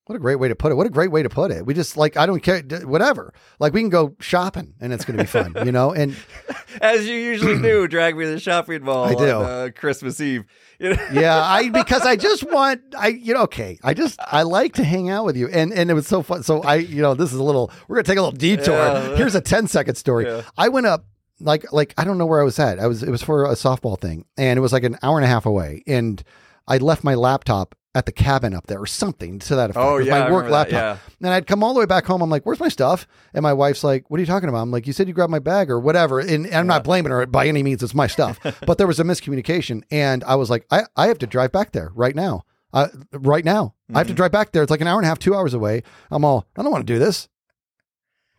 What 0.09 0.15
a 0.15 0.19
great 0.19 0.37
way 0.37 0.47
to 0.47 0.55
put 0.55 0.71
it. 0.71 0.75
What 0.75 0.87
a 0.87 0.89
great 0.89 1.11
way 1.11 1.21
to 1.21 1.29
put 1.29 1.51
it. 1.51 1.67
We 1.67 1.75
just 1.75 1.95
like 1.95 2.17
I 2.17 2.25
don't 2.25 2.39
care 2.39 2.63
whatever. 2.83 3.31
Like 3.59 3.73
we 3.73 3.81
can 3.81 3.91
go 3.91 4.15
shopping 4.19 4.73
and 4.81 4.91
it's 4.91 5.05
going 5.05 5.17
to 5.17 5.23
be 5.23 5.27
fun, 5.27 5.53
you 5.67 5.71
know? 5.71 5.91
And 5.91 6.15
as 6.81 7.05
you 7.07 7.13
usually 7.13 7.61
do, 7.61 7.87
drag 7.87 8.17
me 8.17 8.25
to 8.25 8.31
the 8.31 8.39
shopping 8.39 8.83
mall 8.83 9.03
I 9.03 9.13
do. 9.13 9.29
on 9.29 9.45
uh, 9.45 9.69
Christmas 9.75 10.19
Eve. 10.19 10.45
Yeah, 10.79 11.39
I 11.39 11.69
because 11.73 12.01
I 12.07 12.15
just 12.15 12.49
want 12.51 12.81
I 12.97 13.09
you 13.09 13.35
know 13.35 13.43
okay. 13.43 13.77
I 13.83 13.93
just 13.93 14.19
I 14.19 14.41
like 14.41 14.73
to 14.75 14.83
hang 14.83 15.11
out 15.11 15.25
with 15.25 15.37
you. 15.37 15.47
And 15.47 15.71
and 15.71 15.91
it 15.91 15.93
was 15.93 16.07
so 16.07 16.23
fun. 16.23 16.41
So 16.41 16.63
I 16.63 16.77
you 16.77 17.03
know, 17.03 17.13
this 17.13 17.31
is 17.31 17.37
a 17.37 17.43
little 17.43 17.69
we're 17.87 17.97
going 17.97 18.05
to 18.05 18.11
take 18.11 18.17
a 18.17 18.21
little 18.21 18.35
detour. 18.35 18.75
Yeah. 18.75 19.15
Here's 19.15 19.35
a 19.35 19.41
10 19.41 19.67
second 19.67 19.93
story. 19.93 20.25
Yeah. 20.25 20.41
I 20.57 20.69
went 20.69 20.87
up 20.87 21.05
like 21.39 21.71
like 21.71 21.93
I 21.99 22.03
don't 22.03 22.17
know 22.17 22.25
where 22.25 22.41
I 22.41 22.45
was 22.45 22.57
at. 22.57 22.79
I 22.79 22.87
was 22.87 23.03
it 23.03 23.11
was 23.11 23.21
for 23.21 23.45
a 23.45 23.53
softball 23.53 23.99
thing 23.99 24.25
and 24.39 24.57
it 24.57 24.61
was 24.61 24.73
like 24.73 24.83
an 24.83 24.97
hour 25.03 25.19
and 25.19 25.25
a 25.25 25.29
half 25.29 25.45
away 25.45 25.83
and 25.85 26.23
I 26.67 26.77
left 26.77 27.03
my 27.03 27.13
laptop 27.13 27.75
at 27.95 28.05
the 28.05 28.11
cabin 28.11 28.53
up 28.53 28.67
there 28.67 28.79
or 28.79 28.85
something 28.85 29.39
to 29.39 29.55
that 29.55 29.71
effect. 29.71 29.83
Oh, 29.83 29.97
yeah, 29.97 30.11
my 30.11 30.19
work 30.31 30.45
remember 30.45 30.49
that, 30.69 30.71
laptop. 30.71 30.99
And 31.21 31.29
I'd 31.33 31.47
come 31.47 31.63
all 31.63 31.73
the 31.73 31.79
way 31.79 31.85
back 31.87 32.05
home. 32.05 32.21
I'm 32.21 32.29
like, 32.29 32.45
"Where's 32.45 32.59
my 32.59 32.69
stuff?" 32.69 33.07
And 33.33 33.41
my 33.43 33.51
wife's 33.53 33.83
like, 33.83 34.09
"What 34.09 34.19
are 34.19 34.21
you 34.21 34.27
talking 34.27 34.47
about?" 34.47 34.61
I'm 34.61 34.71
like, 34.71 34.85
"You 34.85 34.93
said 34.93 35.07
you 35.07 35.13
grabbed 35.13 35.31
my 35.31 35.39
bag 35.39 35.71
or 35.71 35.79
whatever." 35.79 36.19
And, 36.19 36.45
and 36.45 36.55
I'm 36.55 36.67
not 36.67 36.83
blaming 36.83 37.11
her 37.11 37.25
by 37.25 37.47
any 37.47 37.63
means. 37.63 37.81
It's 37.81 37.95
my 37.95 38.07
stuff. 38.07 38.39
but 38.67 38.77
there 38.77 38.87
was 38.87 38.99
a 38.99 39.03
miscommunication, 39.03 39.81
and 39.89 40.23
I 40.23 40.35
was 40.35 40.49
like, 40.49 40.65
"I, 40.69 40.83
I 40.95 41.07
have 41.07 41.17
to 41.19 41.27
drive 41.27 41.51
back 41.51 41.71
there 41.71 41.91
right 41.95 42.15
now. 42.15 42.43
Uh, 42.71 42.87
right 43.13 43.43
now, 43.43 43.73
I 43.93 43.97
have 43.99 44.05
Mm-hmm. 44.05 44.11
to 44.11 44.15
drive 44.15 44.31
back 44.31 44.51
there. 44.51 44.61
It's 44.61 44.69
like 44.69 44.81
an 44.81 44.87
hour 44.87 44.99
and 44.99 45.05
a 45.05 45.09
half, 45.09 45.17
two 45.17 45.33
hours 45.33 45.55
away. 45.55 45.81
I'm 46.11 46.23
all, 46.23 46.45
I 46.55 46.61
don't 46.61 46.71
want 46.71 46.85
to 46.85 46.93
do 46.93 46.99
this. 46.99 47.27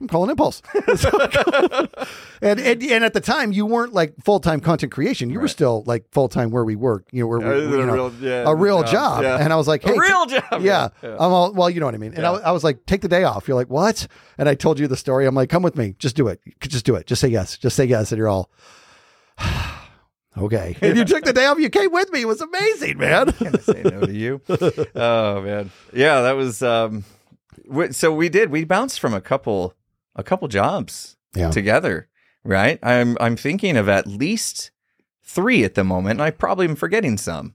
I'm 0.00 0.08
calling 0.08 0.30
Impulse. 0.30 0.62
and, 2.42 2.58
and 2.58 2.82
and 2.82 3.04
at 3.04 3.12
the 3.12 3.20
time, 3.20 3.52
you 3.52 3.66
weren't 3.66 3.92
like 3.92 4.14
full 4.24 4.40
time 4.40 4.60
content 4.60 4.90
creation. 4.92 5.28
You 5.30 5.40
were 5.40 5.48
still 5.48 5.82
like 5.86 6.10
full 6.10 6.28
time 6.28 6.50
where 6.50 6.64
we 6.64 6.74
work. 6.74 7.06
You 7.12 7.22
know, 7.22 7.26
where 7.26 7.38
we, 7.38 7.44
Uh, 7.44 7.52
you 7.54 7.80
a 7.82 7.86
know, 7.86 7.92
real, 7.92 8.14
yeah, 8.20 8.44
a 8.46 8.54
real 8.54 8.82
job. 8.82 9.22
yeah. 9.22 9.36
And 9.38 9.52
I 9.52 9.56
was 9.56 9.68
like, 9.68 9.82
hey, 9.82 9.94
a 9.94 10.00
real 10.00 10.26
job. 10.26 10.62
yeah. 10.62 10.88
I'm 11.02 11.18
all, 11.32 11.52
well, 11.52 11.68
you 11.68 11.80
know 11.80 11.86
what 11.86 11.94
I 11.94 11.98
mean. 11.98 12.14
And 12.14 12.26
I. 12.26 12.32
I 12.32 12.52
was 12.52 12.64
like, 12.64 12.86
take 12.86 13.02
the 13.02 13.08
day 13.08 13.24
off. 13.24 13.46
You're 13.46 13.56
like, 13.56 13.68
what? 13.70 14.06
And 14.38 14.48
I 14.48 14.54
told 14.54 14.78
you 14.78 14.86
the 14.88 14.96
story. 14.96 15.26
I'm 15.26 15.34
like, 15.34 15.50
come 15.50 15.62
with 15.62 15.76
me. 15.76 15.94
Just 15.98 16.16
do 16.16 16.28
it. 16.28 16.40
Just 16.60 16.86
do 16.86 16.94
it. 16.94 17.06
Just 17.06 17.20
say 17.20 17.28
yes. 17.28 17.58
Just 17.58 17.76
say 17.76 17.84
yes. 17.84 18.10
And 18.12 18.18
you're 18.18 18.28
all, 18.28 18.50
okay. 20.38 20.76
And 20.82 20.96
you 20.96 21.04
took 21.04 21.24
the 21.24 21.32
day 21.32 21.46
off. 21.46 21.58
You 21.58 21.68
came 21.70 21.92
with 21.92 22.10
me. 22.12 22.22
It 22.22 22.28
was 22.28 22.40
amazing, 22.40 22.98
man. 22.98 23.26
gonna 23.42 23.60
say 23.60 23.82
no 23.84 24.00
to 24.00 24.12
you. 24.12 24.40
Oh 24.94 25.42
man, 25.42 25.70
yeah, 25.92 26.22
that 26.22 26.32
was. 26.36 26.62
Um, 26.62 27.04
so 27.90 28.12
we 28.12 28.28
did. 28.28 28.50
We 28.50 28.64
bounced 28.64 28.98
from 29.00 29.14
a 29.14 29.20
couple, 29.20 29.74
a 30.16 30.22
couple 30.22 30.48
jobs 30.48 31.16
Yeah. 31.34 31.50
together, 31.50 32.08
right? 32.44 32.78
I'm 32.82 33.16
I'm 33.20 33.36
thinking 33.36 33.76
of 33.76 33.88
at 33.88 34.06
least 34.06 34.70
three 35.22 35.64
at 35.64 35.74
the 35.74 35.84
moment. 35.84 36.18
And 36.20 36.22
I 36.22 36.30
probably 36.30 36.66
am 36.66 36.76
forgetting 36.76 37.16
some. 37.16 37.54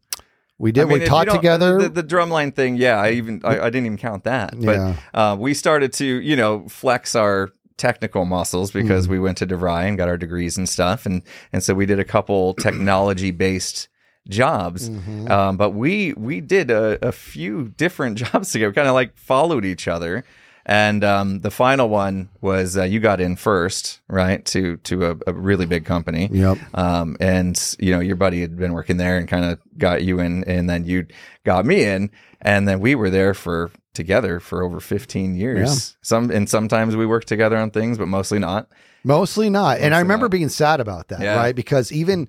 We 0.58 0.72
did. 0.72 0.84
I 0.84 0.86
mean, 0.86 1.00
we 1.00 1.06
taught 1.06 1.28
together. 1.28 1.82
The, 1.82 1.90
the 1.90 2.04
drumline 2.04 2.56
thing, 2.56 2.78
yeah. 2.78 2.98
I 3.02 3.12
even 3.12 3.42
I, 3.44 3.60
I 3.60 3.70
didn't 3.70 3.88
even 3.88 3.98
count 3.98 4.24
that. 4.24 4.54
Yeah. 4.58 4.96
But 5.14 5.20
uh, 5.20 5.36
we 5.36 5.54
started 5.54 5.92
to, 5.94 6.06
you 6.06 6.36
know, 6.38 6.68
flex 6.70 7.14
our 7.16 7.50
technical 7.78 8.24
muscles 8.24 8.72
because 8.72 9.10
we 9.10 9.20
went 9.20 9.38
to 9.40 9.46
DeVry 9.46 9.84
and 9.86 9.98
got 9.98 10.08
our 10.08 10.16
degrees 10.18 10.58
and 10.58 10.70
stuff, 10.70 11.06
and 11.06 11.24
and 11.52 11.62
so 11.62 11.74
we 11.74 11.86
did 11.86 12.00
a 12.00 12.06
couple 12.06 12.54
technology 12.60 13.32
based 13.32 13.90
jobs. 14.30 14.90
Mm-hmm. 14.90 15.30
Um, 15.30 15.58
but 15.58 15.72
we 15.72 16.14
we 16.14 16.40
did 16.40 16.72
a, 16.72 17.06
a 17.06 17.12
few 17.12 17.74
different 17.76 18.18
jobs 18.24 18.52
together, 18.54 18.72
kind 18.72 18.88
of 18.88 18.94
like 18.94 19.18
followed 19.18 19.66
each 19.66 19.90
other. 19.90 20.24
And 20.68 21.04
um, 21.04 21.42
the 21.42 21.52
final 21.52 21.90
one 21.90 22.30
was 22.42 22.76
uh, 22.76 22.84
you 22.84 23.00
got 23.00 23.22
in 23.22 23.36
first, 23.36 24.00
right? 24.08 24.44
To 24.46 24.78
to 24.78 25.12
a, 25.12 25.16
a 25.28 25.34
really 25.34 25.68
big 25.68 25.86
company. 25.86 26.28
Yep. 26.32 26.58
Um, 26.74 27.18
and 27.20 27.76
you 27.80 27.92
know, 27.92 28.00
your 28.00 28.16
buddy 28.16 28.42
had 28.42 28.58
been 28.58 28.74
working 28.74 28.98
there 28.98 29.18
and 29.18 29.28
kind 29.28 29.46
of 29.46 29.60
got 29.78 30.04
you 30.04 30.20
in, 30.20 30.44
and 30.46 30.68
then 30.70 30.86
you 30.86 31.06
got 31.44 31.66
me 31.68 31.84
in, 31.84 32.10
and 32.42 32.68
then 32.68 32.80
we 32.80 32.96
were 32.96 33.12
there 33.12 33.36
for 33.36 33.70
together 33.94 34.40
for 34.40 34.64
over 34.64 34.80
15 34.80 35.36
years. 35.36 35.98
Some 36.02 36.32
and 36.32 36.50
sometimes 36.50 36.96
we 36.96 37.06
worked 37.06 37.28
together 37.28 37.58
on 37.58 37.70
things, 37.70 37.98
but 38.00 38.08
mostly 38.08 38.40
not. 38.40 38.68
Mostly 39.04 39.52
not. 39.52 39.78
and 39.80 39.94
I 39.94 40.00
remember 40.00 40.26
not. 40.26 40.32
being 40.32 40.50
sad 40.50 40.80
about 40.80 41.10
that, 41.10 41.20
Yeah. 41.22 41.36
right? 41.36 41.56
Because 41.56 41.92
even 41.92 42.28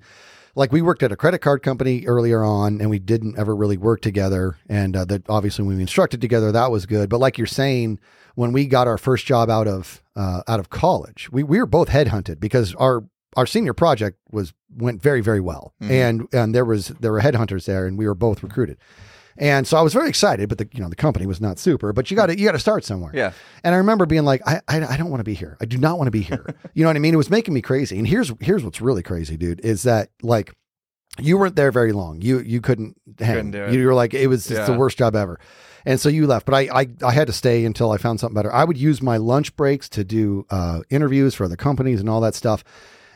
like 0.57 0.71
we 0.71 0.81
worked 0.81 1.03
at 1.03 1.11
a 1.11 1.15
credit 1.15 1.39
card 1.39 1.61
company 1.61 2.05
earlier 2.07 2.43
on 2.43 2.81
and 2.81 2.89
we 2.89 2.99
didn't 2.99 3.37
ever 3.37 3.55
really 3.55 3.77
work 3.77 4.01
together. 4.01 4.57
And 4.67 4.95
uh, 4.97 5.05
that 5.05 5.29
obviously 5.29 5.63
when 5.65 5.75
we 5.77 5.81
instructed 5.81 6.19
together, 6.19 6.51
that 6.51 6.71
was 6.71 6.85
good. 6.87 7.09
But 7.09 7.19
like 7.19 7.37
you're 7.37 7.45
saying, 7.47 7.99
when 8.35 8.51
we 8.51 8.65
got 8.65 8.87
our 8.87 8.97
first 8.97 9.25
job 9.25 9.49
out 9.49 9.67
of 9.67 10.01
uh, 10.15 10.41
out 10.47 10.59
of 10.59 10.69
college, 10.69 11.29
we, 11.31 11.43
we 11.43 11.59
were 11.59 11.65
both 11.67 11.89
headhunted 11.89 12.39
because 12.39 12.73
our 12.75 13.03
our 13.35 13.45
senior 13.45 13.73
project 13.73 14.17
was 14.31 14.53
went 14.75 15.01
very 15.01 15.21
very 15.21 15.39
well, 15.39 15.73
Mhm. 15.81 15.91
and 15.91 16.27
and 16.33 16.55
there 16.55 16.65
was 16.65 16.87
there 16.99 17.11
were 17.11 17.21
headhunters 17.21 17.65
there, 17.65 17.85
and 17.85 17.97
we 17.97 18.07
were 18.07 18.15
both 18.15 18.41
recruited. 18.43 18.77
And 19.39 19.67
so 19.67 19.77
I 19.77 19.81
was 19.81 19.93
very 19.93 20.09
excited, 20.09 20.49
but 20.49 20.57
the 20.57 20.67
you 20.73 20.81
know 20.81 20.89
the 20.89 20.95
company 20.95 21.25
was 21.25 21.39
not 21.39 21.59
super. 21.59 21.93
But 21.93 22.09
you 22.09 22.17
got 22.17 22.27
to 22.27 22.37
you 22.37 22.45
got 22.45 22.53
to 22.53 22.59
start 22.59 22.83
somewhere. 22.83 23.11
Yeah. 23.13 23.33
And 23.63 23.75
I 23.75 23.77
remember 23.77 24.05
being 24.05 24.25
like, 24.25 24.41
I, 24.47 24.61
I, 24.67 24.85
I 24.85 24.97
don't 24.97 25.09
want 25.09 25.19
to 25.19 25.25
be 25.25 25.33
here. 25.33 25.57
I 25.61 25.65
do 25.65 25.77
not 25.77 25.97
want 25.97 26.07
to 26.07 26.11
be 26.11 26.21
here. 26.21 26.45
you 26.73 26.83
know 26.83 26.89
what 26.89 26.95
I 26.95 26.99
mean? 26.99 27.13
It 27.13 27.17
was 27.17 27.29
making 27.29 27.53
me 27.53 27.61
crazy. 27.61 27.97
And 27.97 28.07
here's 28.07 28.31
here's 28.39 28.63
what's 28.63 28.81
really 28.81 29.03
crazy, 29.03 29.37
dude, 29.37 29.59
is 29.61 29.83
that 29.83 30.09
like 30.21 30.53
you 31.19 31.37
weren't 31.37 31.55
there 31.55 31.71
very 31.71 31.91
long. 31.91 32.21
You 32.21 32.39
you 32.39 32.61
couldn't 32.61 32.97
hang. 33.19 33.35
Couldn't 33.35 33.51
do 33.51 33.63
it. 33.65 33.73
You 33.73 33.85
were 33.85 33.93
like, 33.93 34.13
it 34.13 34.27
was 34.27 34.49
it's 34.49 34.67
the 34.67 34.77
worst 34.77 34.97
job 34.97 35.15
ever. 35.15 35.39
And 35.85 36.01
so 36.01 36.09
you 36.09 36.27
left, 36.27 36.45
but 36.45 36.53
I, 36.53 36.81
I 36.81 36.87
I 37.03 37.11
had 37.11 37.27
to 37.27 37.33
stay 37.33 37.63
until 37.63 37.91
I 37.91 37.97
found 37.97 38.19
something 38.19 38.35
better. 38.35 38.53
I 38.53 38.63
would 38.63 38.77
use 38.77 39.01
my 39.01 39.17
lunch 39.17 39.55
breaks 39.55 39.87
to 39.89 40.03
do 40.03 40.45
uh, 40.49 40.81
interviews 40.89 41.33
for 41.33 41.45
other 41.45 41.55
companies 41.55 41.99
and 41.99 42.09
all 42.09 42.21
that 42.21 42.35
stuff. 42.35 42.63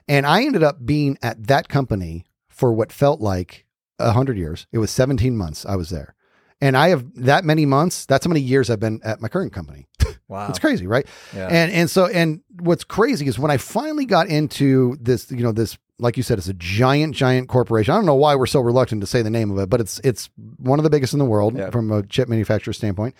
And 0.07 0.25
I 0.25 0.43
ended 0.43 0.63
up 0.63 0.85
being 0.85 1.17
at 1.21 1.47
that 1.47 1.67
company 1.67 2.25
for 2.47 2.73
what 2.73 2.91
felt 2.91 3.21
like 3.21 3.65
a 4.07 4.11
hundred 4.11 4.37
years. 4.37 4.67
It 4.71 4.77
was 4.77 4.91
17 4.91 5.37
months 5.37 5.65
I 5.65 5.75
was 5.75 5.89
there. 5.89 6.15
And 6.63 6.77
I 6.77 6.89
have 6.89 7.05
that 7.23 7.43
many 7.43 7.65
months. 7.65 8.05
That's 8.05 8.25
how 8.25 8.29
many 8.29 8.41
years 8.41 8.69
I've 8.69 8.79
been 8.79 9.01
at 9.03 9.19
my 9.21 9.27
current 9.27 9.53
company. 9.53 9.87
Wow. 10.27 10.47
It's 10.47 10.59
crazy, 10.59 10.87
right? 10.87 11.05
Yeah. 11.35 11.49
And 11.51 11.73
and 11.73 11.89
so 11.89 12.05
and 12.05 12.39
what's 12.61 12.85
crazy 12.85 13.27
is 13.27 13.37
when 13.37 13.51
I 13.51 13.57
finally 13.57 14.05
got 14.05 14.27
into 14.29 14.95
this, 15.01 15.29
you 15.29 15.43
know, 15.43 15.51
this 15.51 15.77
like 15.99 16.15
you 16.15 16.23
said, 16.23 16.37
it's 16.37 16.47
a 16.47 16.53
giant, 16.53 17.15
giant 17.15 17.49
corporation. 17.49 17.93
I 17.93 17.97
don't 17.97 18.05
know 18.05 18.15
why 18.15 18.35
we're 18.35 18.45
so 18.45 18.61
reluctant 18.61 19.01
to 19.01 19.07
say 19.07 19.21
the 19.21 19.29
name 19.29 19.51
of 19.51 19.57
it, 19.59 19.69
but 19.69 19.81
it's 19.81 19.99
it's 20.05 20.29
one 20.55 20.79
of 20.79 20.83
the 20.83 20.89
biggest 20.89 21.11
in 21.11 21.19
the 21.19 21.25
world 21.25 21.57
from 21.73 21.91
a 21.91 22.01
chip 22.03 22.29
manufacturer 22.29 22.71
standpoint. 22.71 23.13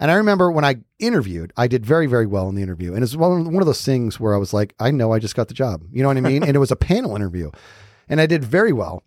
And 0.00 0.10
I 0.10 0.14
remember 0.14 0.50
when 0.50 0.64
I 0.64 0.76
interviewed, 0.98 1.52
I 1.54 1.66
did 1.66 1.84
very, 1.84 2.06
very 2.06 2.26
well 2.26 2.48
in 2.48 2.54
the 2.54 2.62
interview. 2.62 2.94
And 2.94 3.02
it's 3.04 3.14
one 3.14 3.54
of 3.56 3.66
those 3.66 3.84
things 3.84 4.18
where 4.18 4.34
I 4.34 4.38
was 4.38 4.54
like, 4.54 4.74
I 4.80 4.90
know 4.90 5.12
I 5.12 5.18
just 5.18 5.34
got 5.36 5.48
the 5.48 5.54
job. 5.54 5.82
You 5.92 6.02
know 6.02 6.08
what 6.08 6.16
I 6.16 6.20
mean? 6.22 6.42
and 6.44 6.56
it 6.56 6.60
was 6.60 6.70
a 6.70 6.76
panel 6.76 7.14
interview. 7.14 7.50
And 8.08 8.22
I 8.22 8.26
did 8.26 8.42
very 8.42 8.72
well. 8.72 9.02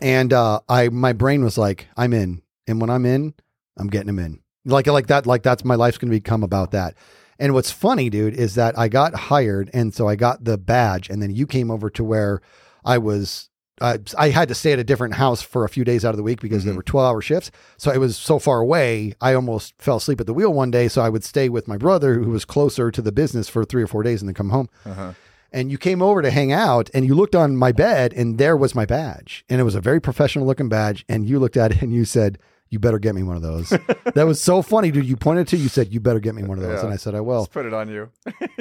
And 0.00 0.32
uh, 0.32 0.60
I 0.68 0.88
my 0.88 1.12
brain 1.12 1.44
was 1.44 1.58
like, 1.58 1.86
I'm 1.96 2.12
in. 2.12 2.42
And 2.66 2.80
when 2.80 2.90
I'm 2.90 3.04
in, 3.04 3.34
I'm 3.76 3.88
getting 3.88 4.06
them 4.06 4.18
in. 4.18 4.40
Like 4.64 4.86
like 4.86 5.08
that, 5.08 5.26
like 5.26 5.42
that's 5.42 5.64
my 5.64 5.74
life's 5.74 5.98
gonna 5.98 6.10
become 6.10 6.42
about 6.42 6.70
that. 6.70 6.94
And 7.38 7.54
what's 7.54 7.70
funny, 7.72 8.08
dude, 8.08 8.34
is 8.34 8.54
that 8.54 8.78
I 8.78 8.88
got 8.88 9.14
hired, 9.14 9.68
and 9.74 9.92
so 9.92 10.06
I 10.06 10.14
got 10.16 10.44
the 10.44 10.56
badge, 10.56 11.10
and 11.10 11.20
then 11.20 11.30
you 11.30 11.46
came 11.46 11.70
over 11.70 11.90
to 11.90 12.04
where 12.04 12.40
I 12.84 12.98
was. 12.98 13.48
Uh, 13.80 13.98
I 14.16 14.28
had 14.28 14.46
to 14.48 14.54
stay 14.54 14.72
at 14.72 14.78
a 14.78 14.84
different 14.84 15.14
house 15.14 15.42
for 15.42 15.64
a 15.64 15.68
few 15.68 15.82
days 15.82 16.04
out 16.04 16.10
of 16.10 16.16
the 16.16 16.22
week 16.22 16.40
because 16.40 16.62
there 16.64 16.72
Mhm. 16.72 16.76
were 16.76 16.82
twelve 16.84 17.10
hour 17.10 17.20
shifts. 17.20 17.50
So 17.78 17.90
I 17.90 17.96
was 17.96 18.16
so 18.16 18.38
far 18.38 18.60
away, 18.60 19.14
I 19.20 19.34
almost 19.34 19.74
fell 19.78 19.96
asleep 19.96 20.20
at 20.20 20.26
the 20.26 20.34
wheel 20.34 20.52
one 20.52 20.70
day. 20.70 20.86
So 20.86 21.02
I 21.02 21.08
would 21.08 21.24
stay 21.24 21.48
with 21.48 21.66
my 21.66 21.76
brother, 21.78 22.14
who 22.14 22.30
was 22.30 22.44
closer 22.44 22.92
to 22.92 23.02
the 23.02 23.10
business, 23.10 23.48
for 23.48 23.64
three 23.64 23.82
or 23.82 23.88
four 23.88 24.04
days, 24.04 24.22
and 24.22 24.28
then 24.28 24.34
come 24.34 24.50
home 24.50 24.68
Uh-huh. 24.86 25.12
And 25.52 25.70
you 25.70 25.78
came 25.78 26.02
over 26.02 26.22
to 26.22 26.30
hang 26.30 26.52
out 26.52 26.90
and 26.94 27.04
you 27.04 27.14
looked 27.14 27.34
on 27.34 27.56
my 27.56 27.72
bed 27.72 28.12
and 28.12 28.38
there 28.38 28.56
was 28.56 28.74
my 28.74 28.86
badge. 28.86 29.44
And 29.48 29.60
it 29.60 29.64
was 29.64 29.74
a 29.74 29.80
very 29.80 30.00
professional 30.00 30.46
looking 30.46 30.68
badge. 30.68 31.04
And 31.08 31.28
you 31.28 31.38
looked 31.38 31.56
at 31.56 31.72
it 31.72 31.82
and 31.82 31.92
you 31.92 32.04
said 32.04 32.38
you 32.72 32.78
better 32.80 32.98
get 32.98 33.14
me 33.14 33.22
one 33.22 33.36
of 33.36 33.42
those 33.42 33.68
that 34.14 34.24
was 34.26 34.40
so 34.42 34.62
funny 34.62 34.90
dude 34.90 35.04
you 35.04 35.16
pointed 35.16 35.46
to 35.46 35.56
you 35.56 35.68
said 35.68 35.92
you 35.92 36.00
better 36.00 36.18
get 36.18 36.34
me 36.34 36.42
one 36.42 36.58
of 36.58 36.64
those 36.64 36.78
Yeah. 36.80 36.84
and 36.86 36.92
i 36.92 36.96
said 36.96 37.14
i 37.14 37.20
will 37.20 37.40
Let's 37.40 37.52
put 37.52 37.66
it 37.66 37.72
on 37.74 37.88
you. 37.88 38.08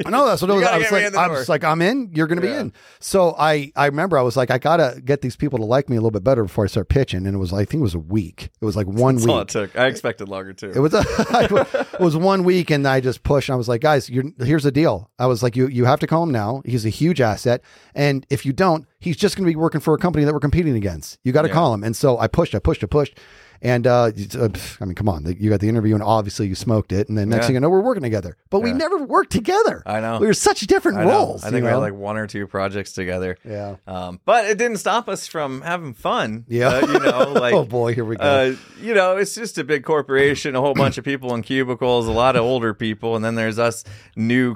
no 0.08 0.28
that's 0.28 0.42
what 0.44 0.52
it 0.52 0.54
was 0.54 0.64
i 0.64 0.78
was 0.78 0.92
like 0.92 1.16
i 1.16 1.28
was 1.28 1.50
like 1.50 1.64
i'm 1.64 1.82
in 1.82 2.12
you're 2.14 2.28
gonna 2.28 2.42
be 2.42 2.50
in 2.50 2.74
so 3.00 3.34
i 3.40 3.72
i 3.76 3.86
remember 3.88 4.18
i 4.18 4.22
was 4.22 4.38
like 4.38 4.52
i 4.52 4.58
gotta 4.60 5.02
get 5.04 5.22
these 5.22 5.36
people 5.36 5.58
to 5.60 5.66
like 5.66 5.90
me 5.90 5.96
a 5.96 6.00
little 6.00 6.12
bit 6.12 6.24
better 6.24 6.44
before 6.44 6.66
i 6.66 6.68
start 6.68 6.90
pitching 6.90 7.26
and 7.26 7.34
it 7.36 7.40
was 7.40 7.52
i 7.54 7.66
think 7.66 7.80
it 7.80 7.84
was 7.84 7.96
a 7.96 8.00
week 8.00 8.50
it 8.62 8.66
was 8.66 8.76
like 8.76 8.86
one 8.88 9.16
That's 9.16 9.26
week 9.26 9.34
all 9.34 9.42
it 9.42 9.48
took. 9.48 9.78
I 9.80 9.88
expected 9.88 10.28
longer 10.30 10.54
too. 10.54 10.72
it 10.76 10.80
was 10.80 10.94
a, 10.94 11.04
it 11.94 12.00
was 12.00 12.18
one 12.18 12.44
week, 12.44 12.70
and 12.70 12.88
I 12.88 13.00
just 13.00 13.24
pushed. 13.24 13.50
And 13.50 13.54
I 13.54 13.58
was 13.58 13.68
like, 13.70 13.82
guys, 13.82 14.10
you're, 14.10 14.26
here's 14.40 14.64
the 14.64 14.72
deal. 14.72 15.10
I 15.18 15.26
was 15.28 15.42
like, 15.42 15.56
you 15.56 15.68
you 15.68 15.86
have 15.86 16.00
to 16.02 16.08
call 16.08 16.24
him 16.24 16.32
now. 16.32 16.62
He's 16.66 16.86
a 16.86 16.90
huge 16.90 17.22
asset, 17.22 17.62
and 17.96 18.26
if 18.30 18.46
you 18.46 18.54
don't, 18.54 18.86
he's 19.00 19.18
just 19.18 19.36
going 19.38 19.46
to 19.46 19.52
be 19.52 19.56
working 19.56 19.82
for 19.82 19.94
a 19.94 19.98
company 19.98 20.26
that 20.26 20.34
we're 20.34 20.40
competing 20.40 20.76
against. 20.76 21.18
You 21.24 21.32
got 21.32 21.44
to 21.44 21.48
Yeah. 21.48 21.54
call 21.56 21.74
him. 21.74 21.84
And 21.84 21.96
so 21.96 22.18
I 22.20 22.28
pushed, 22.28 22.54
I 22.56 22.60
pushed, 22.60 22.84
I 22.84 22.88
pushed, 22.88 23.18
And 23.64 23.86
uh, 23.86 24.12
uh, 24.40 24.50
I 24.80 24.86
mean, 24.86 24.96
come 24.96 25.08
on, 25.08 25.24
you 25.40 25.50
got 25.52 25.60
the 25.60 25.70
interview, 25.70 25.94
and 25.94 26.04
obviously 26.04 26.48
you 26.48 26.56
smoked 26.56 26.92
it. 26.92 27.10
And 27.10 27.18
then 27.18 27.30
next 27.30 27.44
Yeah. 27.44 27.48
thing 27.48 27.54
you 27.56 27.60
know, 27.60 27.70
we're 27.70 27.82
working 27.82 28.02
together. 28.02 28.36
But 28.50 28.62
we 28.62 28.74
never 28.74 28.98
worked 28.98 29.32
together. 29.32 29.84
I 29.86 30.00
know. 30.00 30.18
We 30.20 30.26
were 30.26 30.34
such 30.34 30.62
different 30.62 30.98
I 30.98 31.04
roles. 31.06 31.44
I 31.44 31.52
think 31.52 31.64
we 31.64 31.70
had 31.70 31.78
like 31.78 31.94
one 31.94 32.18
or 32.18 32.26
two 32.26 32.48
projects 32.48 32.94
together. 32.94 33.38
yeah. 33.48 33.76
Um, 33.86 34.20
but 34.26 34.46
it 34.46 34.58
didn't 34.58 34.78
stop 34.78 35.08
us 35.08 35.28
from 35.28 35.62
having 35.62 35.94
fun. 35.94 36.46
Yeah. 36.48 36.70
Uh, 36.70 36.88
you 36.88 37.00
know, 37.00 37.34
like 37.40 37.54
oh 37.54 37.64
boy, 37.66 37.94
here 37.94 38.04
we 38.06 38.16
go. 38.16 38.24
uh, 38.24 38.56
you 38.82 38.94
know, 38.96 39.18
it's 39.18 39.36
just 39.36 39.58
a 39.60 39.64
big 39.64 39.84
corporation, 39.84 40.56
a 40.56 40.62
whole 40.62 40.74
bunch 40.74 40.98
of 40.98 41.06
people 41.06 41.36
in 41.36 41.44
cubicles, 41.44 42.08
a 42.08 42.12
lot 42.12 42.36
of 42.36 42.42
older 42.44 42.74
people, 42.74 43.16
and 43.16 43.24
then 43.24 43.36
there's 43.36 43.60
us 43.60 43.84
new, 44.16 44.56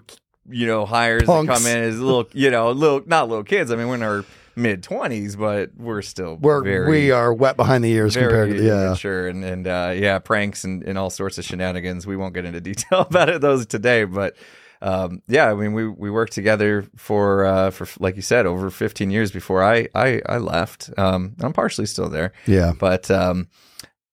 you 0.50 0.66
know, 0.66 0.86
hires 0.86 1.24
Punks. 1.26 1.48
that 1.48 1.58
come 1.58 1.68
in 1.68 1.84
as 1.84 2.00
little, 2.00 2.28
you 2.34 2.50
know, 2.50 2.72
little 2.72 3.04
not 3.06 3.30
little 3.30 3.44
kids. 3.44 3.72
I 3.72 3.76
mean, 3.76 3.88
we're 3.88 3.96
in 3.96 4.02
our 4.04 4.26
mid 4.56 4.84
twenties, 4.84 5.36
but 5.36 5.72
we're 5.76 6.02
still 6.02 6.38
we're 6.38 6.64
very, 6.64 6.90
we 6.90 7.12
are 7.12 7.34
wet 7.34 7.58
behind 7.58 7.84
the 7.84 7.92
ears 7.92 8.16
compared 8.16 8.50
to 8.52 8.64
yeah. 8.64 8.90
mature 8.90 9.28
and 9.28 9.44
and 9.44 9.68
uh, 9.68 9.94
yeah, 9.96 10.20
pranks 10.20 10.64
and, 10.64 10.84
and 10.84 10.98
all 10.98 11.10
sorts 11.10 11.38
of 11.38 11.46
shenanigans. 11.46 12.06
We 12.08 12.16
won't 12.16 12.34
get 12.34 12.46
into 12.46 12.62
detail 12.62 13.02
about 13.10 13.30
it 13.30 13.42
those 13.42 13.66
today, 13.66 14.06
but. 14.06 14.36
Um, 14.82 15.24
yeah, 15.28 15.50
I 15.50 15.56
mean, 15.56 15.74
we, 15.74 15.88
we 15.88 16.12
worked 16.12 16.34
together 16.34 16.86
for 16.98 17.46
uh, 17.46 17.72
for 17.72 17.88
like 18.00 18.18
you 18.18 18.22
said, 18.22 18.46
over 18.46 18.70
15 18.70 19.10
years 19.10 19.32
before 19.32 19.64
I 19.64 19.88
I, 19.96 20.22
I 20.28 20.38
left. 20.38 20.92
Um, 20.98 21.34
I'm 21.40 21.54
partially 21.54 21.88
still 21.88 22.10
there, 22.10 22.34
Yeah. 22.46 22.74
but 22.78 23.10
um, 23.10 23.48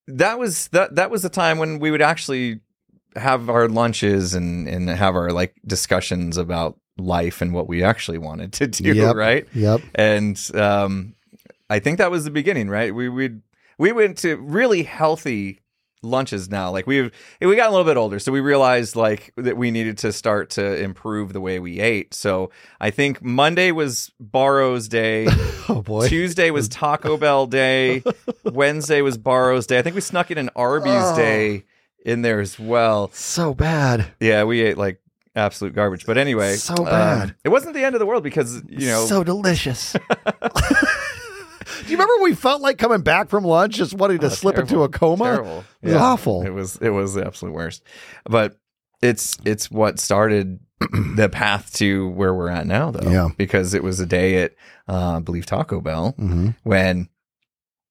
that 0.07 0.39
was 0.39 0.69
that 0.69 0.95
that 0.95 1.11
was 1.11 1.23
the 1.23 1.29
time 1.29 1.59
when 1.59 1.79
we 1.79 1.91
would 1.91 2.01
actually 2.01 2.61
have 3.17 3.51
our 3.51 3.69
lunches 3.69 4.35
and 4.35 4.67
and 4.69 4.89
have 4.89 5.15
our 5.17 5.31
like 5.31 5.55
discussions 5.67 6.39
about 6.39 6.79
life 6.99 7.41
and 7.41 7.53
what 7.55 7.69
we 7.69 7.83
actually 7.83 8.19
wanted 8.19 8.53
to 8.55 8.67
do, 8.67 8.93
Yep. 8.95 9.15
right? 9.17 9.47
Yep. 9.55 9.81
And 9.95 10.51
um, 10.55 11.15
I 11.71 11.79
think 11.79 11.99
that 11.99 12.11
was 12.11 12.25
the 12.25 12.31
beginning, 12.31 12.69
right? 12.69 12.95
We 12.95 13.09
we 13.09 13.31
we 13.79 13.93
went 13.93 14.19
to 14.19 14.37
really 14.37 14.83
healthy 14.83 15.59
lunches 16.05 16.51
now. 16.51 16.71
Like 16.71 16.87
we've 16.87 17.13
we 17.41 17.55
got 17.57 17.69
a 17.69 17.71
little 17.71 17.87
bit 17.87 17.97
older, 17.97 18.19
so 18.19 18.33
we 18.33 18.41
realized 18.41 18.97
like 18.97 19.33
that 19.37 19.57
we 19.57 19.71
needed 19.71 19.99
to 19.99 20.13
start 20.13 20.51
to 20.51 20.83
improve 20.83 21.33
the 21.33 21.41
way 21.41 21.59
we 21.61 21.79
ate. 21.81 22.13
So 22.13 22.51
I 22.81 22.91
think 22.91 23.23
Monday 23.23 23.71
was 23.73 24.11
Barro's 24.21 24.89
day. 24.89 25.29
Oh 25.69 25.81
boy. 25.81 26.09
Tuesday 26.09 26.51
was 26.51 26.69
Taco 26.69 27.17
Bell 27.17 27.47
day. 27.47 28.03
Wednesday 28.45 29.01
was 29.01 29.17
Barro's 29.17 29.65
day. 29.69 29.79
I 29.79 29.83
think 29.83 29.95
we 29.95 30.01
snuck 30.01 30.33
in 30.33 30.37
an 30.37 30.51
Arby's 30.57 30.91
Oh. 30.93 31.17
day 31.17 31.63
in 32.05 32.23
there 32.23 32.41
as 32.41 32.59
well. 32.59 33.11
So 33.15 33.55
bad. 33.55 34.07
Yeah, 34.19 34.43
we 34.43 34.61
ate 34.61 34.77
like 34.77 35.01
absolute 35.35 35.75
garbage. 35.75 36.07
But 36.07 36.19
anyway, 36.19 36.55
So 36.55 36.75
um, 36.77 36.85
bad. 36.85 37.35
it 37.45 37.49
wasn't 37.49 37.75
the 37.75 37.85
end 37.85 37.95
of 37.95 37.99
the 38.01 38.07
world 38.07 38.23
because 38.23 38.63
you 38.69 38.87
know 38.89 39.07
so 39.07 39.25
delicious. 39.25 39.93
Do 41.85 41.91
you 41.91 41.97
remember 41.97 42.23
we 42.23 42.35
felt 42.35 42.61
like 42.61 42.79
coming 42.79 43.03
back 43.03 43.29
from 43.29 43.45
lunch, 43.45 43.77
just 43.77 43.95
wanting 43.95 44.19
to 44.21 44.27
Oh, 44.27 44.31
slip 44.31 44.59
into 44.59 44.83
a 44.83 44.89
coma? 44.89 45.25
Terrible. 45.25 45.65
It 45.83 45.89
was 45.89 45.97
awful. 45.97 46.43
It 46.43 46.51
was 46.51 46.77
it 46.77 46.91
was 46.91 47.15
the 47.15 47.25
absolute 47.27 47.53
worst. 47.55 47.83
But 48.25 48.57
it's 49.01 49.37
it's 49.45 49.71
what 49.71 49.99
started 49.99 50.61
the 51.17 51.29
path 51.31 51.73
to 51.75 52.09
where 52.11 52.35
we're 52.35 52.49
at 52.49 52.67
now 52.67 52.91
though. 52.91 53.09
Yeah. 53.11 53.29
Because 53.37 53.75
it 53.75 53.83
was 53.83 54.01
a 54.01 54.07
day 54.07 54.43
at 54.43 54.55
uh, 54.89 55.17
I 55.17 55.21
believe 55.21 55.47
Taco 55.47 55.81
Bell 55.81 56.13
hmm 56.17 56.51
when 56.63 57.09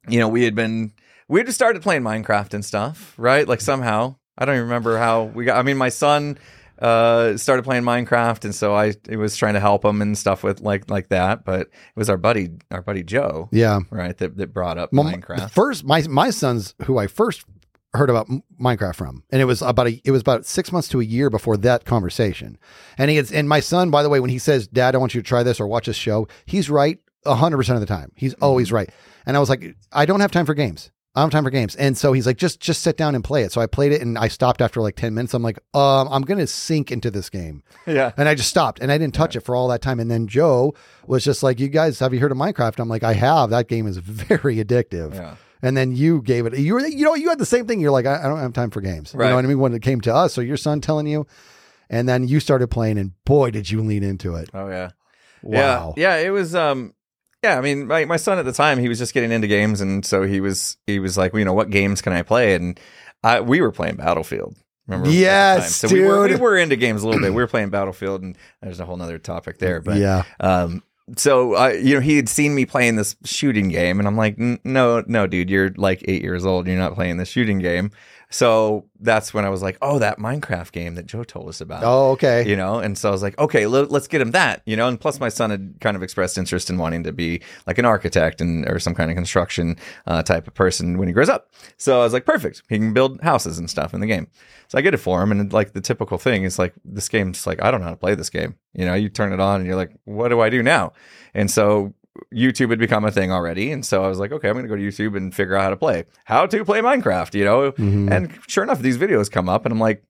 you 0.07 0.19
know 0.19 0.27
we 0.29 0.43
had 0.43 0.55
been 0.55 0.93
we 1.27 1.39
had 1.39 1.47
just 1.47 1.57
started 1.57 1.81
playing 1.81 2.01
Minecraft 2.03 2.53
and 2.53 2.63
stuff, 2.65 3.13
right? 3.17 3.47
Like 3.47 3.61
somehow. 3.61 4.15
I 4.37 4.45
don't 4.45 4.55
even 4.55 4.63
remember 4.67 4.97
how 4.97 5.23
we 5.23 5.45
got 5.45 5.57
I 5.57 5.61
mean 5.63 5.77
my 5.77 5.89
son 5.89 6.37
uh 6.81 7.37
started 7.37 7.63
playing 7.63 7.83
Minecraft 7.83 8.43
and 8.45 8.55
so 8.55 8.73
I 8.75 8.93
it 9.07 9.17
was 9.17 9.37
trying 9.37 9.53
to 9.53 9.59
help 9.59 9.85
him 9.85 10.01
and 10.01 10.17
stuff 10.17 10.43
with 10.43 10.61
like 10.61 10.89
like 10.89 11.09
that, 11.09 11.45
but 11.45 11.61
it 11.67 11.69
was 11.95 12.09
our 12.09 12.17
buddy 12.17 12.49
our 12.71 12.81
buddy 12.81 13.03
Joe, 13.03 13.49
Yeah. 13.51 13.81
right, 13.91 14.17
that 14.17 14.37
that 14.37 14.53
brought 14.53 14.77
up 14.77 14.91
Well, 14.91 15.05
Minecraft. 15.05 15.51
First, 15.51 15.83
my 15.85 16.01
my 16.07 16.29
son's 16.31 16.73
who 16.85 16.97
I 16.97 17.07
first 17.07 17.45
heard 17.93 18.09
about 18.09 18.27
Minecraft 18.59 18.95
from, 18.95 19.23
and 19.31 19.41
it 19.41 19.45
was 19.45 19.61
about 19.61 19.87
a, 19.87 20.01
it 20.05 20.11
was 20.11 20.21
about 20.21 20.45
six 20.45 20.71
months 20.71 20.87
to 20.87 21.01
a 21.01 21.03
year 21.03 21.29
before 21.29 21.57
that 21.57 21.83
conversation. 21.85 22.57
And 22.97 23.09
he 23.11 23.15
gets, 23.17 23.31
and 23.33 23.49
my 23.49 23.59
son, 23.59 23.91
by 23.91 24.01
the 24.01 24.07
way, 24.09 24.19
when 24.21 24.29
he 24.29 24.39
says, 24.39 24.65
"Dad, 24.67 24.95
I 24.95 24.97
want 24.97 25.13
you 25.13 25.21
to 25.21 25.27
try 25.27 25.43
this 25.43 25.59
or 25.59 25.67
watch 25.67 25.87
this 25.87 25.97
show," 25.97 26.27
he's 26.45 26.69
right 26.69 26.99
hundred 27.25 27.57
percent 27.57 27.75
of 27.75 27.81
the 27.81 27.85
time. 27.93 28.11
He's 28.15 28.33
Mm-hmm. 28.33 28.43
always 28.43 28.71
right. 28.71 28.89
And 29.25 29.37
I 29.37 29.39
was 29.39 29.49
like, 29.49 29.75
I 29.91 30.05
don't 30.07 30.21
have 30.21 30.31
time 30.31 30.45
for 30.47 30.53
games. 30.55 30.89
I 31.13 31.19
don't 31.21 31.27
have 31.33 31.37
time 31.37 31.43
for 31.43 31.49
games. 31.49 31.75
And 31.75 31.97
so 31.97 32.13
he's 32.13 32.25
like, 32.25 32.37
just 32.37 32.61
just 32.61 32.81
sit 32.81 32.95
down 32.95 33.15
and 33.15 33.23
play 33.23 33.43
it. 33.43 33.51
So 33.51 33.59
I 33.59 33.67
played 33.67 33.91
it, 33.91 34.01
and 34.01 34.17
I 34.17 34.29
stopped 34.29 34.61
after 34.61 34.81
like 34.81 34.95
ten 34.95 35.13
minutes. 35.13 35.33
I'm 35.33 35.43
like, 35.43 35.59
um, 35.73 36.07
I'm 36.09 36.21
gonna 36.21 36.47
sink 36.47 36.91
into 36.91 37.11
this 37.11 37.29
game. 37.29 37.63
yeah. 37.85 38.11
And 38.15 38.29
I 38.29 38.35
just 38.35 38.49
stopped 38.49 38.79
and 38.79 38.91
I 38.91 38.97
didn't 38.97 39.13
touch 39.13 39.35
it 39.35 39.41
for 39.41 39.55
all 39.55 39.67
that 39.69 39.81
time. 39.81 39.99
And 39.99 40.09
then 40.09 40.27
Joe 40.27 40.73
was 41.07 41.23
just 41.23 41.43
like, 41.43 41.59
You 41.59 41.67
guys, 41.67 41.99
have 41.99 42.13
you 42.13 42.19
heard 42.19 42.31
of 42.31 42.37
Minecraft? 42.37 42.79
I'm 42.79 42.87
like, 42.89 43.03
I 43.03 43.13
have. 43.13 43.49
That 43.49 43.67
game 43.67 43.87
is 43.87 43.97
very 43.97 44.57
addictive. 44.57 45.13
Yeah. 45.13 45.35
And 45.61 45.77
then 45.77 45.91
you 45.91 46.21
gave 46.23 46.47
it, 46.47 46.57
you 46.57 46.73
were, 46.73 46.79
you 46.79 47.05
know, 47.05 47.13
you 47.13 47.29
had 47.29 47.37
the 47.37 47.45
same 47.45 47.67
thing. 47.67 47.79
You're 47.79 47.91
like, 47.91 48.07
I, 48.07 48.19
I 48.23 48.27
don't 48.27 48.39
have 48.39 48.53
time 48.53 48.71
for 48.71 48.81
games. 48.81 49.13
You 49.13 49.19
know 49.19 49.35
what 49.35 49.45
I 49.45 49.47
mean? 49.47 49.59
When 49.59 49.73
it 49.73 49.83
came 49.83 50.01
to 50.01 50.13
us. 50.13 50.33
So 50.33 50.41
your 50.41 50.57
son 50.57 50.81
telling 50.81 51.05
you, 51.05 51.27
and 51.87 52.07
then 52.09 52.27
you 52.27 52.39
started 52.39 52.69
playing, 52.69 52.97
and 52.97 53.11
boy, 53.25 53.51
did 53.51 53.69
you 53.69 53.81
lean 53.81 54.01
into 54.01 54.35
it. 54.35 54.49
Oh 54.53 54.69
yeah. 54.69 54.91
Wow. 55.43 55.93
Yeah. 55.97 56.15
Yeah. 56.17 56.27
It 56.27 56.29
was. 56.29 56.55
Um. 56.55 56.93
Yeah. 57.43 57.57
I 57.57 57.61
mean, 57.61 57.87
my 57.87 58.05
my 58.05 58.17
son 58.17 58.39
at 58.39 58.45
the 58.45 58.53
time, 58.53 58.79
he 58.79 58.89
was 58.89 58.97
just 58.97 59.13
getting 59.13 59.31
into 59.31 59.47
games, 59.47 59.81
and 59.81 60.05
so 60.05 60.23
he 60.23 60.41
was 60.41 60.77
he 60.87 60.99
was 60.99 61.17
like, 61.17 61.33
well, 61.33 61.39
you 61.39 61.45
know, 61.45 61.53
what 61.53 61.69
games 61.69 62.01
can 62.01 62.13
I 62.13 62.21
play? 62.21 62.55
And 62.55 62.79
I 63.23 63.41
we 63.41 63.61
were 63.61 63.71
playing 63.71 63.95
Battlefield. 63.95 64.55
Remember? 64.87 65.09
Yes. 65.09 65.75
So 65.75 65.87
we 65.87 66.03
were 66.03 66.27
we 66.27 66.35
were 66.35 66.57
into 66.57 66.75
games 66.75 67.03
a 67.03 67.07
little 67.07 67.21
bit. 67.21 67.29
We 67.29 67.41
were 67.41 67.47
playing 67.47 67.69
Battlefield, 67.69 68.21
and 68.21 68.37
there's 68.61 68.79
a 68.79 68.85
whole 68.85 68.97
nother 68.97 69.17
topic 69.17 69.59
there. 69.59 69.81
But 69.81 69.97
yeah. 69.97 70.23
um. 70.39 70.83
So 71.17 71.55
I, 71.55 71.73
you 71.73 71.95
know, 71.95 71.99
he 71.99 72.15
had 72.15 72.29
seen 72.29 72.55
me 72.55 72.65
playing 72.65 72.95
this 72.95 73.17
shooting 73.25 73.67
game, 73.67 73.99
and 73.99 74.07
I'm 74.07 74.15
like, 74.15 74.37
no, 74.37 75.03
no, 75.05 75.27
dude, 75.27 75.49
you're 75.49 75.71
like 75.75 76.05
eight 76.07 76.21
years 76.21 76.45
old. 76.45 76.67
You're 76.67 76.77
not 76.77 76.93
playing 76.93 77.17
this 77.17 77.27
shooting 77.27 77.59
game. 77.59 77.91
So 78.31 78.85
that's 78.99 79.33
when 79.33 79.45
I 79.45 79.49
was 79.49 79.61
like, 79.61 79.77
oh, 79.81 79.99
that 79.99 80.17
Minecraft 80.17 80.71
game 80.71 80.95
that 80.95 81.05
Joe 81.05 81.23
told 81.23 81.49
us 81.49 81.61
about. 81.61 81.83
Oh, 81.83 82.11
okay. 82.11 82.47
you 82.47 82.55
know 82.55 82.79
and 82.79 82.97
so 82.97 83.09
i 83.09 83.11
was 83.11 83.21
like 83.21 83.37
okay 83.39 83.65
let, 83.65 83.91
us 83.91 84.07
get 84.07 84.21
him 84.21 84.31
that 84.31 84.61
you 84.65 84.75
know? 84.75 84.87
And 84.87 84.99
plus 84.99 85.19
my 85.19 85.29
son 85.29 85.49
had 85.49 85.75
kind 85.79 85.95
of 85.95 86.03
expressed 86.03 86.37
interest 86.37 86.69
in 86.69 86.77
wanting 86.77 87.03
to 87.03 87.11
be 87.11 87.41
like 87.67 87.77
an 87.77 87.85
architect 87.85 88.41
and 88.41 88.67
or 88.69 88.79
some 88.79 88.95
kind 88.95 89.11
of 89.11 89.15
construction 89.15 89.77
uh, 90.07 90.23
type 90.23 90.47
of 90.47 90.53
person 90.53 90.97
when 90.97 91.07
he 91.07 91.13
grows 91.13 91.29
up. 91.29 91.51
So 91.77 91.99
i 91.99 92.03
was 92.03 92.13
like 92.13 92.25
perfect. 92.25 92.63
He 92.69 92.77
can 92.77 92.93
build 92.93 93.21
houses 93.21 93.57
and 93.59 93.69
stuff 93.69 93.93
in 93.93 93.99
the 93.99 94.07
game. 94.07 94.27
So 94.67 94.77
i 94.77 94.81
get 94.81 94.93
it 94.93 94.97
for 94.97 95.21
him. 95.21 95.31
And 95.31 95.51
like 95.51 95.73
the 95.73 95.81
typical 95.81 96.17
thing 96.17 96.43
is 96.43 96.57
like 96.59 96.73
this 96.85 97.09
game's 97.09 97.45
like 97.45 97.61
i 97.61 97.71
don't 97.71 97.81
know 97.81 97.85
how 97.85 97.91
to 97.91 97.97
play 97.97 98.15
this 98.15 98.29
game. 98.29 98.55
You 98.73 98.85
know 98.85 98.93
you 98.93 99.09
turn 99.09 99.33
it 99.33 99.39
on 99.39 99.61
and 99.61 99.65
you're 99.65 99.75
like 99.75 99.91
what 100.05 100.29
do 100.29 100.41
i 100.41 100.49
do 100.49 100.63
now? 100.63 100.93
And 101.33 101.49
so 101.49 101.93
YouTube 102.33 102.69
had 102.69 102.79
become 102.79 103.05
a 103.05 103.11
thing 103.11 103.31
already, 103.31 103.71
and 103.71 103.85
so 103.85 104.03
I 104.03 104.07
was 104.07 104.19
like, 104.19 104.31
okay, 104.31 104.49
I'm 104.49 104.53
going 104.55 104.65
to 104.65 104.69
go 104.69 104.75
to 104.75 104.81
YouTube 104.81 105.15
and 105.15 105.33
figure 105.33 105.55
out 105.55 105.63
how 105.63 105.69
to 105.69 105.77
play, 105.77 106.05
how 106.25 106.45
to 106.45 106.65
play 106.65 106.81
Minecraft, 106.81 107.33
you 107.35 107.45
know. 107.45 107.71
Mhm. 107.73 108.11
And 108.11 108.39
sure 108.47 108.63
enough, 108.63 108.79
these 108.79 108.97
videos 108.97 109.31
come 109.31 109.47
up, 109.47 109.65
and 109.65 109.71
I'm 109.71 109.79
like, 109.79 110.03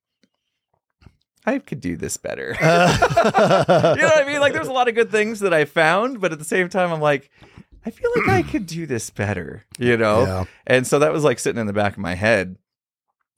I 1.46 1.60
could 1.60 1.80
do 1.80 1.96
this 1.98 2.18
better. 2.18 2.56
Uh, 2.60 2.98
you 3.96 4.02
know 4.02 4.08
what 4.08 4.24
I 4.24 4.28
mean? 4.28 4.40
Like, 4.40 4.54
there's 4.54 4.68
a 4.68 4.74
lot 4.74 4.88
of 4.88 4.96
good 4.96 5.12
things 5.12 5.40
that 5.40 5.54
I 5.54 5.66
found, 5.66 6.22
but 6.22 6.32
at 6.32 6.40
the 6.40 6.46
same 6.46 6.70
time, 6.70 6.92
I'm 6.92 7.02
like, 7.02 7.30
I 7.86 7.90
feel 7.90 8.12
like 8.16 8.30
I 8.30 8.44
could 8.44 8.68
do 8.68 8.86
this 8.86 9.10
better, 9.10 9.66
you 9.80 9.98
know? 9.98 10.22
Yeah. 10.22 10.44
And 10.68 10.86
so 10.86 11.00
that 11.00 11.12
was 11.12 11.24
like 11.24 11.40
sitting 11.40 11.60
in 11.60 11.66
the 11.68 11.74
back 11.74 11.94
of 11.94 12.00
my 12.00 12.14
head. 12.14 12.58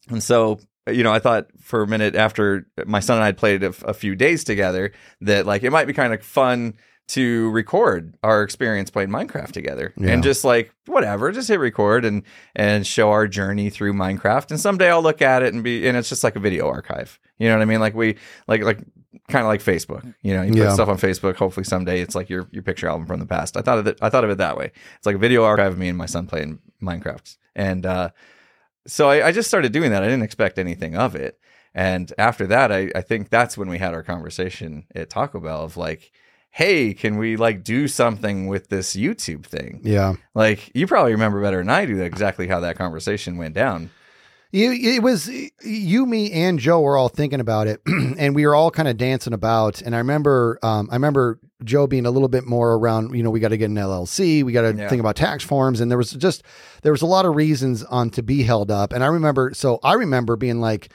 And 0.09 0.21
so, 0.21 0.59
you 0.85 1.01
know, 1.01 1.13
I 1.13 1.19
thought 1.19 1.47
for 1.61 1.81
a 1.81 1.87
minute 1.87 2.15
after 2.15 2.67
my 2.85 2.99
son 2.99 3.17
and 3.17 3.23
I 3.23 3.27
had 3.27 3.37
played 3.37 3.63
a, 3.63 3.73
a 3.85 3.93
few 3.93 4.15
days 4.15 4.43
together 4.43 4.91
that 5.21 5.45
like 5.45 5.63
it 5.63 5.71
might 5.71 5.87
be 5.87 5.93
kind 5.93 6.13
of 6.13 6.21
fun 6.21 6.73
to 7.09 7.49
record 7.51 8.15
our 8.23 8.43
experience 8.43 8.89
playing 8.89 9.09
Minecraft 9.09 9.51
together 9.51 9.93
Yeah. 9.97 10.11
and 10.11 10.23
just 10.23 10.43
like 10.43 10.73
whatever, 10.85 11.31
just 11.31 11.49
hit 11.49 11.59
record 11.59 12.05
and 12.05 12.23
and 12.55 12.87
show 12.87 13.11
our 13.11 13.27
journey 13.27 13.69
through 13.69 13.93
Minecraft. 13.93 14.51
And 14.51 14.59
someday 14.59 14.89
I'll 14.89 15.01
look 15.03 15.21
at 15.21 15.43
it 15.43 15.53
and 15.53 15.63
be 15.63 15.87
and 15.87 15.97
it's 15.97 16.09
just 16.09 16.23
like 16.23 16.35
a 16.35 16.39
video 16.39 16.67
archive. 16.67 17.19
You 17.37 17.49
know 17.49 17.55
what 17.55 17.61
I 17.61 17.65
mean? 17.65 17.81
Like 17.81 17.93
we 17.93 18.17
like 18.47 18.61
like 18.63 18.79
kind 19.29 19.43
of 19.45 19.47
like 19.47 19.61
Facebook. 19.61 20.13
You 20.21 20.33
know, 20.33 20.43
you 20.43 20.53
put 20.53 20.73
stuff 20.73 20.87
on 20.89 20.97
Facebook. 20.97 21.35
Hopefully 21.35 21.65
someday 21.65 21.99
it's 22.01 22.15
like 22.15 22.29
your 22.29 22.47
your 22.51 22.63
picture 22.63 22.87
album 22.87 23.05
from 23.05 23.19
the 23.19 23.25
past. 23.25 23.57
I 23.57 23.61
thought 23.61 23.79
of 23.79 23.87
it. 23.87 23.97
I 24.01 24.09
thought 24.09 24.23
of 24.23 24.29
it 24.29 24.37
that 24.37 24.57
way. 24.57 24.71
It's 24.97 25.05
like 25.05 25.15
a 25.15 25.19
video 25.19 25.43
archive 25.43 25.73
of 25.73 25.77
me 25.77 25.89
and 25.89 25.97
my 25.97 26.05
son 26.05 26.25
playing 26.25 26.59
Minecraft. 26.81 27.37
And 27.55 27.85
uh, 27.85 28.09
so 28.87 29.09
I, 29.09 29.27
I 29.27 29.31
just 29.31 29.49
started 29.49 29.71
doing 29.73 29.91
that. 29.91 30.03
I 30.03 30.07
didn't 30.07 30.23
expect 30.23 30.57
anything 30.57 30.95
of 30.95 31.15
it. 31.15 31.37
And 31.75 32.13
after 32.17 32.45
that, 32.47 32.71
I, 32.71 32.91
I 32.95 33.01
think 33.01 33.29
that's 33.29 33.57
when 33.57 33.67
we 33.67 33.77
had 33.79 33.93
our 33.93 34.03
conversation 34.03 34.85
at 34.93 35.09
Taco 35.09 35.39
Bell 35.39 35.63
of 35.63 35.75
like, 35.75 36.11
hey, 36.55 36.93
can 36.93 37.17
we 37.17 37.35
like 37.35 37.63
do 37.63 37.87
something 37.87 38.45
with 38.47 38.69
this 38.69 38.95
YouTube 38.95 39.43
thing? 39.43 39.81
yeah. 39.83 40.13
Like 40.35 40.69
you 40.75 40.85
probably 40.85 41.11
remember 41.13 41.41
better 41.41 41.57
than 41.57 41.69
I 41.69 41.85
do 41.85 41.99
exactly 42.01 42.47
how 42.47 42.59
that 42.59 42.77
conversation 42.77 43.37
went 43.37 43.55
down. 43.55 43.89
You, 44.51 44.71
it 44.71 45.01
was 45.01 45.27
you, 45.63 46.05
me, 46.05 46.31
and 46.31 46.59
Joe 46.59 46.81
were 46.81 46.95
all 46.95 47.09
thinking 47.09 47.39
about 47.39 47.65
it, 47.65 47.81
and 47.87 48.35
we 48.35 48.45
were 48.45 48.53
all 48.53 48.69
kind 48.69 48.87
of 48.87 48.97
dancing 48.97 49.33
about. 49.33 49.81
And 49.81 49.95
I 49.95 49.97
remember, 49.97 50.59
um, 50.61 50.89
I 50.91 50.95
remember 50.95 51.39
Joe 51.63 51.87
being 51.87 52.05
a 52.05 52.11
little 52.11 52.27
bit 52.27 52.45
more 52.45 52.75
around. 52.75 53.15
You 53.15 53.23
know, 53.23 53.31
we 53.31 53.39
got 53.39 53.47
to 53.49 53.57
get 53.57 53.71
an 53.71 53.75
LLC, 53.77 54.43
we 54.43 54.51
got 54.51 54.61
to 54.71 54.77
Yeah. 54.77 54.89
think 54.89 54.99
about 54.99 55.15
tax 55.15 55.43
forms, 55.43 55.81
and 55.81 55.89
there 55.89 55.97
was 55.97 56.11
just 56.11 56.43
there 56.83 56.91
was 56.91 57.01
a 57.01 57.07
lot 57.07 57.25
of 57.25 57.35
reasons 57.35 57.83
on 57.85 58.11
to 58.11 58.21
be 58.21 58.43
held 58.43 58.69
up. 58.69 58.93
And 58.93 59.03
I 59.03 59.07
remember, 59.07 59.55
so 59.55 59.79
I 59.83 59.93
remember 59.93 60.35
being 60.35 60.61
like. 60.61 60.91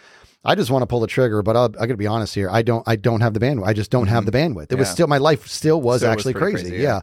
I 0.48 0.54
just 0.54 0.70
want 0.70 0.80
to 0.80 0.86
pull 0.86 1.00
the 1.00 1.06
trigger, 1.06 1.42
but 1.42 1.56
I'll, 1.56 1.66
I 1.78 1.84
got 1.84 1.88
to 1.88 1.96
be 1.98 2.06
honest 2.06 2.34
here. 2.34 2.48
I 2.50 2.62
don't. 2.62 2.82
I 2.88 2.96
don't 2.96 3.20
have 3.20 3.34
the 3.34 3.40
bandwidth. 3.40 3.66
I 3.66 3.74
just 3.74 3.90
don't 3.90 4.06
have 4.06 4.24
the 4.24 4.32
mm-hmm. 4.32 4.54
bandwidth. 4.54 4.72
It 4.72 4.76
was 4.76 4.88
still 4.88 5.06
my 5.06 5.18
life. 5.18 5.46
Still 5.46 5.80
was 5.82 6.00
Still 6.00 6.10
actually 6.10 6.32
pretty 6.32 6.54
crazy. 6.54 6.70
crazy, 6.70 6.82
yeah. 6.82 6.94
yeah. 6.94 7.00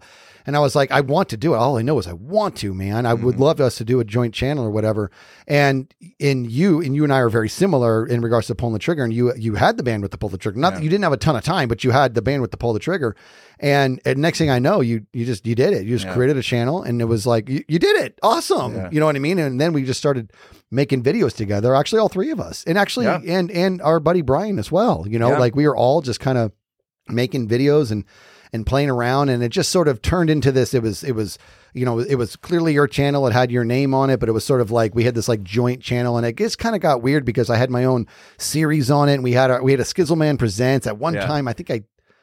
And 0.48 0.56
I 0.56 0.60
was 0.60 0.76
like, 0.76 0.92
I 0.92 1.02
want 1.02 1.30
to 1.30 1.38
do 1.38 1.54
it. 1.54 1.58
All 1.58 1.78
I 1.78 1.84
know 1.84 2.00
is 2.00 2.08
I 2.08 2.14
want 2.14 2.56
to, 2.58 2.74
man. 2.74 3.06
I 3.06 3.14
would 3.14 3.36
mm-hmm. 3.36 3.44
love 3.44 3.62
us 3.62 3.76
to 3.78 3.86
do 3.86 4.00
a 4.00 4.04
joint 4.04 4.34
channel 4.34 4.66
or 4.66 4.70
whatever. 4.72 5.12
And 5.48 5.94
in 6.18 6.46
you, 6.46 6.82
and 6.82 6.96
you 6.96 7.04
and 7.04 7.14
I 7.14 7.20
are 7.20 7.30
very 7.30 7.50
similar 7.50 8.06
in 8.06 8.22
regards 8.22 8.48
to 8.48 8.56
pulling 8.56 8.74
the 8.74 8.80
trigger. 8.80 9.04
And 9.04 9.14
you 9.14 9.34
you 9.36 9.56
had 9.56 9.78
the 9.78 9.84
bandwidth 9.84 10.12
to 10.12 10.18
pull 10.18 10.30
the 10.30 10.40
trigger. 10.40 10.60
Not 10.60 10.74
that 10.74 10.84
you 10.84 10.90
didn't 10.90 11.04
have 11.04 11.14
a 11.14 11.18
ton 11.18 11.36
of 11.36 11.44
time, 11.44 11.68
but 11.68 11.84
you 11.84 11.92
had 11.92 12.16
the 12.16 12.22
bandwidth 12.24 12.52
to 12.52 12.58
pull 12.58 12.74
the 12.74 12.80
trigger. 12.80 13.16
And, 13.60 14.02
and 14.06 14.20
next 14.20 14.38
thing 14.38 14.50
I 14.50 14.60
know, 14.60 14.82
you 14.82 15.06
you 15.14 15.26
just 15.26 15.46
you 15.48 15.56
did 15.56 15.74
it. 15.74 15.86
You 15.86 15.96
just 15.96 16.06
Yeah. 16.06 16.14
created 16.14 16.38
a 16.38 16.42
channel, 16.42 16.84
and 16.84 17.02
it 17.02 17.06
was 17.06 17.26
like 17.26 17.48
you, 17.50 17.64
you 17.68 17.80
did 17.80 17.96
it. 18.04 18.20
Awesome. 18.22 18.76
Yeah. 18.76 18.90
You 18.92 19.00
know 19.00 19.06
what 19.06 19.16
I 19.16 19.20
mean? 19.20 19.40
And 19.40 19.60
then 19.62 19.72
we 19.74 19.84
just 19.84 20.00
started 20.00 20.32
making 20.72 21.04
videos 21.04 21.34
together. 21.36 21.74
Actually, 21.74 22.00
all 22.00 22.10
three 22.10 22.32
of 22.32 22.40
us, 22.40 22.64
and 22.68 22.78
actually, 22.78 23.06
Yeah. 23.06 23.22
and 23.26 23.50
and 23.52 23.82
our 23.82 24.00
buddy 24.00 24.22
Brian 24.22 24.60
as 24.60 24.72
well. 24.72 25.06
You 25.08 25.20
know, 25.20 25.30
like 25.40 25.56
we 25.56 25.68
were 25.68 25.76
all 25.76 26.02
just 26.02 26.20
kind 26.20 26.38
of 26.38 26.52
making 27.08 27.48
videos 27.48 27.92
and 27.92 28.04
and 28.54 28.66
playing 28.66 28.90
around 28.90 29.28
and 29.30 29.44
it 29.44 29.50
just 29.50 29.70
sort 29.70 29.88
of 29.88 30.02
turned 30.02 30.30
into 30.30 30.50
this 30.52 30.74
it 30.74 30.82
was 30.82 31.04
it 31.04 31.12
was 31.12 31.38
you 31.74 31.84
know 31.84 32.00
it 32.00 32.16
was 32.16 32.36
clearly 32.38 32.74
your 32.74 32.88
channel 32.88 33.28
it 33.28 33.34
had 33.34 33.52
your 33.52 33.66
name 33.66 33.94
on 33.94 34.10
it 34.10 34.18
but 34.20 34.30
it 34.30 34.32
was 34.32 34.46
sort 34.46 34.62
of 34.62 34.72
like 34.72 34.96
we 34.96 35.04
had 35.04 35.14
this 35.14 35.28
like 35.28 35.44
joint 35.44 35.82
channel 35.82 36.16
and 36.16 36.26
it 36.26 36.38
just 36.38 36.58
kind 36.58 36.74
of 36.74 36.80
got 36.82 37.02
weird 37.02 37.26
because 37.26 37.50
i 37.50 37.58
had 37.58 37.70
my 37.70 37.84
own 37.84 38.08
series 38.38 38.90
on 38.90 39.10
it 39.10 39.16
and 39.16 39.24
we 39.24 39.34
had 39.34 39.52
our 39.52 39.62
we 39.62 39.72
had 39.72 39.80
a 39.82 39.84
skizzleman 39.84 40.40
presents 40.40 40.88
at 40.88 40.98
one 40.98 41.16
Yeah. 41.16 41.26
time 41.26 41.48
i 41.50 41.54
think 41.54 41.70
i 41.70 41.82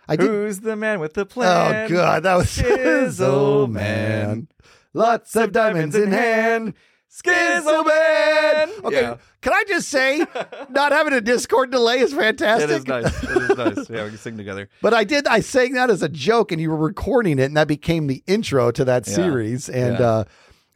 i 0.08 0.16
did 0.16 0.26
Who's 0.28 0.60
the 0.60 0.76
man 0.76 1.00
with 1.00 1.14
the 1.14 1.26
plan? 1.26 1.90
oh 1.90 1.94
god 1.94 2.22
that 2.24 2.34
was 2.36 2.46
Skizzleman 2.48 4.48
lots 4.94 5.34
of 5.36 5.52
diamonds 5.52 5.94
in 5.94 6.12
hand 6.12 6.74
Skizzleman. 7.10 8.84
okay 8.84 9.02
Yeah. 9.02 9.16
can 9.42 9.52
i 9.52 9.64
just 9.68 9.88
say 9.88 10.18
not 10.70 10.92
having 10.92 11.12
a 11.12 11.20
discord 11.20 11.70
delay 11.70 12.00
is 12.00 12.12
fantastic 12.14 12.70
It 12.70 12.76
is 12.76 12.86
nice. 12.86 13.22
It 13.22 13.30
is 13.30 13.56
nice. 13.56 13.90
Yeah, 13.90 14.04
we 14.04 14.10
can 14.10 14.18
sing 14.18 14.36
together. 14.36 14.68
But 14.82 14.94
I 14.94 15.04
did. 15.04 15.26
I 15.26 15.40
sang 15.40 15.72
that 15.74 15.90
as 15.90 16.02
a 16.02 16.08
joke, 16.08 16.52
and 16.52 16.60
you 16.60 16.70
were 16.70 16.76
recording 16.76 17.38
it, 17.38 17.44
and 17.44 17.56
that 17.56 17.68
became 17.68 18.06
the 18.06 18.22
intro 18.26 18.70
to 18.70 18.84
that 18.86 19.06
Yeah. 19.06 19.14
series. 19.14 19.68
And 19.68 19.98
Yeah. 19.98 20.06
uh, 20.10 20.24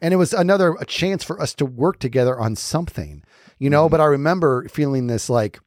and 0.03 0.13
it 0.13 0.19
was 0.19 0.35
another 0.35 0.77
a 0.79 0.85
chance 0.85 1.25
for 1.25 1.41
us 1.41 1.55
to 1.55 1.65
work 1.65 1.99
together 2.01 2.39
on 2.39 2.55
something, 2.57 3.23
you 3.59 3.71
know. 3.71 3.85
Mm-hmm. 3.87 3.93
But 3.93 4.01
I 4.03 4.07
remember 4.07 4.69
feeling 4.69 5.07
this 5.07 5.31
like, 5.31 5.59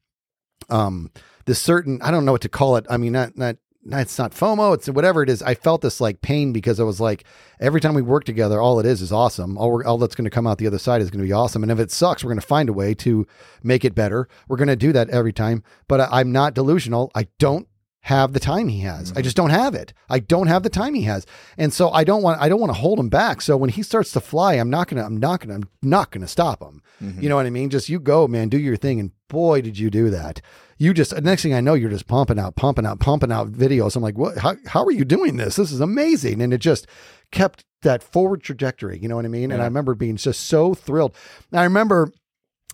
um, 0.68 1.10
this 1.50 1.60
certain 1.60 2.00
I 2.00 2.12
don't 2.12 2.24
know 2.24 2.30
what 2.30 2.42
to 2.42 2.48
call 2.48 2.76
it. 2.76 2.86
I 2.88 2.96
mean, 2.96 3.12
not 3.12 3.36
not. 3.36 3.56
It's 3.92 4.18
not 4.18 4.32
FOMO. 4.32 4.74
It's 4.74 4.88
whatever 4.88 5.22
it 5.22 5.30
is. 5.30 5.42
I 5.42 5.54
felt 5.54 5.80
this 5.80 6.02
like 6.02 6.20
pain 6.20 6.52
because 6.52 6.78
I 6.78 6.82
was 6.84 7.00
like, 7.00 7.24
every 7.58 7.80
time 7.80 7.94
we 7.94 8.02
work 8.02 8.24
together, 8.24 8.60
all 8.60 8.78
it 8.78 8.84
is 8.84 9.00
is 9.00 9.10
awesome. 9.10 9.56
All, 9.56 9.82
all 9.86 9.96
that's 9.96 10.14
going 10.14 10.26
to 10.26 10.30
come 10.30 10.46
out 10.46 10.58
the 10.58 10.66
other 10.66 10.78
side 10.78 11.00
is 11.00 11.10
going 11.10 11.22
to 11.22 11.26
be 11.26 11.32
awesome. 11.32 11.62
And 11.62 11.72
if 11.72 11.78
it 11.78 11.90
sucks, 11.90 12.22
we're 12.22 12.28
going 12.28 12.40
to 12.40 12.46
find 12.46 12.68
a 12.68 12.74
way 12.74 12.92
to 12.96 13.26
make 13.62 13.86
it 13.86 13.94
better. 13.94 14.28
We're 14.48 14.58
going 14.58 14.68
to 14.68 14.76
do 14.76 14.92
that 14.92 15.08
every 15.08 15.32
time. 15.32 15.64
But 15.88 16.02
I, 16.02 16.20
I'm 16.20 16.30
not 16.30 16.52
delusional. 16.52 17.10
I 17.14 17.28
don't 17.38 17.66
have 18.02 18.32
the 18.32 18.40
time 18.40 18.68
he 18.68 18.80
has. 18.80 19.10
I 19.10 19.14
mm-hmm. 19.14 19.22
just 19.22 19.36
don't 19.36 19.50
have 19.50 19.74
it. 19.74 19.92
I 20.08 20.20
don't 20.20 20.46
have 20.46 20.62
the 20.62 20.70
time 20.70 20.94
he 20.94 21.02
has. 21.02 21.26
And 21.58 21.72
so 21.72 21.90
I 21.90 22.04
don't 22.04 22.22
want 22.22 22.40
I 22.40 22.48
don't 22.48 22.60
want 22.60 22.72
to 22.72 22.78
hold 22.78 22.98
him 22.98 23.08
back. 23.08 23.42
So 23.42 23.56
when 23.56 23.70
he 23.70 23.82
starts 23.82 24.12
to 24.12 24.20
fly, 24.20 24.54
I'm 24.54 24.70
not 24.70 24.88
going 24.88 25.00
to 25.00 25.04
I'm 25.04 25.16
not 25.16 25.40
going 25.40 25.48
to 25.60 25.66
I'm 25.66 25.88
not 25.88 26.10
going 26.10 26.22
to 26.22 26.28
stop 26.28 26.62
him. 26.62 26.82
Mm-hmm. 27.02 27.22
You 27.22 27.28
know 27.28 27.36
what 27.36 27.46
I 27.46 27.50
mean? 27.50 27.70
Just 27.70 27.88
you 27.88 28.00
go, 28.00 28.26
man, 28.26 28.48
do 28.48 28.58
your 28.58 28.76
thing 28.76 29.00
and 29.00 29.10
boy 29.28 29.60
did 29.60 29.78
you 29.78 29.90
do 29.90 30.10
that. 30.10 30.40
You 30.78 30.94
just 30.94 31.20
next 31.20 31.42
thing 31.42 31.52
I 31.52 31.60
know 31.60 31.74
you're 31.74 31.90
just 31.90 32.06
pumping 32.06 32.38
out, 32.38 32.56
pumping 32.56 32.86
out, 32.86 33.00
pumping 33.00 33.30
out 33.30 33.52
videos. 33.52 33.96
I'm 33.96 34.02
like, 34.02 34.16
"What 34.16 34.38
how 34.38 34.56
how 34.66 34.82
are 34.82 34.90
you 34.90 35.04
doing 35.04 35.36
this? 35.36 35.56
This 35.56 35.72
is 35.72 35.80
amazing." 35.80 36.40
And 36.40 36.54
it 36.54 36.58
just 36.58 36.86
kept 37.30 37.66
that 37.82 38.02
forward 38.02 38.42
trajectory, 38.42 38.98
you 38.98 39.08
know 39.08 39.16
what 39.16 39.24
I 39.24 39.28
mean? 39.28 39.50
And 39.50 39.62
I 39.62 39.64
remember 39.64 39.94
being 39.94 40.16
just 40.16 40.46
so 40.46 40.74
thrilled. 40.74 41.14
And 41.50 41.60
I 41.60 41.64
remember 41.64 42.12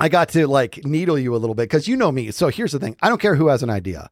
I 0.01 0.09
got 0.09 0.29
to 0.31 0.47
like 0.47 0.85
needle 0.85 1.19
you 1.19 1.35
a 1.35 1.39
little 1.39 1.55
bit 1.55 1.65
because 1.65 1.89
you 1.89 1.97
know 1.97 2.13
me. 2.13 2.31
So 2.31 2.49
here's 2.49 2.73
the 2.73 2.79
thing 2.79 2.97
I 3.01 3.09
don't 3.09 3.21
care 3.21 3.37
who 3.37 3.49
has 3.49 3.63
an 3.63 3.71
idea. 3.71 4.11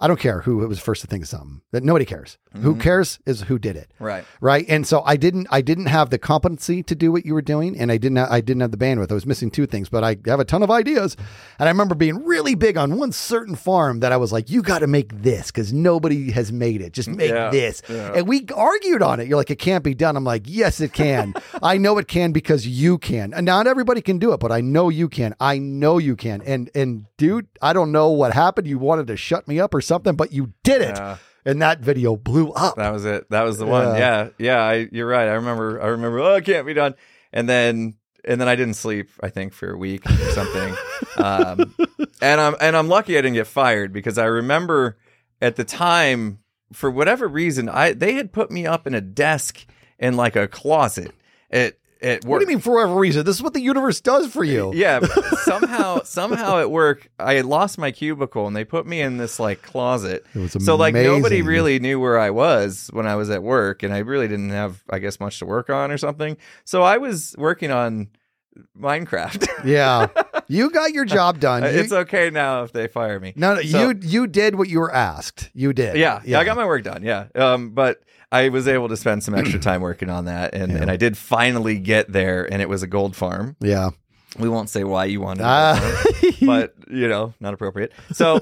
I 0.00 0.08
don't 0.08 0.20
care 0.20 0.40
who 0.40 0.58
was 0.58 0.78
first 0.78 1.00
to 1.00 1.06
think 1.06 1.22
of 1.22 1.28
something. 1.28 1.62
That 1.72 1.84
nobody 1.84 2.04
cares. 2.04 2.38
Who 2.62 2.72
mm-hmm. 2.72 2.80
cares 2.80 3.18
is 3.26 3.42
who 3.42 3.58
did 3.58 3.76
it. 3.76 3.90
Right. 3.98 4.24
Right. 4.40 4.64
And 4.68 4.86
so 4.86 5.02
I 5.04 5.16
didn't 5.16 5.46
I 5.50 5.60
didn't 5.60 5.86
have 5.86 6.10
the 6.10 6.18
competency 6.18 6.82
to 6.84 6.94
do 6.94 7.12
what 7.12 7.26
you 7.26 7.34
were 7.34 7.42
doing 7.42 7.78
and 7.78 7.90
I 7.92 7.96
didn't 7.96 8.18
I 8.18 8.40
didn't 8.40 8.60
have 8.60 8.70
the 8.70 8.76
bandwidth. 8.76 9.10
I 9.10 9.14
was 9.14 9.26
missing 9.26 9.50
two 9.50 9.66
things, 9.66 9.88
but 9.88 10.04
I 10.04 10.16
have 10.26 10.40
a 10.40 10.44
ton 10.44 10.62
of 10.62 10.70
ideas. 10.70 11.16
And 11.58 11.68
I 11.68 11.72
remember 11.72 11.94
being 11.94 12.24
really 12.24 12.54
big 12.54 12.76
on 12.76 12.98
one 12.98 13.12
certain 13.12 13.54
farm 13.54 14.00
that 14.00 14.12
I 14.12 14.16
was 14.16 14.32
like, 14.32 14.50
you 14.50 14.62
got 14.62 14.80
to 14.80 14.86
make 14.86 15.22
this 15.22 15.46
because 15.50 15.72
nobody 15.72 16.30
has 16.32 16.52
made 16.52 16.80
it. 16.80 16.92
Just 16.92 17.08
make 17.08 17.30
Yeah, 17.30 17.50
this. 17.50 17.82
yeah. 17.88 18.12
And 18.14 18.28
we 18.28 18.46
argued 18.54 19.02
on 19.02 19.20
it. 19.20 19.28
You're 19.28 19.38
like, 19.38 19.50
it 19.50 19.58
can't 19.58 19.84
be 19.84 19.94
done. 19.94 20.16
I'm 20.16 20.24
like, 20.24 20.42
yes, 20.46 20.80
it 20.80 20.92
can. 20.92 21.34
I 21.62 21.78
know 21.78 21.98
it 21.98 22.08
can 22.08 22.32
because 22.32 22.66
you 22.66 22.98
can. 22.98 23.32
And 23.34 23.46
not 23.46 23.66
everybody 23.66 24.00
can 24.00 24.18
do 24.18 24.32
it, 24.32 24.40
but 24.40 24.52
I 24.52 24.60
know 24.60 24.88
you 24.88 25.08
can. 25.08 25.34
I 25.40 25.58
know 25.58 25.98
you 25.98 26.16
can. 26.16 26.42
And 26.42 26.70
and 26.74 27.06
dude, 27.16 27.46
I 27.60 27.72
don't 27.72 27.92
know 27.92 28.10
what 28.10 28.32
happened. 28.32 28.66
You 28.66 28.78
wanted 28.78 29.06
to 29.08 29.16
shut 29.16 29.46
me 29.48 29.60
up 29.60 29.74
or 29.74 29.80
something, 29.80 30.14
but 30.16 30.32
you 30.32 30.52
did 30.62 30.82
it. 30.82 30.96
Yeah. 30.96 31.16
And 31.46 31.62
that 31.62 31.80
video 31.80 32.16
blew 32.16 32.50
up. 32.50 32.76
That 32.76 32.92
was 32.92 33.04
it. 33.04 33.30
That 33.30 33.44
was 33.44 33.56
the 33.58 33.66
one. 33.66 33.96
Yeah. 33.96 33.98
Yeah. 33.98 34.30
Yeah. 34.38 34.62
I, 34.62 34.88
you're 34.90 35.06
right. 35.06 35.28
I 35.28 35.34
remember. 35.34 35.80
I 35.80 35.86
remember. 35.86 36.18
Oh, 36.18 36.34
it 36.34 36.44
can't 36.44 36.66
be 36.66 36.74
done. 36.74 36.94
And 37.32 37.48
then 37.48 37.94
and 38.24 38.40
then 38.40 38.48
I 38.48 38.56
didn't 38.56 38.74
sleep. 38.74 39.10
I 39.22 39.30
think 39.30 39.52
for 39.52 39.70
a 39.70 39.78
week 39.78 40.04
or 40.10 40.30
something. 40.32 40.74
um, 41.16 41.74
and 42.20 42.40
I'm 42.40 42.56
and 42.60 42.76
I'm 42.76 42.88
lucky 42.88 43.16
I 43.16 43.22
didn't 43.22 43.34
get 43.34 43.46
fired 43.46 43.92
because 43.92 44.18
I 44.18 44.24
remember 44.24 44.98
at 45.40 45.56
the 45.56 45.64
time 45.64 46.40
for 46.72 46.90
whatever 46.90 47.28
reason 47.28 47.68
I 47.68 47.92
they 47.92 48.14
had 48.14 48.32
put 48.32 48.50
me 48.50 48.66
up 48.66 48.86
in 48.86 48.94
a 48.94 49.00
desk 49.00 49.64
in 49.98 50.16
like 50.16 50.34
a 50.36 50.48
closet 50.48 51.12
at 51.50 51.78
at 52.02 52.24
work. 52.24 52.30
What 52.30 52.38
do 52.40 52.44
you 52.44 52.48
mean 52.48 52.60
for 52.60 52.74
whatever 52.74 52.94
reason? 52.96 53.24
This 53.24 53.36
is 53.36 53.42
what 53.42 53.54
the 53.54 53.60
universe 53.60 54.00
does 54.00 54.32
for 54.32 54.44
you. 54.44 54.72
Yeah, 54.74 55.00
somehow 55.44 56.00
somehow 56.04 56.58
at 56.60 56.70
work 56.70 57.08
I 57.18 57.34
had 57.34 57.44
lost 57.46 57.78
my 57.78 57.90
cubicle 57.90 58.46
and 58.46 58.54
they 58.54 58.64
put 58.64 58.86
me 58.86 59.00
in 59.00 59.16
this 59.16 59.38
like 59.40 59.62
closet. 59.62 60.24
It 60.34 60.38
was 60.38 60.52
so 60.64 60.76
like 60.76 60.94
nobody 60.94 61.42
really 61.42 61.78
knew 61.78 61.98
where 62.00 62.18
I 62.18 62.30
was 62.30 62.88
when 62.92 63.06
I 63.06 63.14
was 63.16 63.30
at 63.30 63.42
work 63.42 63.82
and 63.82 63.92
I 63.94 63.98
really 63.98 64.28
didn't 64.28 64.50
have 64.50 64.82
I 64.90 64.98
guess 64.98 65.18
much 65.20 65.38
to 65.38 65.46
work 65.46 65.70
on 65.70 65.90
or 65.90 65.98
something. 65.98 66.36
So 66.64 66.82
I 66.82 66.98
was 66.98 67.34
working 67.38 67.70
on 67.70 68.08
Minecraft. 68.78 69.46
Yeah. 69.64 70.08
You 70.48 70.70
got 70.70 70.92
your 70.92 71.04
job 71.04 71.40
done. 71.40 71.62
You- 71.64 71.68
it's 71.70 71.92
okay 71.92 72.30
now 72.30 72.62
if 72.62 72.72
they 72.72 72.86
fire 72.86 73.18
me. 73.18 73.32
no, 73.36 73.54
no, 73.56 73.62
So- 73.62 73.80
you 73.90 73.98
you 74.02 74.26
did 74.26 74.54
what 74.54 74.68
you 74.68 74.80
were 74.80 74.94
asked. 74.94 75.50
You 75.54 75.72
did. 75.72 75.96
Yeah, 75.96 76.20
yeah, 76.24 76.38
I 76.38 76.44
got 76.44 76.56
my 76.56 76.64
work 76.66 76.84
done. 76.84 77.02
Yeah, 77.02 77.26
um, 77.34 77.70
but 77.70 78.00
I 78.32 78.48
was 78.48 78.66
able 78.68 78.88
to 78.88 78.96
spend 78.96 79.22
some 79.22 79.34
extra 79.34 79.58
time 79.60 79.80
working 79.80 80.10
on 80.10 80.24
that, 80.26 80.54
and, 80.54 80.72
Yeah. 80.72 80.78
and 80.82 80.90
I 80.90 80.96
did 80.96 81.16
finally 81.16 81.78
get 81.78 82.10
there, 82.12 82.50
and 82.50 82.60
it 82.60 82.68
was 82.68 82.82
a 82.82 82.86
gold 82.86 83.14
farm. 83.16 83.56
Yeah. 83.60 83.90
We 84.38 84.48
won't 84.48 84.68
say 84.68 84.84
why 84.84 85.06
you 85.06 85.20
wanted, 85.22 85.44
farm, 85.44 86.34
but 86.42 86.74
you 86.90 87.08
know, 87.08 87.32
not 87.40 87.54
appropriate. 87.54 87.92
So 88.12 88.40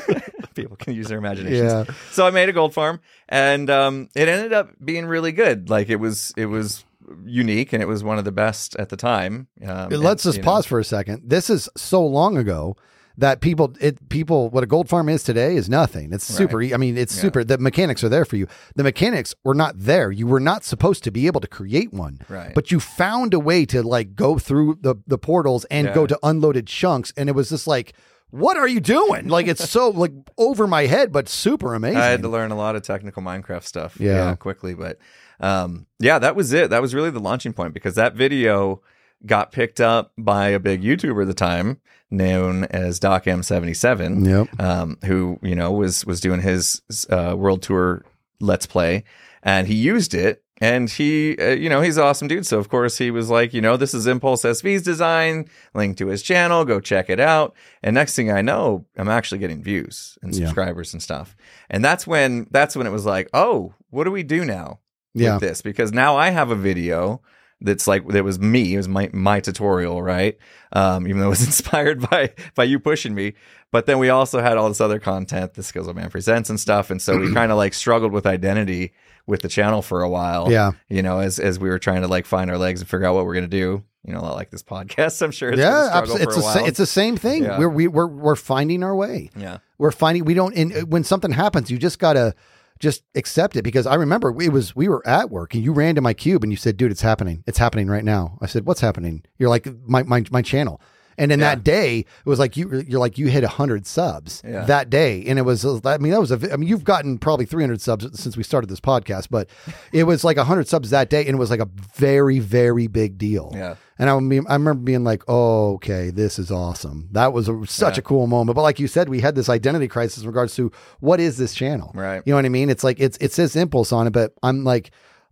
people 0.54 0.76
can 0.76 0.94
use 0.94 1.08
their 1.08 1.18
imaginations. 1.18 1.60
Yeah. 1.72 1.84
So 2.12 2.26
I 2.26 2.30
made 2.30 2.48
a 2.48 2.52
gold 2.52 2.72
farm, 2.72 3.00
and 3.28 3.68
um, 3.68 4.08
it 4.14 4.28
ended 4.28 4.54
up 4.54 4.70
being 4.82 5.04
really 5.04 5.32
good. 5.32 5.68
Like 5.68 5.90
it 5.90 5.96
was, 5.96 6.32
it 6.38 6.46
was 6.46 6.84
unique, 7.26 7.74
and 7.74 7.82
it 7.82 7.86
was 7.86 8.02
one 8.02 8.18
of 8.18 8.24
the 8.24 8.32
best 8.32 8.76
at 8.76 8.88
the 8.88 8.96
time. 8.96 9.48
Um, 9.62 9.90
Let's 9.90 10.24
and, 10.24 10.28
just 10.30 10.36
you 10.38 10.42
know, 10.42 10.50
pause 10.50 10.64
for 10.66 10.78
a 10.78 10.84
second. 10.84 11.22
This 11.28 11.50
is 11.50 11.68
so 11.76 12.04
long 12.06 12.38
ago 12.38 12.76
that 13.18 13.40
people 13.40 13.74
it 13.80 14.08
people 14.08 14.50
what 14.50 14.62
a 14.62 14.66
gold 14.66 14.88
farm 14.88 15.08
is 15.08 15.22
today 15.22 15.56
is 15.56 15.68
nothing. 15.68 16.12
It's 16.12 16.24
super. 16.24 16.62
I 16.62 16.76
mean, 16.76 16.96
it's 16.98 17.14
Yeah. 17.16 17.22
super. 17.22 17.44
The 17.44 17.58
mechanics 17.58 18.04
are 18.04 18.08
there 18.08 18.24
for 18.24 18.36
you. 18.36 18.46
The 18.74 18.82
mechanics 18.82 19.34
were 19.44 19.54
not 19.54 19.74
there. 19.78 20.10
You 20.10 20.26
were 20.26 20.40
not 20.40 20.64
supposed 20.64 21.02
to 21.04 21.10
be 21.10 21.26
able 21.26 21.40
to 21.40 21.48
create 21.48 21.92
one. 21.92 22.20
Right. 22.28 22.54
But 22.54 22.70
you 22.70 22.80
found 22.80 23.32
a 23.34 23.40
way 23.40 23.64
to 23.66 23.82
like 23.82 24.14
go 24.14 24.38
through 24.38 24.78
the 24.80 24.96
the 25.06 25.18
portals 25.18 25.64
and 25.66 25.92
go 25.94 26.06
to 26.06 26.18
unloaded 26.22 26.66
chunks, 26.66 27.12
and 27.16 27.28
it 27.28 27.32
was 27.34 27.48
just 27.50 27.66
like. 27.66 27.92
What 28.30 28.56
are 28.56 28.66
you 28.66 28.80
doing? 28.80 29.28
Like 29.28 29.46
it's 29.46 29.70
so 29.70 29.88
like 29.88 30.10
over 30.36 30.66
my 30.66 30.86
head, 30.86 31.12
but 31.12 31.28
super 31.28 31.74
amazing. 31.74 31.98
I 31.98 32.06
had 32.06 32.22
to 32.22 32.28
learn 32.28 32.50
a 32.50 32.56
lot 32.56 32.74
of 32.74 32.82
technical 32.82 33.22
Minecraft 33.22 33.62
stuff. 33.62 33.98
Yeah. 34.00 34.34
quickly, 34.34 34.74
but 34.74 34.98
um, 35.38 35.86
yeah, 36.00 36.18
that 36.18 36.34
was 36.34 36.52
it. 36.52 36.70
That 36.70 36.82
was 36.82 36.92
really 36.92 37.10
the 37.10 37.20
launching 37.20 37.52
point 37.52 37.72
because 37.72 37.94
that 37.94 38.14
video 38.14 38.82
got 39.24 39.52
picked 39.52 39.80
up 39.80 40.12
by 40.18 40.48
a 40.48 40.58
big 40.58 40.82
YouTuber 40.82 41.22
at 41.22 41.28
the 41.28 41.34
time 41.34 41.80
known 42.10 42.64
as 42.64 42.98
Doc 42.98 43.24
M77, 43.24 44.26
Yep. 44.26 44.60
um, 44.60 44.98
who 45.04 45.38
you 45.42 45.54
know 45.54 45.72
was 45.72 46.04
was 46.06 46.20
doing 46.20 46.40
his 46.40 46.80
uh, 47.10 47.34
world 47.36 47.62
tour 47.62 48.04
let's 48.40 48.66
play, 48.66 49.04
and 49.42 49.66
he 49.66 49.74
used 49.74 50.14
it. 50.14 50.42
And 50.58 50.88
he, 50.88 51.36
uh, 51.38 51.48
you 51.50 51.68
know, 51.68 51.82
he's 51.82 51.98
an 51.98 52.04
awesome 52.04 52.28
dude. 52.28 52.46
So 52.46 52.58
of 52.58 52.70
course 52.70 52.96
he 52.96 53.10
was 53.10 53.28
like, 53.28 53.52
you 53.52 53.60
know, 53.60 53.76
this 53.76 53.92
is 53.92 54.06
Impulse 54.06 54.42
SV's 54.42 54.80
design. 54.82 55.50
Link 55.74 55.98
to 55.98 56.06
his 56.06 56.22
channel. 56.22 56.64
Go 56.64 56.80
check 56.80 57.10
it 57.10 57.20
out. 57.20 57.54
And 57.82 57.92
next 57.92 58.16
thing 58.16 58.30
I 58.30 58.40
know, 58.40 58.86
I'm 58.96 59.10
actually 59.10 59.36
getting 59.36 59.62
views 59.62 60.16
and 60.22 60.34
Yeah. 60.34 60.46
subscribers 60.46 60.94
and 60.94 61.02
stuff. 61.02 61.36
And 61.68 61.84
that's 61.84 62.06
when 62.06 62.46
that's 62.50 62.74
when 62.74 62.86
it 62.86 62.90
was 62.90 63.04
like, 63.04 63.28
oh, 63.34 63.74
what 63.90 64.04
do 64.04 64.10
we 64.10 64.22
do 64.22 64.46
now? 64.46 64.80
Yeah. 65.12 65.34
with 65.34 65.42
this 65.42 65.60
because 65.60 65.92
now 65.92 66.16
I 66.16 66.30
have 66.30 66.50
a 66.50 66.54
video 66.56 67.20
that's 67.66 67.86
like 67.86 68.06
that 68.08 68.24
was 68.24 68.38
me. 68.38 68.74
It 68.74 68.76
was 68.78 68.88
my 68.88 69.10
my 69.12 69.40
tutorial, 69.40 70.02
right? 70.02 70.38
Um, 70.72 71.06
even 71.06 71.20
though 71.20 71.26
it 71.26 71.30
was 71.30 71.44
inspired 71.46 72.08
by 72.10 72.32
by 72.54 72.64
you 72.64 72.78
pushing 72.80 73.14
me. 73.14 73.34
But 73.72 73.86
then 73.86 73.98
we 73.98 74.08
also 74.08 74.40
had 74.40 74.56
all 74.56 74.68
this 74.68 74.80
other 74.80 74.98
content, 74.98 75.54
the 75.54 75.62
Skizzleman 75.62 76.10
presents 76.10 76.48
and 76.48 76.58
stuff, 76.58 76.90
and 76.90 77.02
so 77.02 77.18
we 77.18 77.32
kind 77.34 77.52
of 77.52 77.58
like 77.58 77.74
struggled 77.74 78.12
with 78.12 78.24
identity 78.26 78.92
with 79.26 79.42
the 79.42 79.48
channel 79.48 79.82
for 79.82 80.02
a 80.02 80.08
while. 80.08 80.50
Yeah. 80.50 80.72
you 80.88 81.02
know, 81.02 81.18
as 81.18 81.38
as 81.38 81.58
we 81.58 81.68
were 81.68 81.78
trying 81.78 82.02
to 82.02 82.08
like 82.08 82.26
find 82.26 82.50
our 82.50 82.58
legs 82.58 82.80
and 82.80 82.88
figure 82.88 83.06
out 83.06 83.14
what 83.14 83.26
we're 83.26 83.34
gonna 83.34 83.48
do. 83.48 83.82
You 84.04 84.12
know, 84.14 84.22
like 84.22 84.50
this 84.50 84.62
podcast. 84.74 85.20
I'm 85.20 85.32
sure 85.32 85.50
it's 85.50 85.58
yeah, 85.58 86.00
it's 86.00 86.10
for 86.10 86.18
a 86.18 86.62
a 86.62 86.66
it's 86.66 86.78
the 86.78 86.86
same 86.86 87.16
thing. 87.16 87.42
Yeah. 87.42 87.58
We're 87.58 87.68
we, 87.68 87.88
we're 87.88 88.06
we're 88.06 88.36
finding 88.36 88.84
our 88.84 88.94
way. 88.94 89.30
yeah, 89.36 89.58
We're 89.78 89.90
finding 89.90 90.24
we 90.24 90.34
don't. 90.34 90.54
And 90.56 90.90
when 90.92 91.02
something 91.02 91.32
happens, 91.32 91.70
you 91.70 91.78
just 91.78 91.98
gotta 91.98 92.34
just 92.78 93.02
accept 93.14 93.56
it 93.56 93.62
because 93.62 93.86
I 93.86 93.94
remember 93.94 94.28
it 94.42 94.52
was 94.52 94.76
we 94.76 94.88
were 94.88 95.06
at 95.06 95.30
work 95.30 95.54
and 95.54 95.64
you 95.64 95.72
ran 95.72 95.94
to 95.94 96.00
my 96.00 96.12
cube 96.14 96.42
and 96.42 96.52
you 96.52 96.56
said, 96.56 96.76
"Dude, 96.76 96.90
it's 96.92 97.02
happening. 97.02 97.42
It's 97.46 97.58
happening 97.58 97.88
right 97.88 98.04
now." 98.04 98.38
I 98.42 98.46
said, 98.46 98.66
"What's 98.66 98.80
happening?" 98.80 99.22
You're 99.38 99.48
like, 99.50 99.66
"My 99.86 100.02
my 100.02 100.24
my 100.30 100.42
channel." 100.42 100.80
And 101.18 101.32
in 101.32 101.40
Yeah. 101.40 101.54
that 101.54 101.64
day, 101.64 102.00
it 102.00 102.06
was 102.26 102.38
like 102.38 102.58
you 102.58 102.84
you're 102.86 103.00
like 103.00 103.16
you 103.16 103.28
hit 103.28 103.42
hundred 103.42 103.86
subs 103.86 104.42
Yeah. 104.46 104.66
that 104.66 104.90
day, 104.90 105.24
and 105.26 105.38
it 105.38 105.42
was 105.42 105.64
I 105.64 105.96
mean 105.96 106.12
that 106.12 106.20
was 106.20 106.30
a 106.30 106.52
I 106.52 106.56
mean 106.56 106.68
you've 106.68 106.84
gotten 106.84 107.16
probably 107.16 107.46
three 107.46 107.62
hundred 107.62 107.80
subs 107.80 108.06
since 108.20 108.36
we 108.36 108.42
started 108.42 108.68
this 108.68 108.80
podcast, 108.80 109.28
but 109.30 109.48
it 109.92 110.04
was 110.04 110.24
like 110.24 110.36
hundred 110.36 110.68
subs 110.68 110.90
that 110.90 111.08
day, 111.08 111.20
and 111.20 111.30
it 111.30 111.38
was 111.38 111.48
like 111.50 111.60
a 111.60 111.68
very 111.96 112.38
very 112.38 112.86
big 112.86 113.16
deal. 113.16 113.50
Yeah. 113.54 113.76
And 113.98 114.10
I, 114.10 114.18
mean, 114.20 114.44
I 114.48 114.52
remember 114.54 114.82
being 114.82 115.04
like, 115.04 115.22
"Oh, 115.26 115.74
okay, 115.74 116.10
this 116.10 116.38
is 116.38 116.50
awesome." 116.50 117.08
That 117.12 117.32
was 117.32 117.48
a, 117.48 117.66
such 117.66 117.96
Yeah. 117.96 118.00
a 118.00 118.02
cool 118.02 118.26
moment. 118.26 118.54
But 118.54 118.62
like 118.62 118.78
you 118.78 118.88
said, 118.88 119.08
we 119.08 119.20
had 119.20 119.34
this 119.34 119.48
identity 119.48 119.88
crisis 119.88 120.22
in 120.22 120.26
regards 120.28 120.54
to 120.56 120.70
what 121.00 121.18
is 121.20 121.38
this 121.38 121.54
channel? 121.54 121.92
Right. 121.94 122.22
You 122.26 122.32
know 122.32 122.36
what 122.36 122.44
I 122.44 122.50
mean? 122.50 122.68
It's 122.68 122.84
like 122.84 123.00
it's 123.00 123.16
it 123.18 123.32
says 123.32 123.56
impulse 123.56 123.92
on 123.92 124.06
it, 124.06 124.10
but 124.10 124.32
I'm 124.42 124.64
like, 124.64 124.90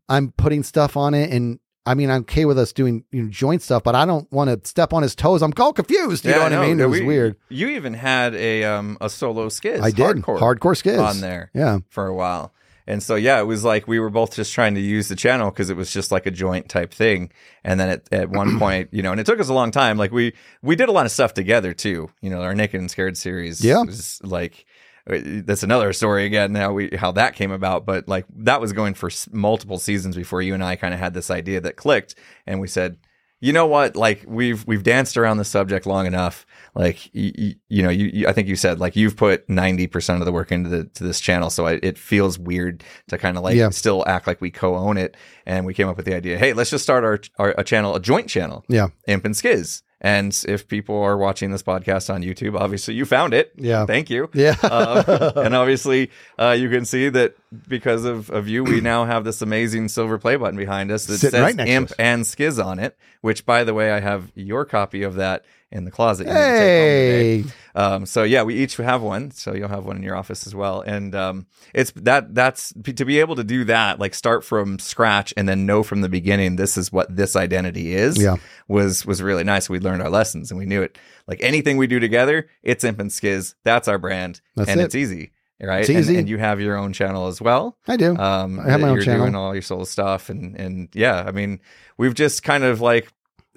I'm 0.08 0.32
putting 0.32 0.62
stuff 0.62 0.96
on 0.96 1.12
it, 1.14 1.30
and 1.30 1.58
I 1.86 1.92
mean, 1.92 2.08
I'm 2.10 2.22
okay 2.22 2.46
with 2.46 2.58
us 2.58 2.72
doing 2.72 3.04
you 3.12 3.24
know, 3.24 3.28
joint 3.28 3.60
stuff, 3.60 3.82
but 3.82 3.94
I 3.94 4.06
don't 4.06 4.30
want 4.32 4.48
to 4.48 4.66
step 4.66 4.94
on 4.94 5.02
his 5.02 5.14
toes. 5.14 5.42
I'm 5.42 5.52
all 5.58 5.74
confused. 5.74 6.24
You 6.24 6.30
know 6.30 6.44
what 6.44 6.52
I 6.54 6.66
mean? 6.66 6.80
It 6.80 6.86
was 6.88 7.00
we- 7.00 7.06
weird. 7.06 7.36
You 7.50 7.68
even 7.68 7.92
had 7.92 8.34
a 8.34 8.64
um 8.64 8.96
a 9.02 9.10
solo 9.10 9.48
Skizz. 9.48 9.82
I 9.82 9.90
did 9.90 10.16
hardcore, 10.16 10.38
hardcore 10.38 10.82
Skizz 10.82 11.04
on 11.06 11.20
there 11.20 11.50
Yeah, 11.52 11.80
for 11.90 12.06
a 12.06 12.14
while. 12.14 12.54
And 12.86 13.02
so 13.02 13.14
yeah, 13.14 13.40
it 13.40 13.44
was 13.44 13.64
like 13.64 13.88
we 13.88 13.98
were 13.98 14.10
both 14.10 14.34
just 14.34 14.52
trying 14.52 14.74
to 14.74 14.80
use 14.80 15.08
the 15.08 15.16
channel 15.16 15.50
because 15.50 15.70
it 15.70 15.76
was 15.76 15.92
just 15.92 16.12
like 16.12 16.26
a 16.26 16.30
joint 16.30 16.68
type 16.68 16.92
thing. 16.92 17.30
And 17.64 17.80
then 17.80 17.88
at, 17.88 18.12
at 18.12 18.30
one 18.30 18.58
point, 18.60 18.90
you 18.92 19.02
know, 19.02 19.10
and 19.10 19.20
it 19.20 19.26
took 19.26 19.40
us 19.40 19.48
a 19.48 19.54
long 19.54 19.70
time. 19.70 19.96
Like 19.96 20.12
we 20.12 20.34
we 20.62 20.76
did 20.76 20.88
a 20.88 20.92
lot 20.92 21.06
of 21.06 21.12
stuff 21.12 21.32
together 21.34 21.72
too. 21.72 22.10
You 22.20 22.30
know, 22.30 22.42
our 22.42 22.54
Naked 22.54 22.80
and 22.80 22.90
Scared 22.90 23.16
series. 23.16 23.64
Yeah. 23.64 23.82
was 23.82 24.20
like 24.22 24.66
uh, 25.10 25.18
that's 25.44 25.62
another 25.62 25.92
story 25.92 26.24
again. 26.26 26.54
How 26.54 26.72
we 26.72 26.90
how 26.96 27.12
that 27.12 27.34
came 27.34 27.50
about, 27.50 27.86
but 27.86 28.06
like 28.08 28.26
that 28.36 28.60
was 28.60 28.72
going 28.72 28.94
for 28.94 29.08
s- 29.08 29.28
multiple 29.32 29.78
seasons 29.78 30.16
before 30.16 30.42
you 30.42 30.54
and 30.54 30.62
I 30.64 30.76
kind 30.76 30.92
of 30.94 31.00
had 31.00 31.14
this 31.14 31.30
idea 31.30 31.60
that 31.62 31.76
clicked, 31.76 32.14
and 32.46 32.60
we 32.60 32.68
said. 32.68 32.98
You 33.44 33.52
know 33.52 33.66
what? 33.66 33.94
Like 33.94 34.24
we've 34.26 34.66
we've 34.66 34.82
danced 34.82 35.18
around 35.18 35.36
the 35.36 35.44
subject 35.44 35.84
long 35.84 36.06
enough. 36.06 36.46
Like 36.74 37.14
you, 37.14 37.30
you, 37.36 37.54
you 37.68 37.82
know, 37.82 37.90
you, 37.90 38.06
you 38.06 38.26
I 38.26 38.32
think 38.32 38.48
you 38.48 38.56
said 38.56 38.80
like 38.80 38.96
you've 38.96 39.16
put 39.16 39.46
ninety 39.50 39.86
percent 39.86 40.22
of 40.22 40.24
the 40.24 40.32
work 40.32 40.50
into 40.50 40.70
the 40.70 40.84
to 40.84 41.04
this 41.04 41.20
channel, 41.20 41.50
so 41.50 41.66
I, 41.66 41.72
it 41.82 41.98
feels 41.98 42.38
weird 42.38 42.82
to 43.08 43.18
kind 43.18 43.36
of 43.36 43.42
like 43.44 43.54
Yeah. 43.54 43.68
still 43.68 44.02
act 44.06 44.26
like 44.26 44.40
we 44.40 44.50
co-own 44.50 44.96
it. 44.96 45.16
And 45.44 45.66
we 45.66 45.74
came 45.74 45.88
up 45.88 45.96
with 45.98 46.06
the 46.06 46.16
idea, 46.16 46.38
hey, 46.38 46.54
let's 46.54 46.70
just 46.70 46.84
start 46.84 47.04
our, 47.04 47.20
our 47.38 47.54
a 47.58 47.64
channel, 47.64 47.94
a 47.94 48.00
joint 48.00 48.28
channel, 48.30 48.64
yeah, 48.68 48.88
Imp 49.06 49.26
and 49.26 49.34
Skizz. 49.34 49.82
And 50.04 50.38
if 50.46 50.68
people 50.68 51.00
are 51.00 51.16
watching 51.16 51.50
this 51.50 51.62
podcast 51.62 52.12
on 52.12 52.22
YouTube, 52.22 52.60
obviously 52.60 52.92
you 52.92 53.06
found 53.06 53.32
it. 53.32 53.52
yeah, 53.56 53.86
Thank 53.86 54.10
you. 54.10 54.28
yeah. 54.34 54.54
Uh, 54.62 55.32
and 55.36 55.54
obviously, 55.54 56.10
uh, 56.38 56.50
you 56.50 56.68
can 56.68 56.84
see 56.84 57.08
that 57.08 57.34
because 57.66 58.04
of, 58.04 58.28
of 58.28 58.46
you, 58.46 58.64
we 58.64 58.82
now 58.82 59.06
have 59.06 59.24
this 59.24 59.40
amazing 59.40 59.88
silver 59.88 60.18
play 60.18 60.36
button 60.36 60.58
behind 60.58 60.90
us 60.90 61.06
that 61.06 61.16
Sitting 61.16 61.30
says 61.30 61.56
right 61.56 61.68
Imp 61.68 61.90
and 61.98 62.24
Skizz 62.24 62.62
on 62.62 62.78
it. 62.78 62.98
Which, 63.22 63.46
by 63.46 63.64
the 63.64 63.72
way, 63.72 63.92
I 63.92 64.00
have 64.00 64.30
your 64.34 64.66
copy 64.66 65.04
of 65.04 65.14
that 65.14 65.46
in 65.74 65.84
the 65.84 65.90
closet. 65.90 66.26
You 66.28 66.32
need 66.32 66.38
to 66.38 66.44
take 66.44 66.52
home 66.52 66.60
today. 66.60 67.42
hey, 67.42 67.44
Um, 67.74 68.06
so 68.06 68.22
yeah, 68.22 68.42
we 68.44 68.54
each 68.54 68.76
have 68.76 69.02
one. 69.02 69.30
So 69.32 69.54
you'll 69.54 69.68
have 69.68 69.84
one 69.84 69.96
in 69.96 70.02
your 70.04 70.16
office 70.16 70.46
as 70.46 70.54
well. 70.54 70.80
And 70.80 71.14
um, 71.14 71.46
it's 71.74 71.90
that 71.96 72.34
that's 72.34 72.72
to 72.94 73.04
be 73.04 73.18
able 73.20 73.34
to 73.36 73.44
do 73.44 73.64
that, 73.64 73.98
like 73.98 74.14
start 74.14 74.44
from 74.44 74.78
scratch 74.78 75.34
and 75.36 75.48
then 75.48 75.66
know 75.66 75.82
from 75.82 76.00
the 76.00 76.08
beginning 76.08 76.54
this 76.56 76.78
is 76.78 76.92
what 76.92 77.14
this 77.14 77.34
identity 77.36 77.92
is. 77.94 78.16
Yeah. 78.22 78.36
was 78.68 79.04
was 79.04 79.20
really 79.20 79.42
nice. 79.44 79.68
We 79.68 79.80
learned 79.80 80.00
our 80.02 80.10
lessons 80.10 80.50
and 80.52 80.58
we 80.58 80.64
knew 80.66 80.80
it. 80.82 80.96
Like 81.26 81.42
anything 81.42 81.76
we 81.76 81.88
do 81.88 81.98
together, 81.98 82.46
it's 82.62 82.84
Imp 82.84 83.00
and 83.00 83.10
Skizz. 83.10 83.54
That's 83.64 83.88
our 83.88 83.98
brand, 83.98 84.40
That's 84.54 84.70
and 84.70 84.80
it. 84.80 84.84
it's 84.84 84.94
easy, 84.94 85.32
right? 85.60 85.80
It's 85.80 85.88
And- 85.88 85.98
easy. 85.98 86.16
And, 86.18 86.28
you 86.28 86.38
have 86.38 86.60
your 86.60 86.76
own 86.76 86.92
channel 86.92 87.26
as 87.26 87.40
well. 87.40 87.76
I 87.88 87.96
do. 87.96 88.16
Um, 88.16 88.60
I 88.60 88.70
have 88.70 88.80
my 88.80 88.90
own 88.90 88.94
you're 88.96 89.04
channel. 89.04 89.24
doing 89.24 89.34
all 89.34 89.52
your 89.54 89.62
solo 89.62 89.82
stuff, 89.84 90.28
and 90.30 90.54
and 90.54 90.88
yeah, 90.94 91.24
I 91.26 91.32
mean, 91.32 91.58
we've 91.98 92.14
just 92.14 92.44
kind 92.44 92.62
of 92.62 92.80
like 92.80 93.08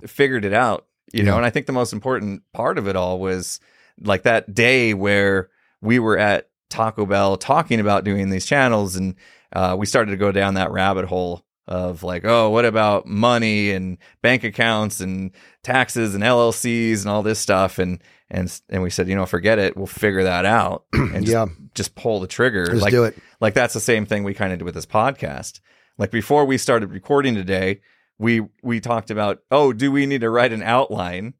figured 0.08 0.46
it 0.46 0.54
out, 0.54 0.87
you 1.14 1.24
know. 1.24 1.32
Yeah. 1.32 1.38
And 1.38 1.46
I 1.46 1.50
think 1.50 1.66
the 1.66 1.74
most 1.74 1.94
important 1.94 2.44
part 2.54 2.78
of 2.78 2.88
it 2.88 2.96
all 2.96 3.20
was 3.20 3.60
like 4.02 4.24
that 4.24 4.54
day 4.54 4.94
where 4.94 5.50
we 5.82 6.00
were 6.00 6.18
at 6.18 6.50
Taco 6.70 7.06
Bell 7.06 7.38
talking 7.38 7.80
about 7.80 8.04
doing 8.04 8.30
these 8.30 8.46
channels, 8.46 8.96
and 8.96 9.16
uh, 9.54 9.76
we 9.78 9.86
started 9.86 10.12
to 10.12 10.18
go 10.18 10.32
down 10.32 10.56
that 10.56 10.72
rabbit 10.72 11.06
hole 11.06 11.44
of 11.68 12.02
like, 12.04 12.24
oh, 12.26 12.50
what 12.50 12.64
about 12.66 13.06
money 13.06 13.72
and 13.72 13.98
bank 14.22 14.44
accounts 14.46 15.02
and 15.02 15.32
taxes 15.64 16.16
and 16.16 16.24
LLCs 16.24 17.02
and 17.02 17.10
all 17.10 17.24
this 17.24 17.40
stuff, 17.40 17.78
and 17.80 18.02
and 18.30 18.62
and 18.70 18.82
we 18.84 18.90
said, 18.90 19.08
you 19.08 19.16
know, 19.16 19.26
forget 19.26 19.60
it, 19.60 19.76
we'll 19.78 19.86
figure 19.88 20.24
that 20.24 20.46
out, 20.46 20.86
and 20.94 21.26
just, 21.26 21.28
Yeah. 21.28 21.46
just 21.76 21.96
pull 21.96 22.20
the 22.20 22.28
trigger, 22.28 22.66
like 22.76 22.92
do 22.92 23.04
it. 23.06 23.18
like 23.40 23.54
that's 23.54 23.74
the 23.74 23.80
same 23.80 24.06
thing 24.06 24.24
we 24.24 24.34
kind 24.34 24.52
of 24.52 24.60
did 24.60 24.66
with 24.66 24.76
this 24.76 24.86
podcast. 24.86 25.60
Like 25.98 26.12
before 26.12 26.46
we 26.46 26.58
started 26.58 26.92
recording 26.92 27.34
today, 27.36 27.82
we 28.20 28.42
we 28.64 28.80
talked 28.80 29.12
about, 29.12 29.40
oh, 29.52 29.74
do 29.74 29.92
we 29.92 30.06
need 30.06 30.22
to 30.22 30.30
write 30.30 30.52
an 30.54 30.64
outline 30.64 31.34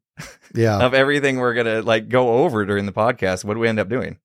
Yeah. 0.54 0.78
of 0.78 0.94
everything 0.94 1.38
we're 1.38 1.54
gonna 1.54 1.82
like 1.82 2.08
go 2.08 2.44
over 2.44 2.64
during 2.64 2.86
the 2.86 2.92
podcast? 2.92 3.44
What 3.44 3.54
do 3.54 3.60
we 3.60 3.68
end 3.68 3.78
up 3.78 3.88
doing? 3.88 4.18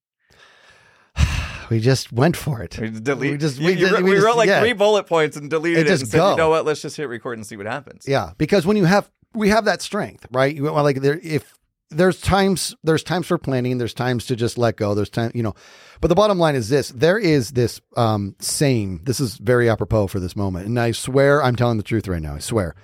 we 1.69 1.79
just 1.79 2.11
went 2.11 2.35
for 2.37 2.61
it. 2.61 2.77
We 2.79 2.89
just 2.89 3.03
delete. 3.03 3.31
We 3.31 3.37
just- 3.37 3.59
we 3.59 3.73
you 3.73 3.87
wrote- 3.87 3.97
we 4.03 4.09
we 4.11 4.15
just- 4.15 4.25
wrote 4.25 4.37
like 4.37 4.47
yeah. 4.47 4.59
three 4.59 4.73
bullet 4.73 5.05
points 5.07 5.37
and 5.37 5.49
deleted 5.49 5.79
And 5.79 5.87
it, 5.87 5.91
just 5.91 6.03
and 6.03 6.11
said, 6.11 6.17
go. 6.17 6.31
you 6.31 6.37
know 6.37 6.49
what? 6.49 6.65
Let's 6.65 6.81
just 6.81 6.97
hit 6.97 7.07
record 7.09 7.37
and 7.37 7.45
see 7.45 7.57
what 7.57 7.65
happens. 7.65 8.05
Yeah, 8.07 8.31
because 8.37 8.65
when 8.65 8.77
you 8.77 8.85
have 8.85 9.09
we 9.33 9.49
have 9.49 9.65
that 9.65 9.81
strength, 9.81 10.25
right? 10.31 10.55
You 10.55 10.69
like 10.69 11.01
there 11.01 11.19
if 11.23 11.53
there's 11.93 12.19
times 12.19 12.75
there's 12.83 13.03
times 13.03 13.27
for 13.27 13.37
planning, 13.37 13.77
there's 13.77 13.93
times 13.93 14.25
to 14.27 14.35
just 14.35 14.57
let 14.57 14.77
go. 14.77 14.93
There's 14.93 15.09
time, 15.09 15.31
you 15.33 15.43
know. 15.43 15.55
But 16.01 16.07
the 16.07 16.15
bottom 16.15 16.37
line 16.37 16.55
is 16.55 16.69
this: 16.69 16.89
there 16.89 17.17
is 17.17 17.51
this 17.51 17.81
um, 17.95 18.35
saying. 18.39 19.01
This 19.03 19.19
is 19.19 19.37
very 19.37 19.69
apropos 19.69 20.07
for 20.07 20.19
this 20.19 20.35
moment, 20.35 20.67
and 20.67 20.79
I 20.79 20.91
swear 20.91 21.43
I'm 21.43 21.55
telling 21.55 21.77
the 21.77 21.83
truth 21.83 22.07
right 22.07 22.21
now. 22.21 22.35
I 22.35 22.39
swear. 22.39 22.75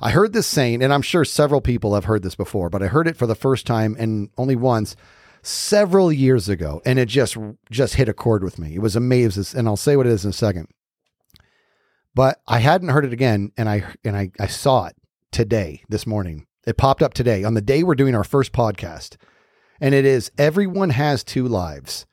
I 0.00 0.10
heard 0.10 0.32
this 0.32 0.46
saying, 0.46 0.82
and 0.82 0.92
I'm 0.92 1.02
sure 1.02 1.24
several 1.24 1.60
people 1.60 1.94
have 1.94 2.04
heard 2.04 2.22
this 2.22 2.36
before, 2.36 2.70
but 2.70 2.82
I 2.82 2.86
heard 2.86 3.08
it 3.08 3.16
for 3.16 3.26
the 3.26 3.34
first 3.34 3.66
time 3.66 3.96
and 3.98 4.30
only 4.38 4.54
once 4.54 4.94
several 5.42 6.12
years 6.12 6.48
ago, 6.48 6.80
and 6.84 6.98
it 6.98 7.06
just 7.06 7.36
just 7.70 7.94
hit 7.94 8.08
a 8.08 8.14
chord 8.14 8.44
with 8.44 8.58
me. 8.58 8.74
It 8.74 8.82
was 8.82 8.96
amazing, 8.96 9.58
and 9.58 9.66
I'll 9.66 9.76
say 9.76 9.96
what 9.96 10.06
it 10.06 10.12
is 10.12 10.24
in 10.24 10.30
a 10.30 10.34
second. 10.34 10.68
But 12.14 12.40
I 12.46 12.58
hadn't 12.58 12.88
heard 12.88 13.04
it 13.04 13.12
again, 13.12 13.52
and 13.56 13.68
I 13.68 13.84
and 14.04 14.16
I, 14.16 14.30
I 14.38 14.46
saw 14.46 14.86
it 14.86 14.96
today, 15.30 15.82
this 15.88 16.06
morning. 16.06 16.47
It 16.68 16.76
popped 16.76 17.02
up 17.02 17.14
today 17.14 17.44
on 17.44 17.54
the 17.54 17.60
day 17.62 17.82
we're 17.82 17.94
doing 17.94 18.14
our 18.14 18.24
first 18.24 18.52
podcast. 18.52 19.16
And 19.80 19.94
it 19.94 20.04
is 20.04 20.30
everyone 20.36 20.90
has 20.90 21.24
two 21.24 21.46
lives. 21.48 22.04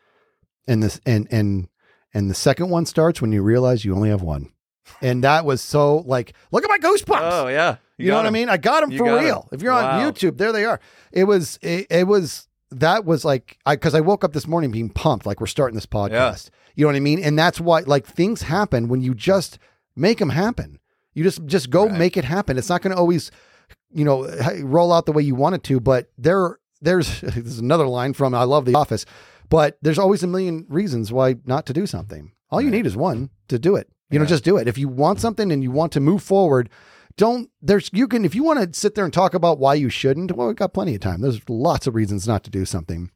And 0.67 0.81
this 0.81 0.99
and 1.05 1.27
and 1.29 1.67
and 2.13 2.29
the 2.29 2.35
second 2.35 2.69
one 2.69 2.85
starts 2.85 3.21
when 3.21 3.31
you 3.31 3.41
realize 3.43 3.83
you 3.83 3.93
only 3.95 4.09
have 4.09 4.21
one. 4.21 4.49
And 5.01 5.23
that 5.23 5.45
was 5.45 5.61
so 5.61 5.97
like, 6.05 6.33
look 6.51 6.63
at 6.63 6.69
my 6.69 6.77
goosebumps. 6.77 7.31
Oh 7.43 7.47
yeah. 7.47 7.77
you, 7.97 8.07
know 8.07 8.13
got 8.13 8.19
what 8.19 8.25
I 8.27 8.29
mean? 8.31 8.49
I 8.49 8.57
got 8.57 8.81
them 8.81 8.91
You 8.91 8.99
for 8.99 9.05
got 9.05 9.21
real. 9.21 9.49
If 9.51 9.61
you're 9.61 9.73
on 9.73 9.83
Wow. 9.83 10.09
YouTube, 10.11 10.37
there 10.37 10.51
they 10.53 10.63
are. 10.63 10.79
It 11.11 11.25
was 11.25 11.59
it, 11.61 11.87
it 11.89 12.07
was 12.07 12.47
that 12.71 13.03
was 13.03 13.25
like 13.25 13.57
I 13.65 13.75
because 13.75 13.93
I 13.95 13.99
woke 14.01 14.23
up 14.23 14.33
this 14.33 14.47
morning 14.47 14.71
being 14.71 14.89
pumped, 14.89 15.25
like 15.25 15.39
we're 15.41 15.47
starting 15.47 15.75
this 15.75 15.85
podcast. 15.85 16.49
You 16.75 16.83
know 16.85 16.89
what 16.89 16.95
I 16.95 16.99
mean? 17.01 17.19
And 17.21 17.37
that's 17.37 17.59
why 17.59 17.81
like 17.81 18.05
things 18.05 18.43
happen 18.43 18.87
when 18.87 19.01
you 19.01 19.13
just 19.15 19.59
make 19.95 20.19
them 20.19 20.29
happen. 20.29 20.79
You 21.13 21.23
just 21.23 21.45
just 21.45 21.69
go 21.69 21.87
Right. 21.87 21.97
make 21.97 22.15
it 22.17 22.25
happen. 22.25 22.57
It's 22.57 22.69
not 22.69 22.81
going 22.81 22.91
to 22.93 22.97
always, 22.99 23.31
you 23.91 24.03
know, 24.05 24.25
roll 24.61 24.91
out 24.93 25.05
the 25.05 25.11
way 25.11 25.23
you 25.23 25.35
want 25.35 25.55
it 25.55 25.63
to. 25.65 25.79
But 25.79 26.11
there, 26.17 26.59
there's 26.81 27.21
this 27.21 27.35
is 27.37 27.59
another 27.59 27.87
line 27.87 28.13
from 28.13 28.33
I 28.33 28.43
love 28.43 28.65
The 28.65 28.75
Office, 28.75 29.05
but 29.49 29.77
there's 29.81 29.99
always 29.99 30.23
a 30.23 30.27
million 30.27 30.65
reasons 30.69 31.11
why 31.11 31.35
not 31.45 31.65
to 31.67 31.73
do 31.73 31.85
something. 31.85 32.31
All 32.51 32.61
you 32.61 32.67
Right. 32.67 32.77
need 32.77 32.85
is 32.85 32.95
one 32.97 33.29
to 33.47 33.57
do 33.59 33.75
it. 33.75 33.89
You 34.11 34.19
know, 34.19 34.25
just 34.25 34.43
do 34.43 34.55
it. 34.57 34.67
If 34.67 34.77
you 34.77 34.87
want 34.87 35.19
something 35.19 35.51
and 35.51 35.63
you 35.63 35.71
want 35.71 35.91
to 35.93 35.99
move 35.99 36.21
forward, 36.23 36.69
don't 37.17 37.49
there's 37.61 37.89
you 37.91 38.07
can 38.07 38.23
if 38.23 38.35
you 38.35 38.43
want 38.43 38.59
to 38.73 38.79
sit 38.79 38.93
there 38.95 39.03
and 39.03 39.13
talk 39.13 39.33
about 39.33 39.57
why 39.59 39.73
you 39.73 39.89
shouldn't. 39.89 40.31
Well, 40.33 40.47
we've 40.47 40.55
got 40.55 40.73
plenty 40.73 40.93
of 40.95 41.01
time. 41.01 41.21
There's 41.21 41.41
lots 41.49 41.87
of 41.87 41.95
reasons 41.95 42.27
not 42.27 42.43
to 42.43 42.49
do 42.51 42.65
something. 42.65 43.09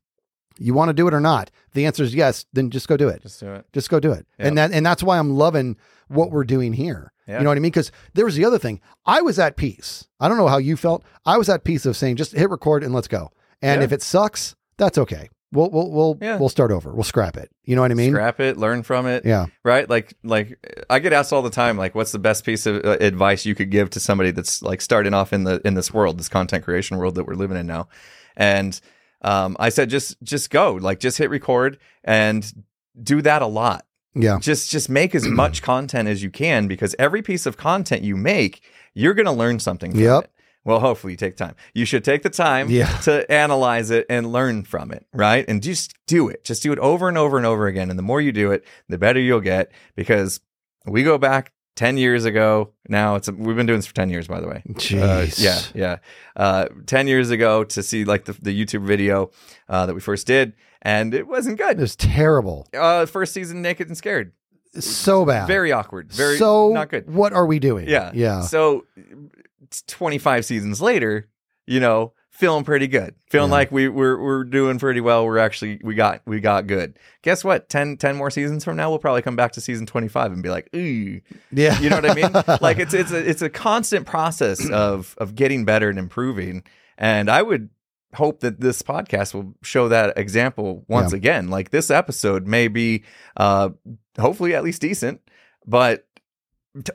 You 0.58 0.74
want 0.74 0.90
to 0.90 0.94
do 0.94 1.08
it 1.08 1.14
or 1.14 1.22
not? 1.22 1.52
The 1.74 1.86
answer 1.86 2.04
is 2.04 2.14
yes. 2.16 2.46
Then 2.52 2.70
just 2.70 2.88
go 2.90 2.98
do 2.98 3.08
it 3.08 3.22
Just 3.22 3.40
do 3.40 3.54
it. 3.54 3.66
just 3.72 3.90
go 3.90 4.00
do 4.00 4.12
it. 4.12 4.26
Yeah. 4.40 4.48
And 4.48 4.58
that 4.58 4.72
and 4.72 4.86
that's 4.86 5.04
why 5.04 5.20
I'm 5.20 5.32
loving 5.32 5.78
what 6.08 6.32
we're 6.32 6.44
doing 6.44 6.74
here. 6.74 7.14
Yeah. 7.30 7.38
You 7.38 7.44
know 7.44 7.50
what 7.52 7.58
I 7.58 7.62
mean? 7.62 7.72
Because 7.72 7.92
there 8.16 8.26
was 8.26 8.36
the 8.36 8.44
other 8.46 8.58
thing. 8.60 8.82
I 9.06 9.22
was 9.22 9.38
at 9.40 9.56
peace. 9.56 10.08
I 10.20 10.28
don't 10.28 10.38
know 10.38 10.48
how 10.48 10.58
you 10.58 10.76
felt. 10.76 11.04
I 11.26 11.38
was 11.38 11.48
at 11.48 11.64
peace 11.64 11.86
of 11.86 11.96
saying 11.96 12.16
just 12.18 12.34
hit 12.34 12.50
record 12.50 12.84
and 12.84 12.94
let's 12.94 13.08
go. 13.08 13.32
And 13.62 13.80
Yeah. 13.82 13.86
if 13.86 13.92
it 13.92 14.02
sucks, 14.02 14.56
that's 14.78 14.98
okay. 14.98 15.30
We'll 15.52 15.70
we'll 15.72 15.90
we'll 15.92 16.18
Yeah. 16.22 16.38
we'll 16.38 16.50
start 16.50 16.72
over. 16.72 16.92
We'll 16.94 17.04
scrap 17.04 17.36
it. 17.38 17.50
You 17.64 17.76
know 17.76 17.82
what 17.82 17.92
I 17.92 17.96
mean? 17.96 18.12
Scrap 18.12 18.40
it. 18.40 18.58
Learn 18.58 18.84
from 18.84 19.06
it. 19.08 19.26
Yeah. 19.26 19.48
right 19.64 19.90
like 19.90 20.14
like 20.24 20.58
i 20.90 21.00
get 21.00 21.12
asked 21.14 21.34
all 21.34 21.42
the 21.42 21.50
time 21.50 21.76
like 21.78 21.96
what's 21.96 22.12
the 22.12 22.20
best 22.20 22.46
piece 22.46 22.66
of 22.66 22.84
uh, 22.86 22.98
advice 23.00 23.46
you 23.46 23.56
could 23.56 23.70
give 23.72 23.90
to 23.92 24.00
somebody 24.00 24.32
that's 24.32 24.62
like 24.62 24.80
starting 24.82 25.14
off 25.14 25.34
in 25.34 25.44
the 25.46 25.60
in 25.66 25.74
this 25.76 25.92
world 25.94 26.20
this 26.20 26.30
content 26.30 26.64
creation 26.64 26.98
world 26.98 27.16
that 27.16 27.26
we're 27.26 27.34
living 27.36 27.58
in 27.58 27.66
now 27.68 27.88
and 28.38 28.80
um, 29.24 29.56
i 29.60 29.70
said 29.70 29.90
just 29.90 30.22
just 30.24 30.50
go 30.52 30.74
like 30.74 31.00
just 31.00 31.18
hit 31.18 31.30
record 31.32 31.78
and 32.04 32.54
do 33.02 33.22
that 33.22 33.42
a 33.42 33.48
lot 33.48 33.86
Yeah. 34.16 34.40
just 34.40 34.72
just 34.72 34.90
make 34.90 35.14
as 35.16 35.28
much 35.28 35.62
content 35.72 36.08
as 36.08 36.24
you 36.24 36.30
can 36.32 36.68
because 36.68 36.96
every 36.98 37.22
piece 37.22 37.46
of 37.46 37.58
content 37.58 38.02
you 38.04 38.16
make 38.18 38.62
you're 38.94 39.14
going 39.14 39.28
to 39.28 39.32
learn 39.32 39.60
something 39.60 39.92
from 39.92 40.00
Yep. 40.02 40.24
it 40.26 40.32
Well, 40.66 40.80
hopefully 40.80 41.14
you 41.14 41.18
take 41.18 41.38
time. 41.38 41.56
You 41.74 41.86
should 41.86 42.04
take 42.04 42.24
the 42.24 42.30
time 42.30 42.70
Yeah. 42.70 42.88
to 43.04 43.30
analyze 43.32 43.92
it 43.92 44.06
and 44.10 44.32
learn 44.32 44.64
from 44.64 44.92
it, 44.92 45.06
right? 45.14 45.46
And 45.48 45.62
just 45.62 45.94
do 46.08 46.28
it. 46.28 46.44
Just 46.44 46.64
do 46.64 46.72
it 46.74 46.80
over 46.80 47.08
and 47.08 47.18
over 47.18 47.38
and 47.38 47.46
over 47.46 47.68
again. 47.68 47.90
And 47.90 47.98
the 48.00 48.04
more 48.04 48.20
you 48.20 48.32
do 48.32 48.52
it, 48.52 48.66
the 48.88 48.98
better 48.98 49.20
you'll 49.20 49.42
get 49.42 49.72
because 49.96 50.42
we 50.86 51.04
go 51.04 51.18
back 51.18 51.52
10 51.76 51.98
years 51.98 52.26
ago. 52.26 52.74
Now 52.88 53.16
it's 53.16 53.30
we've 53.32 53.56
been 53.56 53.66
doing 53.66 53.80
this 53.80 53.86
for 53.88 53.94
10 53.96 54.10
years 54.10 54.28
by 54.28 54.40
the 54.42 54.48
way. 54.48 54.64
Uh, 54.68 54.74
Jeez. 54.74 55.42
yeah, 55.42 55.62
yeah. 55.74 55.98
Uh, 56.36 56.68
10 56.86 57.08
years 57.08 57.30
ago 57.30 57.64
to 57.64 57.84
see 57.84 58.06
like 58.06 58.26
the, 58.26 58.34
the 58.34 58.66
YouTube 58.66 58.84
video 58.86 59.32
uh, 59.68 59.86
that 59.86 59.94
we 59.94 60.02
first 60.02 60.28
did 60.28 60.54
and 60.82 61.14
it 61.14 61.28
wasn't 61.28 61.58
good 61.58 61.78
It 61.78 61.82
was 61.82 61.96
terrible. 61.96 62.68
Uh, 62.74 63.06
first 63.06 63.34
season 63.34 63.62
naked 63.62 63.88
and 63.88 63.98
scared. 63.98 64.34
So 64.74 65.26
bad. 65.26 65.48
Very 65.48 65.72
awkward. 65.72 66.12
Very 66.12 66.38
so 66.38 66.70
not 66.70 66.90
good. 66.90 67.12
What 67.12 67.34
are 67.34 67.46
we 67.46 67.60
doing? 67.60 67.88
Yeah. 67.88 68.12
Yeah. 68.14 68.42
So 68.42 68.86
25 69.88 70.46
seasons 70.46 70.82
later, 70.82 71.28
you 71.66 71.80
know, 71.80 72.14
feeling 72.40 72.64
pretty 72.64 72.88
good. 72.88 73.14
Feeling 73.30 73.50
Yeah. 73.50 73.56
like 73.58 73.72
we 73.72 73.90
we're 73.90 74.18
we're 74.18 74.44
doing 74.46 74.80
pretty 74.80 75.02
well. 75.02 75.26
We're 75.26 75.38
actually 75.40 75.80
we 75.84 75.94
got 75.94 76.22
we 76.26 76.40
got 76.40 76.68
good. 76.68 76.98
Guess 77.22 77.44
what? 77.44 77.68
10, 77.68 77.98
10 77.98 78.16
more 78.16 78.32
seasons 78.32 78.64
from 78.64 78.78
now 78.78 78.90
we'll 78.90 78.98
probably 79.00 79.22
come 79.22 79.36
back 79.36 79.52
to 79.54 79.62
season 79.62 79.86
25 79.86 80.32
and 80.32 80.42
be 80.42 80.50
like, 80.50 80.70
"Ooh." 80.74 81.20
Yeah. 81.52 81.78
You 81.82 81.90
know 81.90 81.98
what 81.98 82.10
I 82.10 82.14
mean? 82.16 82.32
like 82.62 82.80
it's 82.80 82.94
it's 82.94 83.12
a 83.12 83.30
it's 83.30 83.42
a 83.42 83.50
constant 83.50 84.06
process 84.08 84.68
of 84.72 85.16
of 85.18 85.36
getting 85.36 85.66
better 85.66 85.90
and 85.90 86.00
improving. 86.00 86.64
And 86.98 87.30
I 87.30 87.42
would 87.42 87.70
hope 88.16 88.40
that 88.40 88.60
this 88.60 88.82
podcast 88.82 89.34
will 89.34 89.54
show 89.62 89.90
that 89.90 90.18
example 90.18 90.86
once 90.88 91.12
Yeah. 91.12 91.18
again. 91.18 91.50
Like 91.50 91.70
this 91.72 91.92
episode 91.92 92.48
may 92.48 92.70
be 92.70 93.04
uh 93.36 93.70
hopefully 94.18 94.56
at 94.56 94.64
least 94.64 94.82
decent, 94.82 95.22
but 95.68 96.08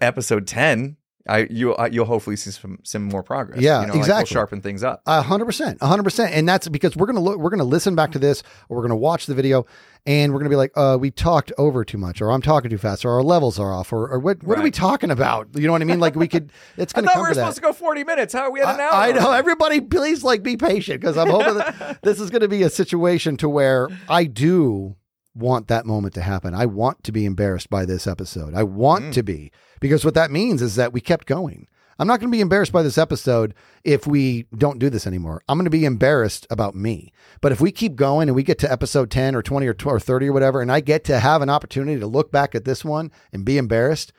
episode 0.01 0.47
10 0.47 0.97
I 1.27 1.47
you 1.51 1.75
uh, 1.75 1.89
you'll 1.91 2.05
hopefully 2.05 2.37
see 2.37 2.51
some 2.51 2.79
some 2.83 3.05
more 3.05 3.22
progress. 3.22 3.61
Yeah, 3.61 3.81
you 3.81 3.87
know, 3.87 3.93
Like 3.95 4.01
exactly. 4.01 4.20
we'll 4.20 4.27
sharpen 4.41 4.61
things 4.61 4.83
up. 4.83 5.01
A 5.07 5.22
hundred 5.22 5.47
percent, 5.47 5.79
a 5.81 5.87
hundred 5.87 6.03
percent, 6.03 6.35
and 6.35 6.47
that's 6.49 6.68
because 6.68 6.97
we're 6.97 7.07
gonna 7.07 7.20
look, 7.20 7.39
we're 7.39 7.51
gonna 7.51 7.64
listen 7.64 7.95
back 7.95 8.12
to 8.12 8.18
this, 8.18 8.43
or 8.68 8.77
we're 8.77 8.83
gonna 8.83 8.95
watch 8.97 9.25
the 9.25 9.35
video, 9.35 9.64
and 10.05 10.33
we're 10.35 10.39
gonna 10.41 10.51
be 10.51 10.57
like, 10.57 10.72
uh, 10.77 10.99
we 11.01 11.11
talked 11.11 11.51
over 11.57 11.83
too 11.83 11.97
much, 11.97 12.20
or 12.20 12.31
I'm 12.31 12.43
talking 12.43 12.68
too 12.70 12.77
fast, 12.77 13.07
or 13.07 13.11
our 13.12 13.22
levels 13.22 13.59
are 13.59 13.72
off, 13.72 13.91
or, 13.91 14.07
or 14.07 14.18
what, 14.18 14.43
what 14.43 14.59
are 14.59 14.62
we 14.62 14.70
talking 14.70 15.11
about? 15.11 15.49
You 15.55 15.66
know 15.66 15.72
what 15.72 15.81
I 15.81 15.87
mean? 15.87 15.99
Like 16.01 16.14
we 16.14 16.29
could, 16.29 16.53
it's 16.77 16.93
I 16.95 17.01
gonna 17.01 17.07
thought 17.07 17.14
come 17.14 17.22
we 17.22 17.29
were 17.31 17.35
supposed 17.35 17.57
that. 17.57 17.61
to 17.62 17.66
go 17.68 17.72
40 17.72 18.05
minutes. 18.05 18.35
How 18.35 18.43
are 18.43 18.51
we 18.51 18.61
at 18.61 18.75
an 18.75 18.81
hour? 18.81 18.93
I, 18.93 19.09
I 19.09 19.12
know. 19.12 19.33
Everybody, 19.33 19.81
please, 19.81 20.22
like, 20.25 20.43
be 20.43 20.59
patient 20.59 21.01
because 21.01 21.16
I'm 21.16 21.31
hoping 21.31 21.55
that 21.55 22.01
this 22.03 22.20
is 22.20 22.29
going 22.29 22.43
to 22.43 22.49
be 22.49 22.62
a 22.64 22.70
situation 22.70 23.39
to 23.39 23.49
where 23.49 23.89
I 24.11 24.25
do 24.25 24.97
want 25.35 25.66
that 25.68 25.85
moment 25.87 26.14
to 26.14 26.20
happen. 26.20 26.55
I 26.55 26.66
want 26.66 27.03
to 27.05 27.11
be 27.12 27.25
embarrassed 27.25 27.68
by 27.70 27.85
this 27.87 28.07
episode. 28.07 28.55
I 28.55 28.62
want 28.62 29.05
Mm. 29.07 29.12
to 29.14 29.22
be 29.25 29.51
because 29.85 30.03
what 30.03 30.14
that 30.14 30.30
means 30.30 30.62
is 30.62 30.76
that 30.76 30.95
we 30.95 31.01
kept 31.03 31.26
going. 31.26 31.68
I'm 31.99 32.09
not 32.09 32.18
going 32.18 32.32
to 32.32 32.35
be 32.35 32.41
embarrassed 32.41 32.72
by 32.72 32.82
this 32.82 32.97
episode 32.97 33.53
if 33.85 34.07
we 34.07 34.47
don't 34.57 34.78
do 34.78 34.89
this 34.89 35.07
anymore. 35.07 35.43
I'm 35.47 35.59
going 35.59 35.66
to 35.66 35.70
be 35.70 35.85
embarrassed 35.85 36.47
about 36.49 36.74
me. 36.74 37.12
But 37.43 37.53
if 37.53 37.61
we 37.61 37.70
keep 37.70 37.95
going 37.95 38.30
and 38.30 38.35
we 38.35 38.43
get 38.43 38.59
to 38.61 38.72
episode 38.72 39.11
10 39.11 39.37
or 39.37 39.43
20 39.43 39.66
or 39.66 39.74
12 39.74 39.97
or 39.97 40.01
30 40.01 40.28
or 40.28 40.32
whatever, 40.32 40.62
and 40.62 40.72
I 40.72 40.80
get 40.80 41.05
to 41.05 41.20
have 41.20 41.43
an 41.43 41.51
opportunity 41.51 42.01
to 42.01 42.07
look 42.07 42.32
back 42.32 42.55
at 42.55 42.64
this 42.64 42.82
one 42.82 43.12
and 43.30 43.45
be 43.45 43.59
embarrassed, 43.59 44.14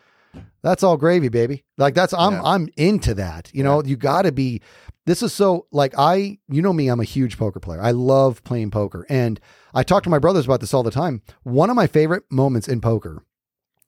that's 0.61 0.83
all 0.83 0.97
gravy, 0.97 1.29
baby. 1.29 1.63
Like 1.79 1.95
that's 1.95 2.13
I'm 2.13 2.33
Yeah. 2.33 2.41
I'm 2.43 2.69
into 2.77 3.15
that. 3.15 3.49
You 3.51 3.63
know, 3.63 3.81
you 3.83 3.97
got 3.97 4.21
to 4.21 4.31
be. 4.31 4.61
This 5.07 5.23
is 5.23 5.33
so 5.33 5.65
like 5.71 5.95
I, 5.97 6.37
you 6.47 6.61
know 6.61 6.73
me, 6.73 6.89
I'm 6.89 6.99
a 6.99 7.05
huge 7.05 7.39
poker 7.39 7.59
player. 7.59 7.81
I 7.81 7.89
love 7.89 8.43
playing 8.43 8.69
poker, 8.69 9.07
and 9.09 9.39
I 9.73 9.81
talk 9.81 10.03
to 10.03 10.11
my 10.11 10.19
brothers 10.19 10.45
about 10.45 10.61
this 10.61 10.75
all 10.75 10.83
the 10.83 10.91
time. 10.91 11.23
One 11.41 11.71
of 11.71 11.75
my 11.75 11.87
favorite 11.87 12.25
moments 12.29 12.67
in 12.67 12.81
poker 12.81 13.23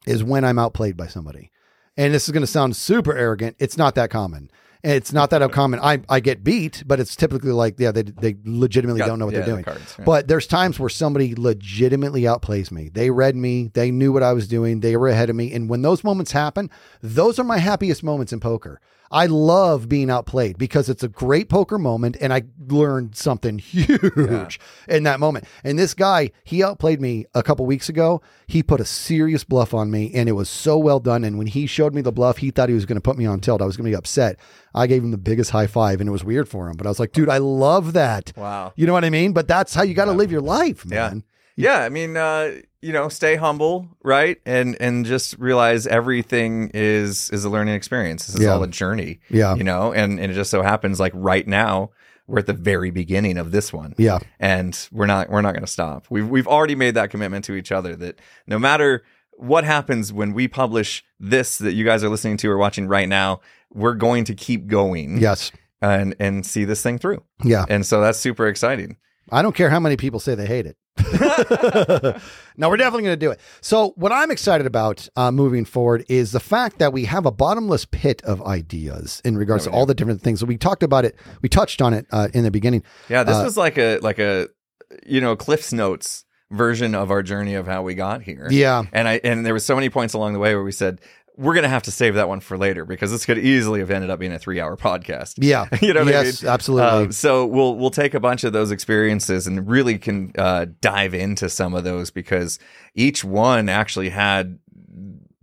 is 0.08 0.24
when 0.24 0.44
I'm 0.44 0.58
outplayed 0.58 0.98
by 0.98 1.06
somebody. 1.06 1.52
And 1.98 2.14
this 2.14 2.28
is 2.28 2.32
going 2.32 2.42
to 2.42 2.48
sound 2.48 2.76
super 2.76 3.16
arrogant. 3.16 3.56
It's 3.60 3.78
not 3.78 3.96
that 3.96 4.10
common. 4.12 4.52
And 4.84 4.94
It's 4.94 5.12
not 5.12 5.32
that 5.32 5.42
uncommon. 5.42 5.80
I 5.82 6.02
I 6.08 6.20
get 6.20 6.44
beat, 6.44 6.84
but 6.86 7.00
it's 7.00 7.16
typically 7.16 7.52
like 7.52 7.80
yeah, 7.80 7.92
they 7.92 8.04
they 8.04 8.36
legitimately 8.46 9.00
Got- 9.00 9.08
don't 9.08 9.20
know 9.20 9.26
what 9.26 9.34
yeah, 9.34 9.40
they're 9.40 9.48
the 9.48 9.52
doing. 9.54 9.64
cards, 9.64 9.96
yeah. 9.98 10.06
But 10.06 10.28
there's 10.28 10.46
times 10.46 10.80
where 10.80 10.88
somebody 10.90 11.34
legitimately 11.36 12.22
outplays 12.22 12.72
me. 12.72 12.90
They 12.90 13.10
read 13.10 13.36
me, 13.36 13.72
they 13.74 13.90
knew 13.92 14.14
what 14.14 14.22
I 14.22 14.34
was 14.34 14.48
doing, 14.48 14.82
they 14.82 14.96
were 14.96 15.08
ahead 15.08 15.32
of 15.32 15.36
me. 15.36 15.52
And 15.52 15.68
when 15.68 15.82
those 15.82 16.04
moments 16.04 16.32
happen, 16.32 16.70
those 17.02 17.40
are 17.40 17.44
my 17.44 17.58
happiest 17.58 18.04
moments 18.04 18.32
in 18.32 18.40
poker. 18.40 18.80
I 19.12 19.26
love 19.28 19.88
being 19.88 20.10
outplayed 20.10 20.58
because 20.58 20.90
it's 20.90 21.04
a 21.04 21.08
great 21.08 21.50
poker 21.50 21.78
moment 21.78 22.18
and 22.20 22.34
I 22.34 22.44
learned 22.68 23.16
something 23.16 23.58
huge 23.60 24.60
in 24.88 25.04
that 25.04 25.20
moment. 25.20 25.46
And 25.64 25.78
this 25.80 25.94
guy, 25.94 26.32
he 26.44 26.64
outplayed 26.64 27.00
me 27.02 27.26
a 27.34 27.44
couple 27.44 27.66
weeks 27.66 27.90
ago. 27.90 28.22
He 28.48 28.64
put 28.64 28.80
a 28.80 28.86
serious 28.86 29.44
bluff 29.44 29.74
on 29.74 29.90
me 29.92 30.12
and 30.14 30.28
it 30.28 30.34
was 30.34 30.50
so 30.50 30.78
well 30.78 31.00
done. 31.00 31.24
And 31.24 31.38
when 31.38 31.48
he 31.48 31.68
showed 31.68 31.94
me 31.94 32.02
the 32.02 32.12
bluff, 32.12 32.38
he 32.38 32.52
thought 32.52 32.70
he 32.70 32.76
was 32.76 32.86
going 32.86 32.98
to 32.98 33.02
put 33.02 33.18
me 33.18 33.26
on 33.26 33.40
tilt. 33.40 33.62
I 33.62 33.66
was 33.66 33.78
going 33.78 33.86
to 33.86 33.92
be 33.92 33.96
upset. 33.96 34.38
I 34.74 34.88
gave 34.88 35.04
him 35.04 35.12
the 35.12 35.18
biggest 35.18 35.52
high 35.52 35.68
five 35.68 36.00
and 36.02 36.08
it 36.08 36.12
was 36.12 36.24
weird 36.24 36.48
for 36.50 36.68
him. 36.70 36.76
But 36.78 36.86
I 36.86 36.90
was 36.90 37.00
like, 37.00 37.12
dude, 37.12 37.30
I 37.30 37.38
love 37.38 37.94
that. 37.94 38.34
Wow. 38.36 38.74
You 38.76 38.86
know 38.88 38.94
what 38.94 39.06
I 39.06 39.10
mean? 39.10 39.34
But 39.34 39.48
that's 39.48 39.74
how 39.74 39.84
you 39.84 39.94
got 39.94 40.06
to 40.06 40.12
Yeah. 40.12 40.18
live 40.18 40.32
your 40.32 40.42
life, 40.42 40.86
man. 40.86 41.16
Yeah, 41.18 41.22
I 41.66 41.90
mean, 41.90 42.16
uh, 42.16 42.52
you 42.82 42.94
know, 42.94 43.10
stay 43.10 43.36
humble, 43.36 43.88
right? 44.04 44.38
And 44.46 44.78
and 44.80 45.06
just 45.06 45.38
realize 45.40 45.88
everything 45.88 46.70
is 46.74 47.30
is 47.32 47.44
a 47.46 47.50
learning 47.50 47.74
experience. 47.76 48.28
This 48.28 48.36
is 48.36 48.42
Yeah. 48.44 48.52
all 48.54 48.64
a 48.64 48.68
journey. 48.68 49.20
Yeah. 49.30 49.56
You 49.56 49.64
know, 49.64 49.92
and, 49.92 50.20
and 50.20 50.32
it 50.32 50.36
just 50.36 50.52
so 50.52 50.62
happens 50.62 51.00
like 51.00 51.12
right 51.16 51.48
now, 51.48 51.90
we're 52.28 52.40
at 52.40 52.46
the 52.46 52.54
very 52.54 52.92
beginning 52.92 53.38
of 53.38 53.52
this 53.52 53.74
one. 53.74 53.96
Yeah. 53.98 54.20
And 54.40 54.78
we're 54.92 55.08
not 55.08 55.30
we're 55.30 55.42
not 55.42 55.54
gonna 55.56 55.66
stop. 55.68 56.06
We've 56.10 56.28
we've 56.30 56.48
already 56.48 56.76
made 56.76 56.94
that 56.94 57.10
commitment 57.10 57.44
to 57.46 57.56
each 57.56 57.72
other 57.72 57.96
that 57.96 58.20
no 58.46 58.60
matter 58.60 59.04
what 59.40 59.64
happens 59.64 60.12
when 60.14 60.34
we 60.34 60.48
publish 60.48 61.04
this 61.20 61.58
that 61.60 61.74
you 61.74 61.86
guys 61.86 62.04
are 62.04 62.10
listening 62.10 62.38
to 62.38 62.50
or 62.52 62.58
watching 62.58 62.88
right 62.88 63.08
now, 63.10 63.40
we're 63.74 63.94
going 63.96 64.24
to 64.26 64.34
keep 64.36 64.68
going 64.68 65.18
Yes. 65.20 65.52
and 65.82 66.16
and 66.20 66.46
see 66.46 66.66
this 66.66 66.82
thing 66.84 67.00
through. 67.00 67.24
Yeah. 67.44 67.66
And 67.68 67.86
so 67.86 68.02
that's 68.02 68.20
super 68.20 68.48
exciting. 68.48 68.98
I 69.32 69.42
don't 69.42 69.56
care 69.56 69.70
how 69.70 69.80
many 69.80 69.98
people 69.98 70.20
say 70.20 70.36
they 70.36 70.46
hate 70.46 70.66
it. 70.66 70.78
no, 72.58 72.70
we're 72.70 72.78
definitely 72.78 73.04
going 73.04 73.14
to 73.14 73.26
do 73.26 73.32
it. 73.32 73.40
So, 73.62 73.94
what 73.96 74.12
I'm 74.12 74.32
excited 74.32 74.66
about 74.66 75.08
uh, 75.16 75.32
moving 75.32 75.66
forward 75.66 76.06
is 76.10 76.32
the 76.32 76.40
fact 76.40 76.80
that 76.80 76.92
we 76.94 77.06
have 77.06 77.26
a 77.26 77.32
bottomless 77.32 77.86
pit 77.86 78.22
of 78.24 78.42
ideas 78.44 79.22
in 79.24 79.38
regards 79.38 79.66
to 79.66 79.72
all 79.72 79.86
the 79.86 79.94
different 79.94 80.22
things. 80.22 80.40
So, 80.40 80.46
we 80.46 80.58
talked 80.58 80.84
about 80.84 81.06
it. 81.06 81.16
We 81.42 81.50
touched 81.50 81.82
on 81.82 81.94
it 81.94 82.08
uh, 82.12 82.30
in 82.34 82.44
the 82.44 82.52
beginning. 82.52 82.84
Yeah, 83.10 83.24
this 83.24 83.38
Uh, 83.38 83.44
was 83.44 83.58
like 83.58 83.78
a 83.78 84.00
like 84.00 84.20
a 84.20 84.48
you 85.06 85.22
know 85.22 85.36
Cliff's 85.36 85.72
Notes 85.74 86.26
version 86.50 86.96
of 86.96 87.12
our 87.12 87.22
journey 87.24 87.56
of 87.56 87.68
how 87.68 87.84
we 87.84 87.94
got 87.94 88.22
here. 88.24 88.48
Yeah. 88.50 88.84
and 88.94 89.08
I 89.08 89.20
and 89.24 89.46
there 89.46 89.54
was 89.54 89.66
so 89.66 89.76
many 89.76 89.90
points 89.90 90.14
along 90.14 90.34
the 90.34 90.40
way 90.40 90.56
where 90.56 90.64
we 90.64 90.72
said 90.72 91.02
we're 91.38 91.54
gonna 91.54 91.70
have 91.70 91.84
to 91.84 91.92
save 91.92 92.16
that 92.16 92.28
one 92.28 92.40
for 92.40 92.58
later 92.58 92.84
because 92.84 93.12
this 93.12 93.26
could 93.26 93.38
easily 93.38 93.80
have 93.80 93.92
ended 93.92 94.10
up 94.10 94.20
being 94.20 94.34
a 94.34 94.40
three 94.40 94.60
hour 94.60 94.76
podcast. 94.76 95.36
Yeah. 95.48 95.68
You 95.82 95.94
know 95.94 96.04
what 96.04 96.14
I 96.14 96.24
yes, 96.24 96.44
mean? 96.44 96.52
absolutely. 96.52 97.08
Uh, 97.08 97.12
so 97.12 97.46
we'll 97.46 97.76
we'll 97.76 97.92
take 97.92 98.14
a 98.14 98.20
bunch 98.20 98.44
of 98.44 98.54
those 98.54 98.72
experiences 98.72 99.48
and 99.48 99.68
really 99.70 99.98
can 99.98 100.32
uh, 100.38 100.66
dive 100.82 101.14
into 101.14 101.48
some 101.48 101.74
of 101.74 101.84
those 101.84 102.12
because 102.12 102.60
each 102.96 103.24
one 103.24 103.70
actually 103.70 104.10
had 104.10 104.60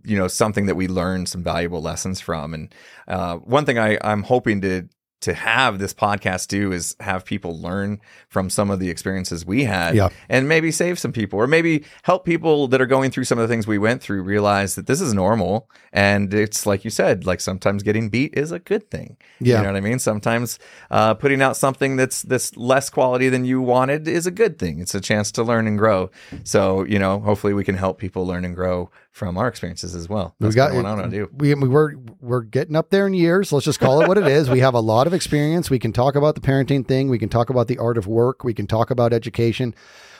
you 0.03 0.17
know 0.17 0.27
something 0.27 0.67
that 0.67 0.75
we 0.75 0.87
learned 0.87 1.29
some 1.29 1.43
valuable 1.43 1.81
lessons 1.81 2.19
from. 2.19 2.53
And 2.53 2.75
uh, 3.07 3.37
one 3.37 3.65
thing 3.65 3.79
I 3.79 3.97
I'm 4.01 4.23
hoping 4.23 4.61
to 4.61 4.87
to 5.25 5.33
have 5.35 5.77
this 5.77 5.93
podcast 5.93 6.47
do 6.47 6.71
is 6.71 6.95
have 6.99 7.25
people 7.25 7.59
learn 7.59 7.99
from 8.29 8.49
some 8.49 8.71
of 8.71 8.79
the 8.79 8.89
experiences 8.89 9.45
we 9.45 9.65
had 9.65 9.93
Yeah. 9.95 10.09
and 10.29 10.47
maybe 10.47 10.71
save 10.71 10.97
some 10.97 11.11
people 11.11 11.37
or 11.39 11.45
maybe 11.47 11.83
help 12.03 12.25
people 12.25 12.67
that 12.69 12.79
are 12.81 12.85
going 12.85 13.11
through 13.11 13.25
some 13.25 13.37
of 13.37 13.47
the 13.47 13.51
things 13.53 13.67
we 13.67 13.77
went 13.77 14.01
through 14.01 14.23
realize 14.23 14.73
that 14.75 14.87
this 14.87 15.01
is 15.01 15.13
normal 15.13 15.69
and 15.93 16.33
it's 16.33 16.65
like 16.65 16.83
you 16.85 16.89
said 16.89 17.25
like 17.25 17.41
sometimes 17.41 17.83
getting 17.83 18.09
beat 18.09 18.33
is 18.37 18.51
a 18.51 18.59
good 18.59 18.89
thing 18.89 19.17
Yeah. 19.39 19.57
you 19.57 19.61
know 19.63 19.73
what 19.73 19.77
i 19.77 19.81
mean 19.81 19.99
sometimes 19.99 20.57
uh, 20.91 21.13
putting 21.15 21.41
out 21.41 21.57
something 21.57 21.95
that's 21.95 22.21
that's 22.23 22.55
less 22.55 22.89
quality 22.89 23.29
than 23.29 23.43
you 23.45 23.61
wanted 23.61 24.07
is 24.07 24.25
a 24.25 24.31
good 24.31 24.57
thing 24.57 24.79
it's 24.79 24.95
a 24.95 25.01
chance 25.01 25.31
to 25.33 25.43
learn 25.43 25.67
and 25.67 25.77
grow 25.77 26.09
so 26.43 26.83
you 26.85 26.99
know 26.99 27.19
hopefully 27.19 27.53
we 27.53 27.63
can 27.63 27.75
help 27.75 27.97
people 27.97 28.25
learn 28.25 28.45
and 28.45 28.55
grow 28.55 28.89
from 29.15 29.37
our 29.37 29.47
experiences 29.47 29.95
as 29.95 30.09
well 30.09 30.35
that's 30.41 30.53
we 30.53 30.55
got 30.57 30.73
what 30.73 30.85
i 30.85 30.93
want 30.93 31.09
to 31.09 31.17
do 31.17 31.29
We, 31.31 31.53
we 31.55 31.69
we're 31.69 31.93
we're 32.19 32.41
getting 32.41 32.75
up 32.75 32.89
there 32.89 33.07
in 33.07 33.13
years. 33.13 33.53
Let's 33.53 33.65
just 33.65 33.79
call 33.79 34.01
it 34.01 34.07
what 34.07 34.17
it 34.17 34.27
is. 34.27 34.49
We 34.49 34.59
have 34.59 34.73
a 34.73 34.79
lot 34.79 35.07
of 35.07 35.13
experience. 35.13 35.69
We 35.69 35.79
can 35.79 35.93
talk 35.93 36.15
about 36.15 36.33
the 36.35 36.41
parenting 36.41 36.85
thing. 36.85 37.07
We 37.07 37.19
can 37.19 37.29
talk 37.29 37.49
about 37.49 37.67
the 37.67 37.77
art 37.77 37.97
of 37.97 38.07
work. 38.07 38.43
We 38.43 38.53
can 38.53 38.65
talk 38.67 38.89
about 38.89 39.13
education. 39.13 39.75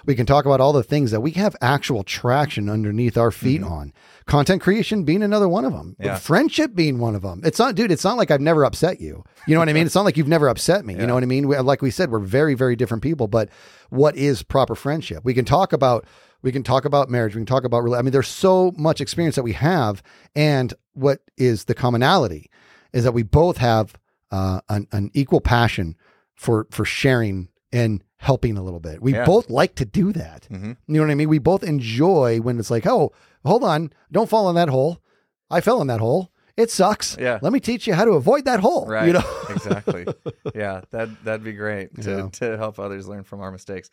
We 0.06 0.14
can 0.14 0.28
talk 0.28 0.46
about 0.46 0.62
all 0.62 0.72
the 0.72 0.84
things 0.84 1.10
that 1.12 1.22
we 1.22 1.32
have 1.32 1.56
actual 1.62 2.04
traction 2.04 2.70
underneath 2.70 3.18
our 3.18 3.32
feet 3.32 3.64
on. 3.64 3.92
Content 4.28 4.62
creation 4.62 5.04
being 5.04 5.24
another 5.24 5.50
one 5.50 5.66
of 5.66 5.74
them. 5.74 5.94
Mm-hmm. 5.94 6.04
Yeah. 6.04 6.16
Friendship 6.18 6.76
being 6.76 7.00
one 7.00 7.16
of 7.16 7.24
them. 7.24 7.42
It's 7.44 7.58
not, 7.58 7.74
dude. 7.74 7.92
It's 7.92 8.04
not 8.04 8.18
like 8.18 8.30
I've 8.30 8.40
never 8.40 8.64
upset 8.66 9.02
you. 9.02 9.24
You 9.48 9.56
know 9.56 9.60
what 9.60 9.70
I 9.70 9.74
mean? 9.74 9.86
It's 9.88 9.96
not 9.96 10.06
like 10.06 10.16
you've 10.16 10.28
never 10.28 10.48
upset 10.48 10.86
me. 10.86 10.94
You 10.94 11.08
know 11.08 11.16
what 11.16 11.24
I 11.24 11.28
mean? 11.28 11.48
We, 11.48 11.58
like 11.58 11.82
we 11.82 11.90
said, 11.90 12.12
we're 12.12 12.20
very, 12.20 12.54
very 12.54 12.76
different 12.76 13.02
people. 13.02 13.28
But 13.28 13.50
what 13.90 14.16
is 14.16 14.44
proper 14.44 14.76
friendship? 14.76 15.26
We 15.26 15.34
can 15.34 15.46
talk 15.46 15.74
about 15.74 16.06
we 16.46 16.52
can 16.52 16.64
talk 16.64 16.86
about 16.86 17.10
marriage. 17.10 17.36
We 17.36 17.40
can 17.40 17.46
talk 17.48 17.64
about. 17.66 17.92
I 17.94 18.02
mean, 18.04 18.12
there's 18.12 18.28
so 18.30 18.72
much 18.78 19.02
experience 19.02 19.36
that 19.36 19.44
we 19.44 19.54
have, 19.54 20.02
and 20.36 20.74
what 20.94 21.20
is 21.38 21.66
the 21.66 21.74
commonality 21.74 22.50
is 22.94 23.04
that 23.04 23.14
we 23.14 23.24
both 23.24 23.58
have 23.58 23.96
uh, 24.32 24.62
an, 24.70 24.88
an 24.92 25.10
equal 25.14 25.42
passion 25.42 25.96
for 26.36 26.68
for 26.70 26.86
sharing 26.86 27.50
and 27.74 28.04
helping 28.18 28.58
a 28.58 28.62
little 28.64 28.80
bit. 28.80 29.02
We 29.02 29.14
Yeah. 29.14 29.26
both 29.26 29.50
like 29.50 29.76
to 29.76 29.86
do 29.86 30.14
that. 30.14 30.48
Mhm. 30.52 30.78
You 30.88 30.94
know 30.94 31.02
what 31.02 31.10
I 31.12 31.16
mean? 31.16 31.30
We 31.30 31.40
both 31.40 31.64
enjoy 31.64 32.40
when 32.42 32.60
it's 32.60 32.72
like, 32.72 32.86
oh, 32.86 33.12
hold 33.44 33.64
on, 33.64 33.92
don't 34.12 34.30
fall 34.30 34.48
in 34.50 34.56
that 34.56 34.70
hole. 34.70 35.00
I 35.50 35.62
fell 35.62 35.82
in 35.82 35.88
that 35.88 36.00
hole. 36.00 36.32
It 36.58 36.72
sucks. 36.72 37.18
Yeah. 37.20 37.40
Let 37.42 37.52
me 37.54 37.60
teach 37.60 37.86
you 37.88 37.94
how 37.94 38.06
to 38.06 38.12
avoid 38.12 38.46
that 38.46 38.60
hole. 38.60 38.86
Right. 38.88 39.08
You 39.08 39.14
know. 39.14 39.24
exactly. 39.50 40.06
Yeah, 40.54 40.82
that 40.92 41.10
that'd 41.26 41.44
be 41.44 41.54
great 41.54 42.02
to 42.04 42.12
Yeah. 42.12 42.30
to 42.40 42.58
help 42.58 42.80
others 42.80 43.08
learn 43.08 43.24
from 43.24 43.42
our 43.42 43.52
mistakes. 43.52 43.90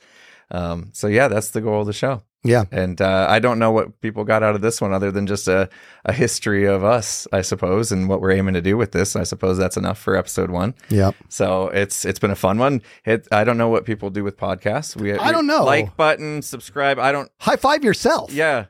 Um, 0.50 0.90
so 0.92 1.06
yeah, 1.06 1.28
that's 1.28 1.50
the 1.50 1.60
goal 1.60 1.80
of 1.80 1.86
the 1.86 1.92
show. 1.94 2.22
yeah. 2.44 2.64
And 2.70 3.00
uh, 3.00 3.26
I 3.28 3.38
don't 3.38 3.58
know 3.58 3.70
what 3.72 4.00
people 4.02 4.24
got 4.24 4.42
out 4.42 4.54
of 4.54 4.60
this 4.60 4.80
one 4.82 4.92
other 4.92 5.10
than 5.10 5.26
just 5.26 5.48
a, 5.48 5.70
a 6.04 6.12
history 6.12 6.66
of 6.66 6.84
us, 6.84 7.26
I 7.32 7.40
suppose, 7.40 7.90
and 7.90 8.06
what 8.08 8.20
we're 8.20 8.32
aiming 8.32 8.54
to 8.54 8.60
do 8.60 8.76
with 8.76 8.92
this. 8.92 9.16
I 9.16 9.22
suppose 9.22 9.56
that's 9.56 9.76
enough 9.78 9.98
for 9.98 10.14
episode 10.14 10.50
one. 10.50 10.74
Yeah. 10.90 11.12
So 11.30 11.68
it's 11.68 12.04
it's 12.04 12.18
been 12.18 12.30
a 12.32 12.36
fun 12.36 12.58
one. 12.58 12.82
It, 13.06 13.26
I 13.32 13.44
don't 13.44 13.56
know 13.56 13.68
what 13.70 13.86
people 13.86 14.10
do 14.10 14.24
with 14.24 14.36
podcasts. 14.36 14.94
We, 14.94 15.12
I 15.16 15.26
we- 15.28 15.32
don't 15.32 15.46
know. 15.46 15.64
Like 15.64 15.96
button, 15.96 16.42
subscribe. 16.42 16.98
I 16.98 17.12
don't. 17.12 17.30
High 17.40 17.56
five 17.56 17.82
yourself. 17.82 18.32
Yeah. 18.32 18.66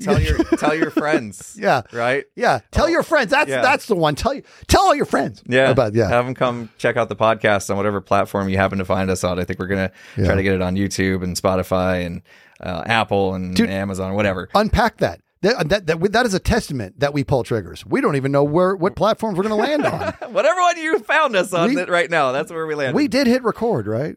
Tell 0.00 0.20
your 0.20 0.38
tell 0.58 0.74
your 0.74 0.90
friends. 0.90 1.56
Yeah. 1.66 1.82
Right. 1.92 2.24
Yeah. 2.34 2.60
Tell 2.70 2.88
your 2.88 3.02
friends. 3.02 3.30
That's 3.30 3.50
Oh, 3.50 3.54
yeah. 3.54 3.62
that's 3.62 3.86
the 3.86 3.96
one. 3.96 4.14
Tell 4.14 4.34
you 4.34 4.42
tell 4.68 4.82
all 4.82 4.94
your 4.94 5.06
friends. 5.06 5.42
Yeah, 5.46 5.70
About 5.70 5.94
yeah. 5.94 6.08
Have 6.08 6.24
them 6.26 6.34
come 6.34 6.68
check 6.78 6.96
out 6.96 7.08
the 7.08 7.16
podcast 7.16 7.70
on 7.70 7.76
whatever 7.76 8.00
platform 8.00 8.48
you 8.48 8.56
happen 8.58 8.78
to 8.78 8.84
find 8.84 9.10
us 9.10 9.24
on. 9.24 9.38
I 9.38 9.44
think 9.44 9.58
we're 9.58 9.66
gonna 9.68 9.90
Yeah. 10.16 10.26
try 10.26 10.34
to 10.34 10.42
get 10.42 10.54
it 10.54 10.62
on 10.62 10.76
YouTube 10.76 11.22
and 11.22 11.36
Spotify 11.36 12.04
and 12.06 12.22
uh, 12.60 12.82
Apple 12.86 13.34
and 13.34 13.54
Dude. 13.56 13.68
Amazon, 13.70 14.14
whatever. 14.14 14.48
Unpack 14.54 14.98
that. 14.98 15.20
That, 15.42 15.68
that, 15.68 15.86
that, 15.86 16.12
that 16.12 16.26
is 16.26 16.32
a 16.34 16.38
testament 16.40 16.98
that 17.00 17.12
we 17.12 17.22
pull 17.22 17.44
triggers. 17.44 17.84
We 17.84 18.00
don't 18.00 18.16
even 18.16 18.32
know 18.32 18.42
where 18.42 18.74
what 18.74 18.96
platforms 18.96 19.36
we're 19.36 19.44
going 19.46 19.62
to 19.62 19.70
land 19.70 19.84
on. 19.84 20.12
Whatever 20.32 20.60
one 20.60 20.78
you 20.78 20.98
found 21.00 21.36
us 21.36 21.52
on 21.52 21.74
We- 21.74 21.84
right 21.84 22.10
now, 22.10 22.32
that's 22.32 22.50
where 22.50 22.66
we 22.66 22.74
landed. 22.74 22.96
we 22.96 23.06
did 23.06 23.26
hit 23.26 23.44
record, 23.44 23.86
right? 23.86 24.16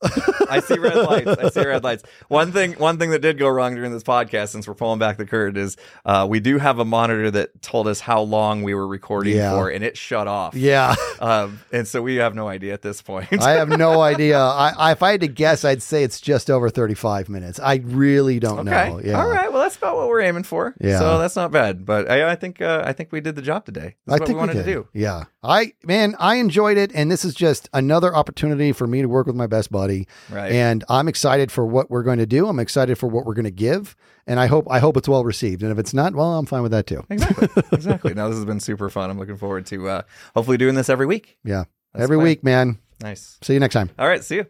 I 0.48 0.60
see 0.60 0.78
red 0.78 0.94
lights. 0.96 1.28
I 1.30 1.50
see 1.50 1.66
red 1.66 1.82
lights. 1.84 2.04
One 2.28 2.52
thing, 2.52 2.74
one 2.74 2.98
thing 2.98 3.10
that 3.10 3.20
did 3.20 3.38
go 3.38 3.48
wrong 3.48 3.74
during 3.74 3.92
this 3.92 4.02
podcast, 4.02 4.48
since 4.48 4.68
we're 4.68 4.74
pulling 4.74 4.98
back 4.98 5.16
the 5.16 5.26
curtain, 5.26 5.60
is 5.60 5.76
uh, 6.04 6.26
we 6.28 6.40
do 6.40 6.58
have 6.58 6.78
a 6.78 6.84
monitor 6.84 7.30
that 7.32 7.60
told 7.62 7.88
us 7.88 8.00
how 8.00 8.20
long 8.22 8.62
we 8.62 8.74
were 8.74 8.86
recording 8.86 9.36
Yeah. 9.36 9.52
for, 9.52 9.68
and 9.70 9.82
it 9.84 9.96
shut 9.96 10.28
off. 10.28 10.54
Yeah. 10.54 10.94
Um, 11.20 11.60
and 11.72 11.86
so 11.88 12.00
we 12.02 12.16
have 12.16 12.34
no 12.34 12.46
idea 12.48 12.72
at 12.74 12.82
this 12.82 13.02
point. 13.02 13.26
I 13.42 13.52
have 13.52 13.68
no 13.68 14.00
idea. 14.02 14.38
I, 14.38 14.72
I 14.78 14.92
if 14.92 15.02
I 15.02 15.10
had 15.12 15.20
to 15.22 15.28
guess, 15.28 15.64
I'd 15.64 15.82
say 15.82 16.04
it's 16.04 16.20
just 16.20 16.48
over 16.50 16.70
35 16.70 17.28
minutes. 17.28 17.58
I 17.58 17.76
really 17.84 18.38
don't 18.38 18.68
Okay. 18.68 18.90
know. 18.90 19.00
Yeah. 19.04 19.20
All 19.20 19.28
right. 19.28 19.52
Well, 19.52 19.62
that's 19.62 19.76
about 19.76 19.96
what 19.96 20.08
we're 20.08 20.20
aiming 20.20 20.44
for. 20.44 20.74
Yeah. 20.80 20.98
So 21.00 21.18
that's 21.18 21.34
not 21.36 21.50
bad. 21.50 21.84
But 21.84 22.08
I, 22.10 22.30
I 22.30 22.34
think 22.36 22.60
uh, 22.62 22.82
I 22.86 22.92
think 22.92 23.10
we 23.12 23.20
did 23.20 23.34
the 23.34 23.42
job 23.42 23.64
today. 23.64 23.96
That's 24.06 24.20
I 24.20 24.22
what 24.22 24.26
think 24.28 24.36
we 24.36 24.40
wanted 24.40 24.52
did. 24.54 24.64
to 24.66 24.72
do. 24.72 24.88
Yeah. 24.92 25.24
I 25.42 25.72
man, 25.84 26.14
I 26.18 26.36
enjoyed 26.36 26.76
it 26.78 26.92
and 26.94 27.10
this 27.10 27.24
is 27.24 27.34
just 27.34 27.68
another 27.72 28.14
opportunity 28.14 28.72
for 28.72 28.86
me 28.86 29.02
to 29.02 29.08
work 29.08 29.26
with 29.26 29.36
my 29.36 29.46
best 29.46 29.70
buddy. 29.72 29.87
Right. 30.30 30.52
And 30.52 30.84
I'm 30.88 31.08
excited 31.08 31.50
for 31.52 31.64
what 31.66 31.90
we're 31.90 32.02
going 32.02 32.18
to 32.18 32.26
do. 32.26 32.46
I'm 32.46 32.58
excited 32.58 32.98
for 32.98 33.06
what 33.06 33.26
we're 33.26 33.34
going 33.34 33.44
to 33.44 33.50
give, 33.50 33.96
and 34.26 34.38
I 34.38 34.46
hope 34.46 34.66
I 34.70 34.78
hope 34.78 34.96
it's 34.96 35.08
well 35.08 35.24
received. 35.24 35.62
And 35.62 35.72
if 35.72 35.78
it's 35.78 35.94
not, 35.94 36.14
well, 36.14 36.38
I'm 36.38 36.46
fine 36.46 36.62
with 36.62 36.72
that 36.72 36.86
too. 36.86 37.04
Exactly. 37.10 37.48
exactly. 37.72 38.14
Now 38.14 38.28
this 38.28 38.36
has 38.36 38.44
been 38.44 38.60
super 38.60 38.90
fun. 38.90 39.10
I'm 39.10 39.18
looking 39.18 39.36
forward 39.36 39.66
to 39.66 39.88
uh, 39.88 40.02
hopefully 40.34 40.56
doing 40.56 40.74
this 40.74 40.88
every 40.88 41.06
week. 41.06 41.38
Yeah. 41.44 41.64
That's 41.94 42.04
Every 42.04 42.18
week, 42.18 42.44
man. 42.44 42.78
Nice. 43.00 43.38
See 43.42 43.54
you 43.54 43.60
next 43.60 43.74
time. 43.74 43.90
All 43.98 44.08
right. 44.08 44.22
See 44.22 44.36
you. 44.36 44.46